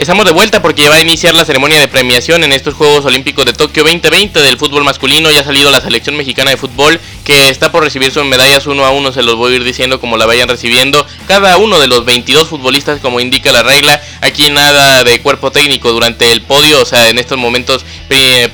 Estamos 0.00 0.24
de 0.24 0.32
vuelta 0.32 0.62
porque 0.62 0.80
ya 0.80 0.88
va 0.88 0.96
a 0.96 1.00
iniciar 1.02 1.34
la 1.34 1.44
ceremonia 1.44 1.78
de 1.78 1.86
premiación 1.86 2.42
en 2.42 2.54
estos 2.54 2.72
Juegos 2.72 3.04
Olímpicos 3.04 3.44
de 3.44 3.52
Tokio 3.52 3.82
2020 3.82 4.40
del 4.40 4.56
fútbol 4.56 4.82
masculino. 4.82 5.30
Ya 5.30 5.40
ha 5.40 5.44
salido 5.44 5.70
la 5.70 5.82
selección 5.82 6.16
mexicana 6.16 6.50
de 6.50 6.56
fútbol 6.56 6.98
que 7.22 7.50
está 7.50 7.70
por 7.70 7.84
recibir 7.84 8.10
sus 8.10 8.24
medallas 8.24 8.66
uno 8.66 8.86
a 8.86 8.92
uno. 8.92 9.12
Se 9.12 9.22
los 9.22 9.36
voy 9.36 9.52
a 9.52 9.56
ir 9.56 9.62
diciendo 9.62 10.00
como 10.00 10.16
la 10.16 10.24
vayan 10.24 10.48
recibiendo. 10.48 11.06
Cada 11.28 11.58
uno 11.58 11.78
de 11.78 11.86
los 11.86 12.06
22 12.06 12.48
futbolistas, 12.48 12.98
como 13.00 13.20
indica 13.20 13.52
la 13.52 13.62
regla. 13.62 14.00
Aquí 14.22 14.48
nada 14.48 15.04
de 15.04 15.20
cuerpo 15.20 15.52
técnico 15.52 15.92
durante 15.92 16.32
el 16.32 16.40
podio. 16.40 16.80
O 16.80 16.86
sea, 16.86 17.10
en 17.10 17.18
estos 17.18 17.36
momentos 17.36 17.84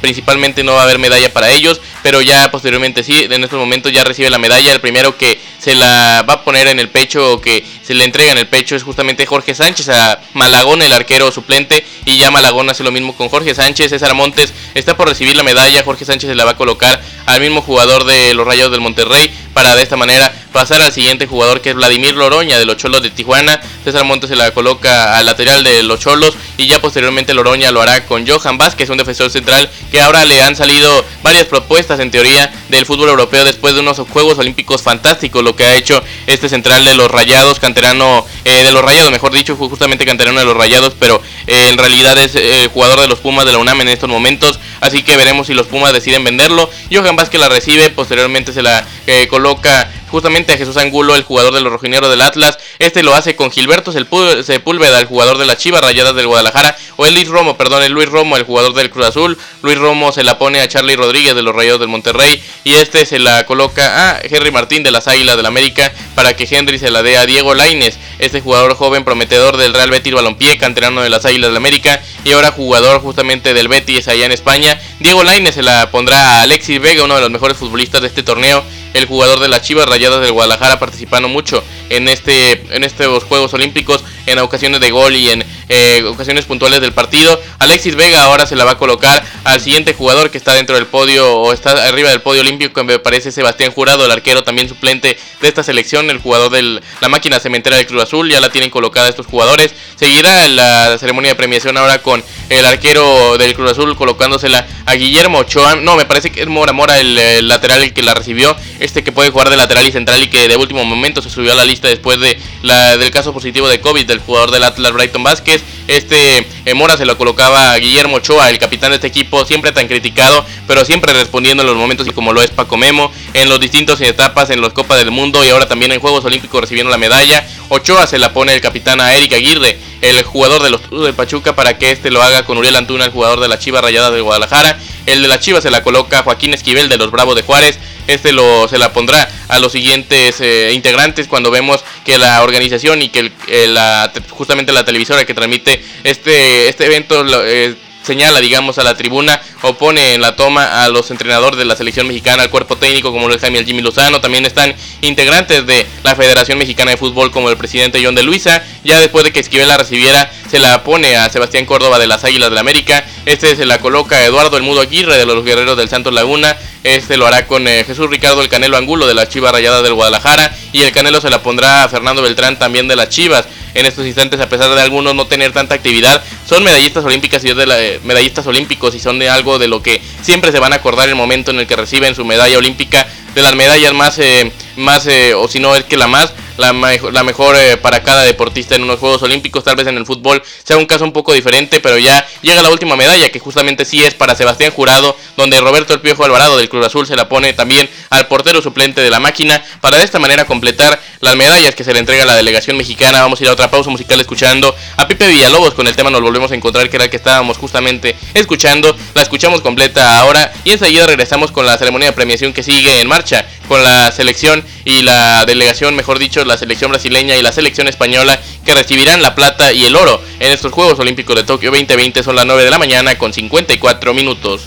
principalmente 0.00 0.64
no 0.64 0.72
va 0.72 0.80
a 0.80 0.82
haber 0.82 0.98
medalla 0.98 1.32
para 1.32 1.52
ellos. 1.52 1.80
Pero 2.02 2.22
ya 2.22 2.50
posteriormente 2.50 3.04
sí. 3.04 3.24
En 3.30 3.44
estos 3.44 3.60
momentos 3.60 3.92
ya 3.92 4.02
recibe 4.02 4.30
la 4.30 4.38
medalla. 4.38 4.72
El 4.72 4.80
primero 4.80 5.16
que 5.16 5.38
se 5.66 5.74
la 5.74 6.22
va 6.22 6.34
a 6.34 6.44
poner 6.44 6.68
en 6.68 6.78
el 6.78 6.90
pecho 6.90 7.32
o 7.32 7.40
que 7.40 7.66
se 7.82 7.92
le 7.92 8.04
entrega 8.04 8.30
en 8.30 8.38
el 8.38 8.46
pecho 8.46 8.76
es 8.76 8.84
justamente 8.84 9.26
Jorge 9.26 9.52
Sánchez 9.52 9.88
a 9.88 10.20
Malagón, 10.32 10.80
el 10.80 10.92
arquero 10.92 11.32
suplente, 11.32 11.84
y 12.04 12.18
ya 12.18 12.30
Malagón 12.30 12.70
hace 12.70 12.84
lo 12.84 12.92
mismo 12.92 13.16
con 13.16 13.28
Jorge 13.28 13.52
Sánchez. 13.52 13.90
César 13.90 14.14
Montes 14.14 14.54
está 14.74 14.96
por 14.96 15.08
recibir 15.08 15.34
la 15.34 15.42
medalla, 15.42 15.82
Jorge 15.82 16.04
Sánchez 16.04 16.30
se 16.30 16.36
la 16.36 16.44
va 16.44 16.52
a 16.52 16.56
colocar 16.56 17.02
al 17.26 17.40
mismo 17.40 17.62
jugador 17.62 18.04
de 18.04 18.32
los 18.34 18.46
Rayos 18.46 18.70
del 18.70 18.80
Monterrey 18.80 19.28
para 19.56 19.74
de 19.74 19.82
esta 19.82 19.96
manera 19.96 20.30
pasar 20.52 20.82
al 20.82 20.92
siguiente 20.92 21.26
jugador 21.26 21.62
que 21.62 21.70
es 21.70 21.74
Vladimir 21.74 22.14
Loroña 22.14 22.58
de 22.58 22.66
los 22.66 22.76
Cholos 22.76 23.02
de 23.02 23.08
Tijuana. 23.08 23.58
César 23.84 24.04
Montes 24.04 24.28
se 24.28 24.36
la 24.36 24.50
coloca 24.50 25.16
al 25.16 25.24
lateral 25.24 25.64
de 25.64 25.82
los 25.82 25.98
Cholos 25.98 26.36
y 26.58 26.66
ya 26.66 26.78
posteriormente 26.78 27.32
Loroña 27.32 27.70
lo 27.70 27.80
hará 27.80 28.04
con 28.04 28.26
Johan 28.26 28.58
Vázquez, 28.58 28.90
un 28.90 28.98
defensor 28.98 29.30
central 29.30 29.70
que 29.90 30.02
ahora 30.02 30.26
le 30.26 30.42
han 30.42 30.56
salido 30.56 31.02
varias 31.22 31.46
propuestas 31.46 32.00
en 32.00 32.10
teoría 32.10 32.52
del 32.68 32.84
fútbol 32.84 33.08
europeo 33.08 33.46
después 33.46 33.72
de 33.72 33.80
unos 33.80 33.98
Juegos 33.98 34.38
Olímpicos 34.38 34.82
fantásticos, 34.82 35.42
lo 35.42 35.56
que 35.56 35.64
ha 35.64 35.74
hecho 35.74 36.02
este 36.26 36.50
central 36.50 36.84
de 36.84 36.94
los 36.94 37.10
Rayados, 37.10 37.58
canterano 37.58 38.26
eh, 38.44 38.62
de 38.62 38.72
los 38.72 38.84
Rayados, 38.84 39.10
mejor 39.10 39.32
dicho, 39.32 39.56
justamente 39.56 40.04
canterano 40.04 40.38
de 40.38 40.44
los 40.44 40.56
Rayados, 40.56 40.92
pero 41.00 41.22
eh, 41.46 41.68
en 41.70 41.78
realidad 41.78 42.18
es 42.18 42.34
eh, 42.34 42.68
jugador 42.74 43.00
de 43.00 43.08
los 43.08 43.20
Pumas 43.20 43.46
de 43.46 43.52
la 43.52 43.58
UNAM 43.58 43.80
en 43.80 43.88
estos 43.88 44.10
momentos, 44.10 44.60
así 44.80 45.02
que 45.02 45.16
veremos 45.16 45.46
si 45.46 45.54
los 45.54 45.66
Pumas 45.66 45.92
deciden 45.92 46.24
venderlo. 46.24 46.70
Johan 46.92 47.16
Vázquez 47.16 47.40
la 47.40 47.48
recibe, 47.48 47.90
posteriormente 47.90 48.52
se 48.52 48.62
la 48.62 48.86
coloca 49.28 49.90
justamente 50.10 50.52
a 50.52 50.56
Jesús 50.56 50.76
Angulo, 50.76 51.14
el 51.14 51.22
jugador 51.22 51.54
de 51.54 51.60
los 51.60 51.72
rojineros 51.72 52.10
del 52.10 52.22
Atlas. 52.22 52.58
Este 52.78 53.02
lo 53.02 53.14
hace 53.14 53.36
con 53.36 53.50
Gilberto 53.50 53.92
Sepúlveda, 53.92 55.00
el 55.00 55.06
jugador 55.06 55.38
de 55.38 55.46
la 55.46 55.56
Chivas 55.56 55.82
Rayadas 55.82 56.14
del 56.14 56.26
Guadalajara. 56.26 56.76
O 56.96 57.06
el 57.06 57.14
Luis 57.14 57.28
Romo, 57.28 57.56
perdón, 57.56 57.82
el 57.82 57.92
Luis 57.92 58.08
Romo, 58.08 58.36
el 58.36 58.44
jugador 58.44 58.74
del 58.74 58.90
Cruz 58.90 59.06
Azul. 59.06 59.38
Luis 59.62 59.78
Romo 59.78 60.12
se 60.12 60.24
la 60.24 60.38
pone 60.38 60.60
a 60.60 60.68
Charlie 60.68 60.96
Rodríguez 60.96 61.34
de 61.34 61.42
los 61.42 61.54
Rayados 61.54 61.80
del 61.80 61.88
Monterrey. 61.88 62.42
Y 62.64 62.74
este 62.74 63.06
se 63.06 63.18
la 63.18 63.44
coloca 63.44 64.10
a 64.10 64.20
Henry 64.22 64.50
Martín 64.50 64.82
de 64.82 64.90
las 64.90 65.08
Águilas 65.08 65.36
del 65.36 65.46
América 65.46 65.92
para 66.14 66.34
que 66.34 66.48
Henry 66.50 66.78
se 66.78 66.90
la 66.90 67.02
dé 67.02 67.16
a 67.16 67.26
Diego 67.26 67.54
Laines, 67.54 67.98
este 68.18 68.40
jugador 68.40 68.74
joven 68.74 69.04
prometedor 69.04 69.56
del 69.56 69.74
Real 69.74 69.90
Betis 69.90 70.14
Balompié, 70.14 70.58
canterano 70.58 71.02
de 71.02 71.10
las 71.10 71.24
Águilas 71.24 71.50
del 71.50 71.56
América. 71.56 72.00
Y 72.24 72.32
ahora 72.32 72.50
jugador 72.50 73.00
justamente 73.00 73.54
del 73.54 73.68
Betis 73.68 74.08
allá 74.08 74.26
en 74.26 74.32
España. 74.32 74.80
Diego 75.00 75.22
Laines 75.24 75.54
se 75.54 75.62
la 75.62 75.90
pondrá 75.90 76.38
a 76.38 76.42
Alexis 76.42 76.80
Vega, 76.80 77.04
uno 77.04 77.14
de 77.14 77.20
los 77.20 77.30
mejores 77.30 77.56
futbolistas 77.56 78.00
de 78.00 78.08
este 78.08 78.22
torneo 78.22 78.64
el 78.94 79.06
jugador 79.06 79.40
de 79.40 79.48
las 79.48 79.62
Chivas 79.62 79.86
Rayadas 79.86 80.20
del 80.20 80.32
Guadalajara 80.32 80.78
participando 80.78 81.28
mucho 81.28 81.62
en 81.90 82.08
este 82.08 82.64
en 82.74 82.84
estos 82.84 83.24
Juegos 83.24 83.52
Olímpicos 83.54 84.04
en 84.26 84.38
ocasiones 84.38 84.80
de 84.80 84.90
gol 84.90 85.14
y 85.14 85.30
en 85.30 85.44
eh, 85.68 86.04
ocasiones 86.04 86.44
puntuales 86.44 86.80
del 86.80 86.92
partido. 86.92 87.40
Alexis 87.58 87.96
Vega 87.96 88.24
ahora 88.24 88.46
se 88.46 88.56
la 88.56 88.64
va 88.64 88.72
a 88.72 88.78
colocar 88.78 89.24
al 89.44 89.60
siguiente 89.60 89.94
jugador 89.94 90.30
que 90.30 90.38
está 90.38 90.54
dentro 90.54 90.76
del 90.76 90.86
podio 90.86 91.36
o 91.36 91.52
está 91.52 91.86
arriba 91.88 92.10
del 92.10 92.20
podio 92.20 92.40
olímpico, 92.42 92.84
me 92.84 92.98
parece 92.98 93.32
Sebastián 93.32 93.72
Jurado, 93.72 94.04
el 94.04 94.10
arquero 94.10 94.42
también 94.44 94.68
suplente 94.68 95.16
de 95.40 95.48
esta 95.48 95.62
selección, 95.62 96.10
el 96.10 96.18
jugador 96.18 96.50
de 96.50 96.80
la 97.00 97.08
máquina 97.08 97.40
cementera 97.40 97.76
del 97.76 97.86
Cruz 97.86 98.02
Azul, 98.02 98.30
ya 98.30 98.40
la 98.40 98.50
tienen 98.50 98.70
colocada 98.70 99.08
estos 99.08 99.26
jugadores. 99.26 99.74
Seguirá 99.96 100.46
la 100.48 100.98
ceremonia 100.98 101.30
de 101.30 101.34
premiación 101.36 101.76
ahora 101.76 102.02
con 102.02 102.22
el 102.48 102.64
arquero 102.64 103.38
del 103.38 103.54
Cruz 103.54 103.72
Azul 103.72 103.96
colocándosela 103.96 104.66
a 104.84 104.94
Guillermo 104.94 105.38
Ochoa. 105.38 105.76
No, 105.76 105.96
me 105.96 106.04
parece 106.04 106.30
que 106.30 106.42
es 106.42 106.46
Mora 106.46 106.72
Mora 106.72 106.98
el, 107.00 107.48
lateral 107.48 107.82
el 107.82 107.92
que 107.92 108.02
la 108.02 108.14
recibió, 108.14 108.56
este 108.80 109.02
que 109.02 109.12
puede 109.12 109.30
jugar 109.30 109.50
de 109.50 109.56
lateral 109.56 109.86
y 109.86 109.92
central 109.92 110.22
y 110.22 110.28
que 110.28 110.48
de 110.48 110.56
último 110.56 110.84
momento 110.84 111.22
se 111.22 111.30
subió 111.30 111.52
a 111.52 111.54
la 111.54 111.64
lista 111.64 111.88
después 111.88 112.20
de 112.20 112.38
la, 112.62 112.96
del 112.96 113.10
caso 113.10 113.32
positivo 113.32 113.68
de 113.68 113.80
COVID 113.80 114.06
jugador 114.20 114.50
del 114.50 114.64
Atlas 114.64 114.92
Brighton 114.92 115.22
Vázquez. 115.22 115.62
Este 115.88 116.46
eh, 116.64 116.74
Mora 116.74 116.96
se 116.96 117.06
lo 117.06 117.16
colocaba 117.16 117.72
a 117.72 117.78
Guillermo 117.78 118.16
Ochoa, 118.16 118.50
el 118.50 118.58
capitán 118.58 118.90
de 118.90 118.96
este 118.96 119.06
equipo, 119.06 119.44
siempre 119.44 119.72
tan 119.72 119.86
criticado, 119.86 120.44
pero 120.66 120.84
siempre 120.84 121.12
respondiendo 121.12 121.62
en 121.62 121.68
los 121.68 121.76
momentos 121.76 122.06
y 122.08 122.10
como 122.10 122.32
lo 122.32 122.42
es 122.42 122.50
Paco 122.50 122.76
Memo, 122.76 123.12
en 123.34 123.48
los 123.48 123.60
distintos 123.60 124.00
etapas, 124.00 124.50
en 124.50 124.60
los 124.60 124.72
Copas 124.72 124.98
del 124.98 125.10
Mundo 125.10 125.44
y 125.44 125.50
ahora 125.50 125.68
también 125.68 125.92
en 125.92 126.00
Juegos 126.00 126.24
Olímpicos 126.24 126.60
recibiendo 126.60 126.90
la 126.90 126.98
medalla. 126.98 127.46
Ochoa 127.68 128.06
se 128.06 128.18
la 128.18 128.32
pone 128.32 128.54
el 128.54 128.60
capitán 128.60 129.00
a 129.00 129.14
Eric 129.14 129.34
Aguirre, 129.34 129.78
el 130.00 130.22
jugador 130.22 130.62
de 130.62 130.70
los 130.70 130.80
de 130.90 131.12
Pachuca, 131.12 131.54
para 131.54 131.78
que 131.78 131.90
este 131.92 132.10
lo 132.10 132.22
haga 132.22 132.44
con 132.44 132.58
Uriel 132.58 132.76
Antuna, 132.76 133.04
el 133.04 133.10
jugador 133.12 133.40
de 133.40 133.48
la 133.48 133.58
Chiva 133.58 133.80
Rayada 133.80 134.10
de 134.10 134.20
Guadalajara. 134.20 134.78
El 135.06 135.22
de 135.22 135.28
la 135.28 135.40
Chiva 135.40 135.60
se 135.60 135.70
la 135.70 135.82
coloca 135.82 136.22
Joaquín 136.22 136.52
Esquivel 136.52 136.88
de 136.88 136.96
los 136.96 137.10
Bravos 137.10 137.36
de 137.36 137.42
Juárez. 137.42 137.78
Este 138.06 138.32
lo, 138.32 138.68
se 138.68 138.78
la 138.78 138.92
pondrá 138.92 139.28
a 139.48 139.58
los 139.58 139.72
siguientes 139.72 140.40
eh, 140.40 140.72
integrantes 140.74 141.26
cuando 141.28 141.50
vemos 141.50 141.84
que 142.04 142.18
la 142.18 142.42
organización 142.42 143.02
y 143.02 143.08
que 143.08 143.32
la, 143.68 144.12
justamente 144.30 144.72
la 144.72 144.84
televisora 144.84 145.24
que 145.24 145.34
transmite 145.34 145.82
este, 146.04 146.68
este 146.68 146.86
evento 146.86 147.24
eh, 147.44 147.74
señala, 148.06 148.40
digamos, 148.40 148.78
a 148.78 148.84
la 148.84 148.96
tribuna 148.96 149.40
o 149.62 149.74
pone 149.74 150.14
en 150.14 150.20
la 150.20 150.36
toma 150.36 150.84
a 150.84 150.88
los 150.88 151.10
entrenadores 151.10 151.58
de 151.58 151.64
la 151.64 151.74
selección 151.74 152.06
mexicana, 152.06 152.44
al 152.44 152.50
cuerpo 152.50 152.76
técnico 152.76 153.10
como 153.10 153.28
el 153.28 153.38
Jaime 153.40 153.64
Jimmy 153.64 153.82
Lozano, 153.82 154.20
también 154.20 154.46
están 154.46 154.74
integrantes 155.00 155.66
de 155.66 155.84
la 156.04 156.14
Federación 156.14 156.56
Mexicana 156.56 156.92
de 156.92 156.96
Fútbol 156.96 157.32
como 157.32 157.50
el 157.50 157.56
presidente 157.56 158.00
John 158.02 158.14
de 158.14 158.22
Luisa, 158.22 158.62
ya 158.84 159.00
después 159.00 159.24
de 159.24 159.32
que 159.32 159.40
Esquivel 159.40 159.66
la 159.66 159.76
recibiera, 159.76 160.30
se 160.56 160.60
la 160.60 160.82
pone 160.82 161.16
a 161.16 161.28
Sebastián 161.28 161.66
Córdoba 161.66 161.98
de 161.98 162.06
las 162.06 162.24
Águilas 162.24 162.48
de 162.48 162.54
la 162.54 162.62
América, 162.62 163.04
este 163.26 163.54
se 163.56 163.66
la 163.66 163.78
coloca 163.78 164.16
a 164.16 164.24
Eduardo 164.24 164.56
El 164.56 164.62
Mudo 164.62 164.80
Aguirre 164.80 165.18
de 165.18 165.26
los 165.26 165.44
Guerreros 165.44 165.76
del 165.76 165.90
Santos 165.90 166.14
Laguna, 166.14 166.56
este 166.82 167.18
lo 167.18 167.26
hará 167.26 167.46
con 167.46 167.68
eh, 167.68 167.84
Jesús 167.86 168.08
Ricardo 168.08 168.40
el 168.40 168.48
Canelo 168.48 168.78
Angulo 168.78 169.06
de 169.06 169.12
las 169.12 169.28
Chivas 169.28 169.52
Rayadas 169.52 169.82
del 169.82 169.92
Guadalajara. 169.92 170.56
Y 170.72 170.80
el 170.80 170.92
Canelo 170.92 171.20
se 171.20 171.28
la 171.28 171.42
pondrá 171.42 171.84
a 171.84 171.88
Fernando 171.90 172.22
Beltrán 172.22 172.58
también 172.58 172.88
de 172.88 172.96
las 172.96 173.10
Chivas. 173.10 173.46
En 173.74 173.84
estos 173.84 174.06
instantes, 174.06 174.40
a 174.40 174.48
pesar 174.48 174.74
de 174.74 174.80
algunos 174.80 175.14
no 175.14 175.26
tener 175.26 175.52
tanta 175.52 175.74
actividad, 175.74 176.24
son 176.48 176.64
medallistas 176.64 177.04
olímpicas 177.04 177.44
y 177.44 177.52
de 177.52 177.66
la, 177.66 177.78
eh, 177.78 178.00
medallistas 178.04 178.46
olímpicos 178.46 178.94
y 178.94 178.98
son 178.98 179.18
de 179.18 179.28
algo 179.28 179.58
de 179.58 179.68
lo 179.68 179.82
que 179.82 180.00
siempre 180.22 180.52
se 180.52 180.58
van 180.58 180.72
a 180.72 180.76
acordar 180.76 181.10
el 181.10 181.16
momento 181.16 181.50
en 181.50 181.58
el 181.60 181.66
que 181.66 181.76
reciben 181.76 182.14
su 182.14 182.24
medalla 182.24 182.56
olímpica, 182.56 183.06
de 183.34 183.42
las 183.42 183.54
medallas 183.54 183.92
más, 183.92 184.18
eh, 184.18 184.50
más 184.76 185.06
eh, 185.06 185.34
o 185.34 185.48
si 185.48 185.60
no 185.60 185.76
es 185.76 185.84
que 185.84 185.98
la 185.98 186.06
más, 186.06 186.32
la, 186.56 186.72
la 186.72 187.22
mejor 187.22 187.56
eh, 187.56 187.76
para 187.76 188.02
cada 188.02 188.22
deportista 188.22 188.74
en 188.74 188.82
unos 188.82 188.98
Juegos 188.98 189.22
Olímpicos, 189.22 189.64
tal 189.64 189.76
vez 189.76 189.86
en 189.86 189.96
el 189.96 190.06
fútbol 190.06 190.42
sea 190.64 190.76
un 190.76 190.86
caso 190.86 191.04
un 191.04 191.12
poco 191.12 191.32
diferente, 191.32 191.80
pero 191.80 191.98
ya 191.98 192.26
llega 192.42 192.62
la 192.62 192.70
última 192.70 192.96
medalla, 192.96 193.30
que 193.30 193.38
justamente 193.38 193.84
sí 193.84 194.02
es 194.02 194.14
para 194.14 194.34
Sebastián 194.34 194.70
Jurado, 194.70 195.16
donde 195.36 195.60
Roberto 195.60 195.94
El 195.94 196.00
Piojo 196.00 196.24
Alvarado 196.24 196.56
del 196.56 196.68
Cruz 196.68 196.86
Azul 196.86 197.06
se 197.06 197.16
la 197.16 197.28
pone 197.28 197.52
también 197.52 197.88
al 198.10 198.26
portero 198.26 198.62
suplente 198.62 199.00
de 199.00 199.10
la 199.10 199.20
máquina, 199.20 199.62
para 199.80 199.98
de 199.98 200.04
esta 200.04 200.18
manera 200.18 200.44
completar 200.44 201.00
las 201.20 201.36
medallas 201.36 201.74
que 201.74 201.84
se 201.84 201.92
le 201.92 201.98
entrega 201.98 202.22
a 202.22 202.26
la 202.26 202.36
delegación 202.36 202.76
mexicana. 202.76 203.22
Vamos 203.22 203.40
a 203.40 203.44
ir 203.44 203.50
a 203.50 203.52
otra 203.52 203.70
pausa 203.70 203.90
musical 203.90 204.20
escuchando 204.20 204.74
a 204.96 205.08
Pipe 205.08 205.26
Villalobos 205.26 205.74
con 205.74 205.86
el 205.86 205.96
tema 205.96 206.10
Nos 206.10 206.20
Volvemos 206.20 206.50
a 206.52 206.54
Encontrar, 206.54 206.88
que 206.88 206.96
era 206.96 207.04
el 207.04 207.10
que 207.10 207.16
estábamos 207.16 207.58
justamente 207.58 208.16
escuchando. 208.34 208.96
La 209.14 209.22
escuchamos 209.22 209.60
completa 209.60 210.20
ahora 210.20 210.52
y 210.64 210.72
enseguida 210.72 211.06
regresamos 211.06 211.50
con 211.50 211.66
la 211.66 211.76
ceremonia 211.78 212.08
de 212.08 212.12
premiación 212.12 212.52
que 212.52 212.62
sigue 212.62 213.00
en 213.00 213.08
marcha 213.08 213.46
con 213.66 213.82
la 213.82 214.10
selección 214.12 214.64
y 214.84 215.02
la 215.02 215.44
delegación, 215.44 215.94
mejor 215.94 216.18
dicho, 216.18 216.44
la 216.44 216.56
selección 216.56 216.90
brasileña 216.90 217.36
y 217.36 217.42
la 217.42 217.52
selección 217.52 217.88
española 217.88 218.40
que 218.64 218.74
recibirán 218.74 219.22
la 219.22 219.34
plata 219.34 219.72
y 219.72 219.84
el 219.84 219.96
oro 219.96 220.22
en 220.40 220.52
estos 220.52 220.72
Juegos 220.72 220.98
Olímpicos 220.98 221.36
de 221.36 221.44
Tokio 221.44 221.70
2020. 221.70 222.22
Son 222.22 222.36
las 222.36 222.46
9 222.46 222.64
de 222.64 222.70
la 222.70 222.78
mañana 222.78 223.16
con 223.18 223.32
54 223.32 224.14
minutos. 224.14 224.62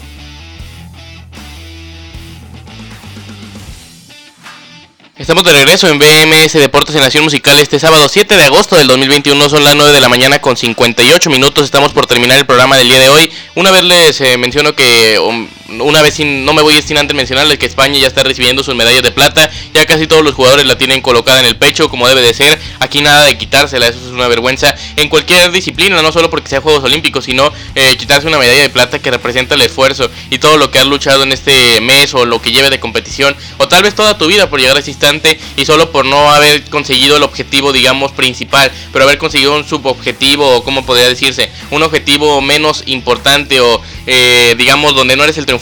Estamos 5.19 5.43
de 5.43 5.51
regreso 5.51 5.89
en 5.89 5.99
BMS 5.99 6.53
Deportes 6.53 6.95
en 6.95 7.01
Nación 7.01 7.25
Musical 7.25 7.59
este 7.59 7.77
sábado 7.77 8.07
7 8.07 8.37
de 8.37 8.43
agosto 8.45 8.77
del 8.77 8.87
2021. 8.87 9.49
Son 9.49 9.65
las 9.65 9.75
9 9.75 9.91
de 9.91 9.99
la 9.99 10.07
mañana 10.07 10.39
con 10.39 10.55
58 10.55 11.29
minutos. 11.29 11.65
Estamos 11.65 11.91
por 11.91 12.07
terminar 12.07 12.37
el 12.37 12.45
programa 12.45 12.77
del 12.77 12.87
día 12.87 12.99
de 12.99 13.09
hoy. 13.09 13.29
Una 13.55 13.69
vez 13.69 13.83
les 13.83 14.21
eh, 14.21 14.37
menciono 14.37 14.73
que 14.73 15.19
um, 15.19 15.45
una 15.81 16.01
vez 16.01 16.15
sin, 16.15 16.45
no 16.45 16.53
me 16.53 16.61
voy 16.61 16.81
sin 16.81 16.97
antes 16.97 17.15
mencionarles 17.15 17.57
que 17.57 17.65
España 17.65 17.99
ya 17.99 18.07
está 18.07 18.23
recibiendo 18.23 18.63
sus 18.63 18.75
medallas 18.75 19.03
de 19.03 19.11
plata. 19.11 19.49
Ya 19.73 19.85
casi 19.85 20.07
todos 20.07 20.23
los 20.23 20.33
jugadores 20.33 20.65
la 20.65 20.77
tienen 20.77 21.01
colocada 21.01 21.39
en 21.39 21.45
el 21.45 21.55
pecho 21.55 21.89
como 21.89 22.07
debe 22.07 22.21
de 22.21 22.33
ser. 22.33 22.59
Aquí 22.79 23.01
nada 23.01 23.25
de 23.25 23.37
quitársela, 23.37 23.87
eso 23.87 23.99
es 23.99 24.11
una 24.11 24.27
vergüenza 24.27 24.73
en 24.95 25.09
cualquier 25.09 25.51
disciplina, 25.51 26.01
no 26.01 26.11
solo 26.11 26.29
porque 26.29 26.49
sea 26.49 26.61
Juegos 26.61 26.83
Olímpicos, 26.83 27.25
sino 27.25 27.51
eh, 27.75 27.95
quitarse 27.97 28.27
una 28.27 28.37
medalla 28.37 28.61
de 28.61 28.69
plata 28.69 28.99
que 28.99 29.11
representa 29.11 29.55
el 29.55 29.61
esfuerzo 29.61 30.09
y 30.29 30.39
todo 30.39 30.57
lo 30.57 30.71
que 30.71 30.79
has 30.79 30.87
luchado 30.87 31.23
en 31.23 31.31
este 31.31 31.81
mes 31.81 32.13
o 32.13 32.25
lo 32.25 32.41
que 32.41 32.51
lleve 32.51 32.69
de 32.69 32.79
competición 32.79 33.35
o 33.57 33.67
tal 33.67 33.83
vez 33.83 33.95
toda 33.95 34.17
tu 34.17 34.27
vida 34.27 34.49
por 34.49 34.59
llegar 34.59 34.75
a 34.75 34.79
ese 34.79 34.91
instante 34.91 35.39
y 35.55 35.65
solo 35.65 35.91
por 35.91 36.05
no 36.05 36.31
haber 36.31 36.63
conseguido 36.69 37.17
el 37.17 37.23
objetivo, 37.23 37.71
digamos, 37.71 38.11
principal, 38.11 38.71
pero 38.91 39.05
haber 39.05 39.17
conseguido 39.17 39.55
un 39.55 39.67
subobjetivo 39.67 40.57
o 40.57 40.63
como 40.63 40.85
podría 40.85 41.07
decirse, 41.07 41.49
un 41.71 41.83
objetivo 41.83 42.41
menos 42.41 42.83
importante 42.85 43.59
o 43.59 43.81
eh, 44.07 44.55
digamos 44.57 44.95
donde 44.95 45.15
no 45.15 45.23
eres 45.23 45.37
el 45.37 45.45
triunfador, 45.45 45.58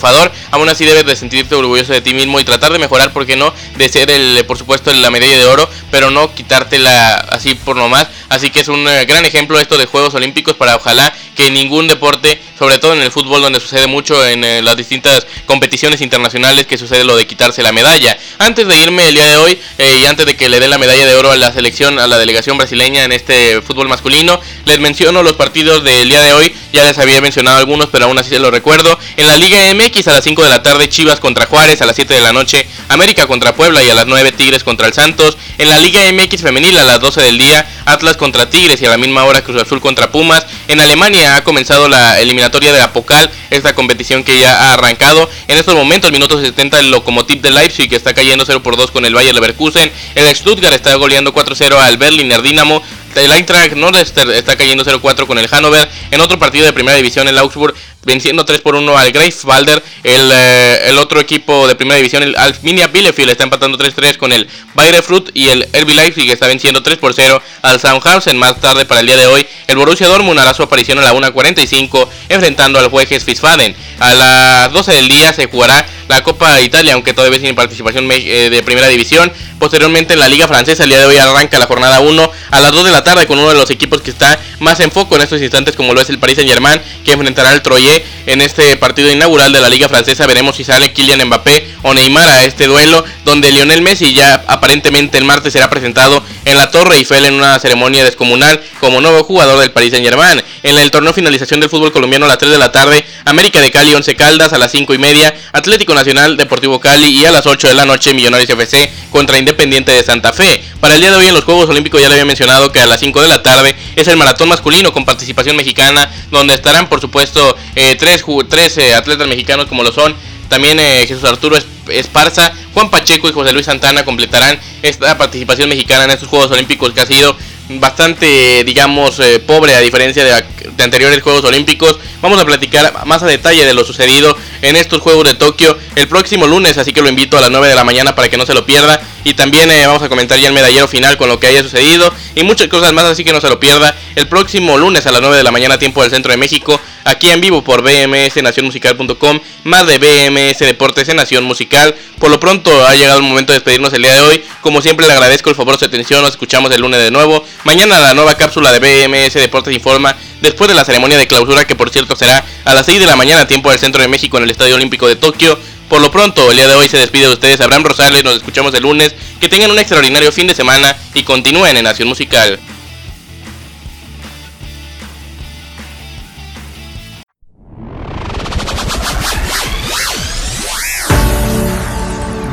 aún 0.50 0.68
así 0.68 0.84
debes 0.84 1.06
de 1.06 1.16
sentirte 1.16 1.54
orgulloso 1.54 1.92
de 1.92 2.00
ti 2.00 2.14
mismo 2.14 2.40
y 2.40 2.44
tratar 2.44 2.72
de 2.72 2.78
mejorar, 2.78 3.12
porque 3.12 3.36
no, 3.36 3.52
de 3.76 3.88
ser 3.88 4.10
el, 4.10 4.44
por 4.46 4.58
supuesto, 4.58 4.92
la 4.92 5.10
medalla 5.10 5.38
de 5.38 5.46
oro, 5.46 5.68
pero 5.90 6.10
no 6.10 6.34
quitártela 6.34 7.16
así 7.30 7.54
por 7.54 7.76
nomás. 7.76 8.08
Así 8.28 8.50
que 8.50 8.60
es 8.60 8.68
un 8.68 8.86
eh, 8.86 9.04
gran 9.06 9.24
ejemplo 9.24 9.58
esto 9.58 9.78
de 9.78 9.86
Juegos 9.86 10.14
Olímpicos 10.14 10.54
para 10.54 10.76
ojalá 10.76 11.12
que 11.38 11.52
ningún 11.52 11.86
deporte, 11.86 12.42
sobre 12.58 12.78
todo 12.78 12.94
en 12.94 13.00
el 13.00 13.12
fútbol 13.12 13.40
donde 13.40 13.60
sucede 13.60 13.86
mucho 13.86 14.26
en 14.26 14.42
eh, 14.42 14.60
las 14.60 14.76
distintas 14.76 15.24
competiciones 15.46 16.00
internacionales 16.00 16.66
que 16.66 16.76
sucede 16.76 17.04
lo 17.04 17.16
de 17.16 17.28
quitarse 17.28 17.62
la 17.62 17.70
medalla. 17.70 18.18
Antes 18.38 18.66
de 18.66 18.76
irme 18.76 19.06
el 19.06 19.14
día 19.14 19.26
de 19.28 19.36
hoy 19.36 19.60
y 19.78 20.04
antes 20.06 20.26
de 20.26 20.36
que 20.36 20.48
le 20.48 20.58
den 20.58 20.70
la 20.70 20.78
medalla 20.78 21.06
de 21.06 21.14
oro 21.14 21.30
a 21.30 21.36
la 21.36 21.52
selección, 21.52 22.00
a 22.00 22.08
la 22.08 22.18
delegación 22.18 22.58
brasileña 22.58 23.04
en 23.04 23.12
este 23.12 23.62
fútbol 23.62 23.88
masculino, 23.88 24.40
les 24.64 24.80
menciono 24.80 25.22
los 25.22 25.34
partidos 25.34 25.84
del 25.84 26.08
día 26.08 26.22
de 26.22 26.32
hoy, 26.32 26.52
ya 26.72 26.84
les 26.84 26.98
había 26.98 27.20
mencionado 27.20 27.58
algunos, 27.58 27.86
pero 27.86 28.06
aún 28.06 28.18
así 28.18 28.30
se 28.30 28.40
los 28.40 28.50
recuerdo. 28.50 28.98
En 29.16 29.28
la 29.28 29.36
Liga 29.36 29.60
MX 29.72 30.08
a 30.08 30.14
las 30.14 30.24
5 30.24 30.42
de 30.42 30.48
la 30.48 30.64
tarde 30.64 30.88
Chivas 30.88 31.20
contra 31.20 31.46
Juárez, 31.46 31.80
a 31.82 31.86
las 31.86 31.94
7 31.94 32.14
de 32.14 32.20
la 32.20 32.32
noche 32.32 32.66
América 32.88 33.28
contra 33.28 33.54
Puebla 33.54 33.80
y 33.84 33.90
a 33.90 33.94
las 33.94 34.06
9 34.06 34.32
Tigres 34.32 34.64
contra 34.64 34.88
el 34.88 34.92
Santos. 34.92 35.38
En 35.58 35.68
la 35.68 35.78
Liga 35.78 36.00
MX 36.12 36.42
femenil 36.42 36.76
a 36.78 36.84
las 36.84 36.98
12 36.98 37.20
del 37.20 37.38
día 37.38 37.64
Atlas 37.84 38.16
contra 38.16 38.50
Tigres 38.50 38.82
y 38.82 38.86
a 38.86 38.90
la 38.90 38.98
misma 38.98 39.24
hora 39.24 39.42
Cruz 39.42 39.62
Azul 39.62 39.80
contra 39.80 40.10
Pumas. 40.10 40.44
En 40.66 40.80
Alemania 40.80 41.27
ha 41.36 41.44
comenzado 41.44 41.88
la 41.88 42.20
eliminatoria 42.20 42.72
de 42.72 42.80
Apocal, 42.80 43.30
esta 43.50 43.74
competición 43.74 44.24
que 44.24 44.38
ya 44.38 44.54
ha 44.54 44.74
arrancado. 44.74 45.28
En 45.48 45.58
estos 45.58 45.74
momentos, 45.74 46.12
minutos 46.12 46.40
70, 46.40 46.80
el 46.80 46.90
Lokomotiv 46.90 47.40
de 47.40 47.50
Leipzig 47.50 47.88
que 47.88 47.96
está 47.96 48.14
cayendo 48.14 48.44
0 48.46 48.62
por 48.62 48.76
2 48.76 48.90
con 48.90 49.04
el 49.04 49.14
Bayer 49.14 49.34
Leverkusen. 49.34 49.92
El 50.14 50.34
Stuttgart 50.34 50.74
está 50.74 50.94
goleando 50.96 51.32
4-0 51.32 51.76
al 51.76 51.96
Berliner 51.96 52.42
Dinamo 52.42 52.82
el 53.18 53.30
Eintracht 53.30 53.74
Nordester 53.74 54.28
está 54.30 54.56
cayendo 54.56 54.84
0-4 54.84 55.26
con 55.26 55.38
el 55.38 55.48
Hannover. 55.48 55.88
En 56.10 56.20
otro 56.20 56.38
partido 56.38 56.64
de 56.64 56.72
primera 56.72 56.96
división, 56.96 57.28
el 57.28 57.38
Augsburg 57.38 57.74
venciendo 58.04 58.44
3 58.44 58.60
por 58.60 58.74
1 58.74 58.96
al 58.96 59.12
Greifswalder. 59.12 59.82
El, 60.02 60.30
eh, 60.32 60.88
el 60.88 60.98
otro 60.98 61.20
equipo 61.20 61.66
de 61.66 61.74
primera 61.74 61.96
división, 61.96 62.22
el 62.22 62.36
Alminia 62.36 62.86
Bielefeld, 62.86 63.30
está 63.30 63.44
empatando 63.44 63.78
3-3 63.78 64.16
con 64.16 64.32
el 64.32 64.48
Bayreuth 64.74 65.30
y 65.34 65.48
el 65.48 65.68
RB 65.72 65.94
Leipzig 65.94 66.30
está 66.30 66.46
venciendo 66.46 66.82
3 66.82 66.98
por 66.98 67.12
0 67.12 67.42
al 67.62 67.80
Sandhausen. 67.80 68.36
Más 68.36 68.60
tarde 68.60 68.84
para 68.86 69.00
el 69.00 69.06
día 69.06 69.16
de 69.16 69.26
hoy, 69.26 69.46
el 69.66 69.76
Borussia 69.76 70.06
Dortmund 70.06 70.38
hará 70.38 70.54
su 70.54 70.62
aparición 70.62 70.98
a 70.98 71.02
la 71.02 71.12
1.45 71.12 72.08
enfrentando 72.28 72.78
al 72.78 72.88
Jueges 72.88 73.24
Fisfaden. 73.24 73.74
A 73.98 74.14
las 74.14 74.72
12 74.72 74.92
del 74.92 75.08
día 75.08 75.32
se 75.32 75.46
jugará 75.46 75.86
la 76.08 76.22
Copa 76.22 76.54
de 76.54 76.64
Italia, 76.64 76.94
aunque 76.94 77.12
todavía 77.12 77.40
sin 77.40 77.54
participación 77.54 78.08
eh, 78.10 78.48
de 78.50 78.62
primera 78.62 78.88
división. 78.88 79.30
Posteriormente 79.58 80.14
en 80.14 80.20
la 80.20 80.28
Liga 80.28 80.46
Francesa, 80.46 80.84
el 80.84 80.90
día 80.90 81.00
de 81.00 81.06
hoy 81.06 81.16
arranca 81.16 81.58
la 81.58 81.66
jornada 81.66 82.00
1 82.00 82.30
a 82.50 82.60
las 82.60 82.72
2 82.72 82.84
de 82.84 82.90
la 82.90 83.04
tarde 83.04 83.26
con 83.26 83.38
uno 83.38 83.48
de 83.48 83.54
los 83.54 83.70
equipos 83.70 84.02
que 84.02 84.10
está 84.10 84.40
más 84.60 84.80
en 84.80 84.90
foco 84.90 85.16
en 85.16 85.22
estos 85.22 85.40
instantes, 85.40 85.76
como 85.76 85.94
lo 85.94 86.00
es 86.00 86.10
el 86.10 86.18
Paris 86.18 86.36
Saint 86.36 86.50
Germain, 86.50 86.80
que 87.04 87.12
enfrentará 87.12 87.50
al 87.50 87.62
Troyes 87.62 88.02
en 88.26 88.40
este 88.40 88.76
partido 88.76 89.10
inaugural 89.10 89.52
de 89.52 89.60
la 89.60 89.68
Liga 89.68 89.88
Francesa. 89.88 90.26
Veremos 90.26 90.56
si 90.56 90.64
sale 90.64 90.92
Kylian 90.92 91.26
Mbappé 91.26 91.66
o 91.82 91.94
Neymar 91.94 92.28
a 92.28 92.44
este 92.44 92.66
duelo, 92.66 93.04
donde 93.24 93.50
Lionel 93.52 93.82
Messi 93.82 94.12
ya 94.12 94.44
aparentemente 94.46 95.18
el 95.18 95.24
martes 95.24 95.52
será 95.52 95.70
presentado 95.70 96.22
en 96.44 96.56
la 96.56 96.70
Torre 96.70 96.96
Eiffel 96.96 97.24
en 97.24 97.34
una 97.34 97.58
ceremonia 97.58 98.04
descomunal 98.04 98.60
como 98.80 99.00
nuevo 99.00 99.24
jugador 99.24 99.60
del 99.60 99.70
Paris 99.70 99.92
Saint 99.92 100.06
Germain. 100.06 100.42
En 100.62 100.76
el 100.76 100.90
torneo 100.90 101.12
finalización 101.12 101.60
del 101.60 101.70
fútbol 101.70 101.92
colombiano 101.92 102.24
a 102.24 102.28
las 102.28 102.38
3 102.38 102.50
de 102.50 102.58
la 102.58 102.72
tarde, 102.72 103.04
América 103.24 103.60
de 103.60 103.70
Cali 103.70 103.94
11 103.94 104.16
Caldas 104.16 104.52
a 104.52 104.58
las 104.58 104.72
5 104.72 104.92
y 104.94 104.98
media, 104.98 105.34
Atlético 105.52 105.94
Nacional 105.94 106.36
Deportivo 106.36 106.80
Cali 106.80 107.08
y 107.08 107.24
a 107.24 107.30
las 107.30 107.46
8 107.46 107.68
de 107.68 107.74
la 107.74 107.84
noche 107.84 108.12
Millonarios 108.12 108.50
FC 108.50 108.92
contra 109.10 109.38
Independiente 109.38 109.92
de 109.92 110.02
Santa 110.02 110.32
Fe. 110.32 110.62
Para 110.80 110.94
el 110.94 111.00
día 111.00 111.10
de 111.10 111.16
hoy 111.16 111.26
en 111.26 111.34
los 111.34 111.44
Juegos 111.44 111.68
Olímpicos 111.68 112.00
ya 112.00 112.08
le 112.08 112.14
había 112.14 112.24
mencionado 112.24 112.72
que 112.72 112.80
a 112.80 112.86
las 112.86 113.00
5 113.00 113.22
de 113.22 113.28
la 113.28 113.42
tarde 113.42 113.76
es 113.96 114.08
el 114.08 114.16
maratón 114.16 114.47
masculino 114.48 114.92
con 114.92 115.04
participación 115.04 115.56
mexicana, 115.56 116.10
donde 116.30 116.54
estarán 116.54 116.88
por 116.88 117.00
supuesto 117.00 117.56
eh, 117.76 117.96
tres, 117.96 118.24
tres 118.48 118.78
eh, 118.78 118.94
atletas 118.94 119.28
mexicanos 119.28 119.66
como 119.66 119.82
lo 119.82 119.92
son 119.92 120.14
también 120.48 120.80
eh, 120.80 121.04
Jesús 121.06 121.24
Arturo 121.24 121.58
Esparza, 121.88 122.52
Juan 122.74 122.90
Pacheco 122.90 123.28
y 123.28 123.32
José 123.32 123.52
Luis 123.52 123.66
Santana 123.66 124.04
completarán 124.04 124.58
esta 124.82 125.16
participación 125.16 125.68
mexicana 125.68 126.04
en 126.04 126.10
estos 126.10 126.28
Juegos 126.28 126.50
Olímpicos 126.50 126.92
que 126.92 127.00
ha 127.00 127.06
sido 127.06 127.36
bastante, 127.68 128.64
digamos, 128.64 129.20
eh, 129.20 129.40
pobre 129.40 129.74
a 129.74 129.80
diferencia 129.80 130.24
de, 130.24 130.82
anteriores 130.82 131.22
Juegos 131.22 131.44
Olímpicos. 131.44 131.98
Vamos 132.22 132.40
a 132.40 132.46
platicar 132.46 133.04
más 133.06 133.22
a 133.22 133.26
detalle 133.26 133.64
de 133.66 133.74
lo 133.74 133.84
sucedido 133.84 134.36
en 134.62 134.76
estos 134.76 135.02
Juegos 135.02 135.24
de 135.24 135.34
Tokio 135.34 135.76
el 135.96 136.08
próximo 136.08 136.46
lunes, 136.46 136.78
así 136.78 136.92
que 136.92 137.02
lo 137.02 137.08
invito 137.08 137.36
a 137.36 137.42
las 137.42 137.50
9 137.50 137.68
de 137.68 137.74
la 137.74 137.84
mañana 137.84 138.14
para 138.14 138.28
que 138.28 138.38
no 138.38 138.46
se 138.46 138.54
lo 138.54 138.64
pierda. 138.64 139.00
Y 139.24 139.34
también 139.34 139.70
eh, 139.70 139.86
vamos 139.86 140.02
a 140.02 140.08
comentar 140.08 140.38
ya 140.38 140.48
el 140.48 140.54
medallero 140.54 140.88
final 140.88 141.16
con 141.16 141.28
lo 141.28 141.38
que 141.38 141.48
haya 141.48 141.62
sucedido 141.62 142.12
y 142.34 142.42
muchas 142.42 142.68
cosas 142.68 142.92
más, 142.92 143.04
así 143.04 143.24
que 143.24 143.32
no 143.32 143.40
se 143.40 143.48
lo 143.48 143.58
pierda 143.60 143.94
el 144.14 144.28
próximo 144.28 144.78
lunes 144.78 145.06
a 145.06 145.12
las 145.12 145.20
9 145.20 145.36
de 145.36 145.42
la 145.42 145.50
mañana, 145.50 145.78
tiempo 145.78 146.02
del 146.02 146.10
centro 146.10 146.30
de 146.30 146.38
México, 146.38 146.80
aquí 147.04 147.30
en 147.30 147.40
vivo 147.40 147.62
por 147.62 147.82
bmsnacionmusical.com, 147.82 149.40
más 149.64 149.86
de 149.86 149.98
BMS 149.98 150.58
Deportes 150.60 151.08
en 151.08 151.16
Nación 151.16 151.44
Musical. 151.44 151.94
Por 152.18 152.30
lo 152.30 152.40
pronto 152.40 152.86
ha 152.86 152.94
llegado 152.94 153.18
el 153.18 153.24
momento 153.24 153.52
de 153.52 153.58
despedirnos 153.58 153.92
el 153.92 154.02
día 154.02 154.14
de 154.14 154.20
hoy. 154.20 154.44
Como 154.60 154.82
siempre 154.82 155.06
le 155.06 155.12
agradezco 155.12 155.50
el 155.50 155.56
favor 155.56 155.74
de 155.74 155.78
su 155.80 155.84
atención, 155.84 156.22
nos 156.22 156.30
escuchamos 156.32 156.70
el 156.72 156.80
lunes 156.80 157.00
de 157.00 157.10
nuevo. 157.10 157.44
Mañana 157.64 157.98
la 158.00 158.14
nueva 158.14 158.36
cápsula 158.36 158.72
de 158.72 158.78
BMS 158.78 159.34
Deportes 159.34 159.74
Informa, 159.74 160.16
después 160.40 160.68
de 160.68 160.74
la 160.74 160.84
ceremonia 160.84 161.16
de 161.16 161.26
clausura 161.26 161.66
que 161.66 161.76
por 161.76 161.90
cierto 161.90 162.16
será 162.16 162.44
a 162.64 162.74
las 162.74 162.86
6 162.86 163.00
de 163.00 163.06
la 163.06 163.16
mañana, 163.16 163.46
tiempo 163.46 163.70
del 163.70 163.78
centro 163.78 164.02
de 164.02 164.08
México 164.08 164.36
en 164.38 164.44
el 164.44 164.50
Estadio 164.50 164.74
Olímpico 164.74 165.06
de 165.06 165.16
Tokio. 165.16 165.58
Por 165.88 166.02
lo 166.02 166.10
pronto, 166.10 166.50
el 166.50 166.56
día 166.56 166.68
de 166.68 166.74
hoy 166.74 166.88
se 166.88 166.98
despide 166.98 167.26
de 167.26 167.32
ustedes 167.32 167.60
Abraham 167.60 167.84
Rosales, 167.84 168.22
nos 168.22 168.36
escuchamos 168.36 168.74
el 168.74 168.82
lunes, 168.82 169.14
que 169.40 169.48
tengan 169.48 169.70
un 169.70 169.78
extraordinario 169.78 170.30
fin 170.32 170.46
de 170.46 170.54
semana 170.54 170.94
y 171.14 171.22
continúen 171.22 171.76
en 171.76 171.84
Nación 171.84 172.08
Musical. 172.08 172.58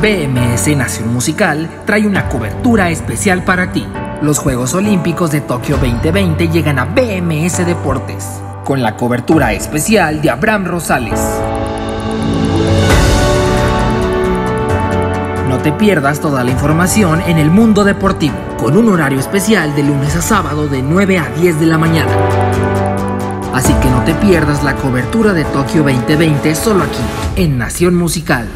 BMS 0.02 0.68
Nación 0.78 1.14
Musical 1.14 1.84
trae 1.86 2.06
una 2.06 2.30
cobertura 2.30 2.90
especial 2.90 3.44
para 3.44 3.74
ti. 3.74 3.86
Los 4.22 4.40
Juegos 4.40 4.74
Olímpicos 4.76 5.32
de 5.32 5.42
Tokio 5.42 5.78
2020 5.78 6.48
llegan 6.48 6.80
a 6.80 6.86
BMS 6.86 7.66
Deportes, 7.66 8.26
con 8.64 8.82
la 8.82 8.96
cobertura 8.96 9.52
especial 9.54 10.22
de 10.22 10.30
Abraham 10.30 10.66
Rosales. 10.66 11.20
Te 15.66 15.72
pierdas 15.72 16.20
toda 16.20 16.44
la 16.44 16.52
información 16.52 17.22
en 17.22 17.40
el 17.40 17.50
mundo 17.50 17.84
deportivo, 17.84 18.36
con 18.60 18.78
un 18.78 18.88
horario 18.88 19.20
especial 19.20 19.76
de 19.76 19.82
lunes 19.82 20.16
a 20.16 20.22
sábado 20.22 20.68
de 20.68 20.84
9 20.84 21.18
a 21.18 21.28
10 21.30 21.60
de 21.60 21.66
la 21.66 21.80
mañana. 21.80 22.12
Así 23.52 23.74
que 23.82 23.90
no 23.90 24.04
te 24.04 24.14
pierdas 24.14 24.64
la 24.64 24.76
cobertura 24.76 25.34
de 25.34 25.44
Tokio 25.46 25.82
2020 25.82 26.54
solo 26.54 26.84
aquí, 26.84 27.02
en 27.42 27.58
Nación 27.58 27.96
Musical. 27.96 28.48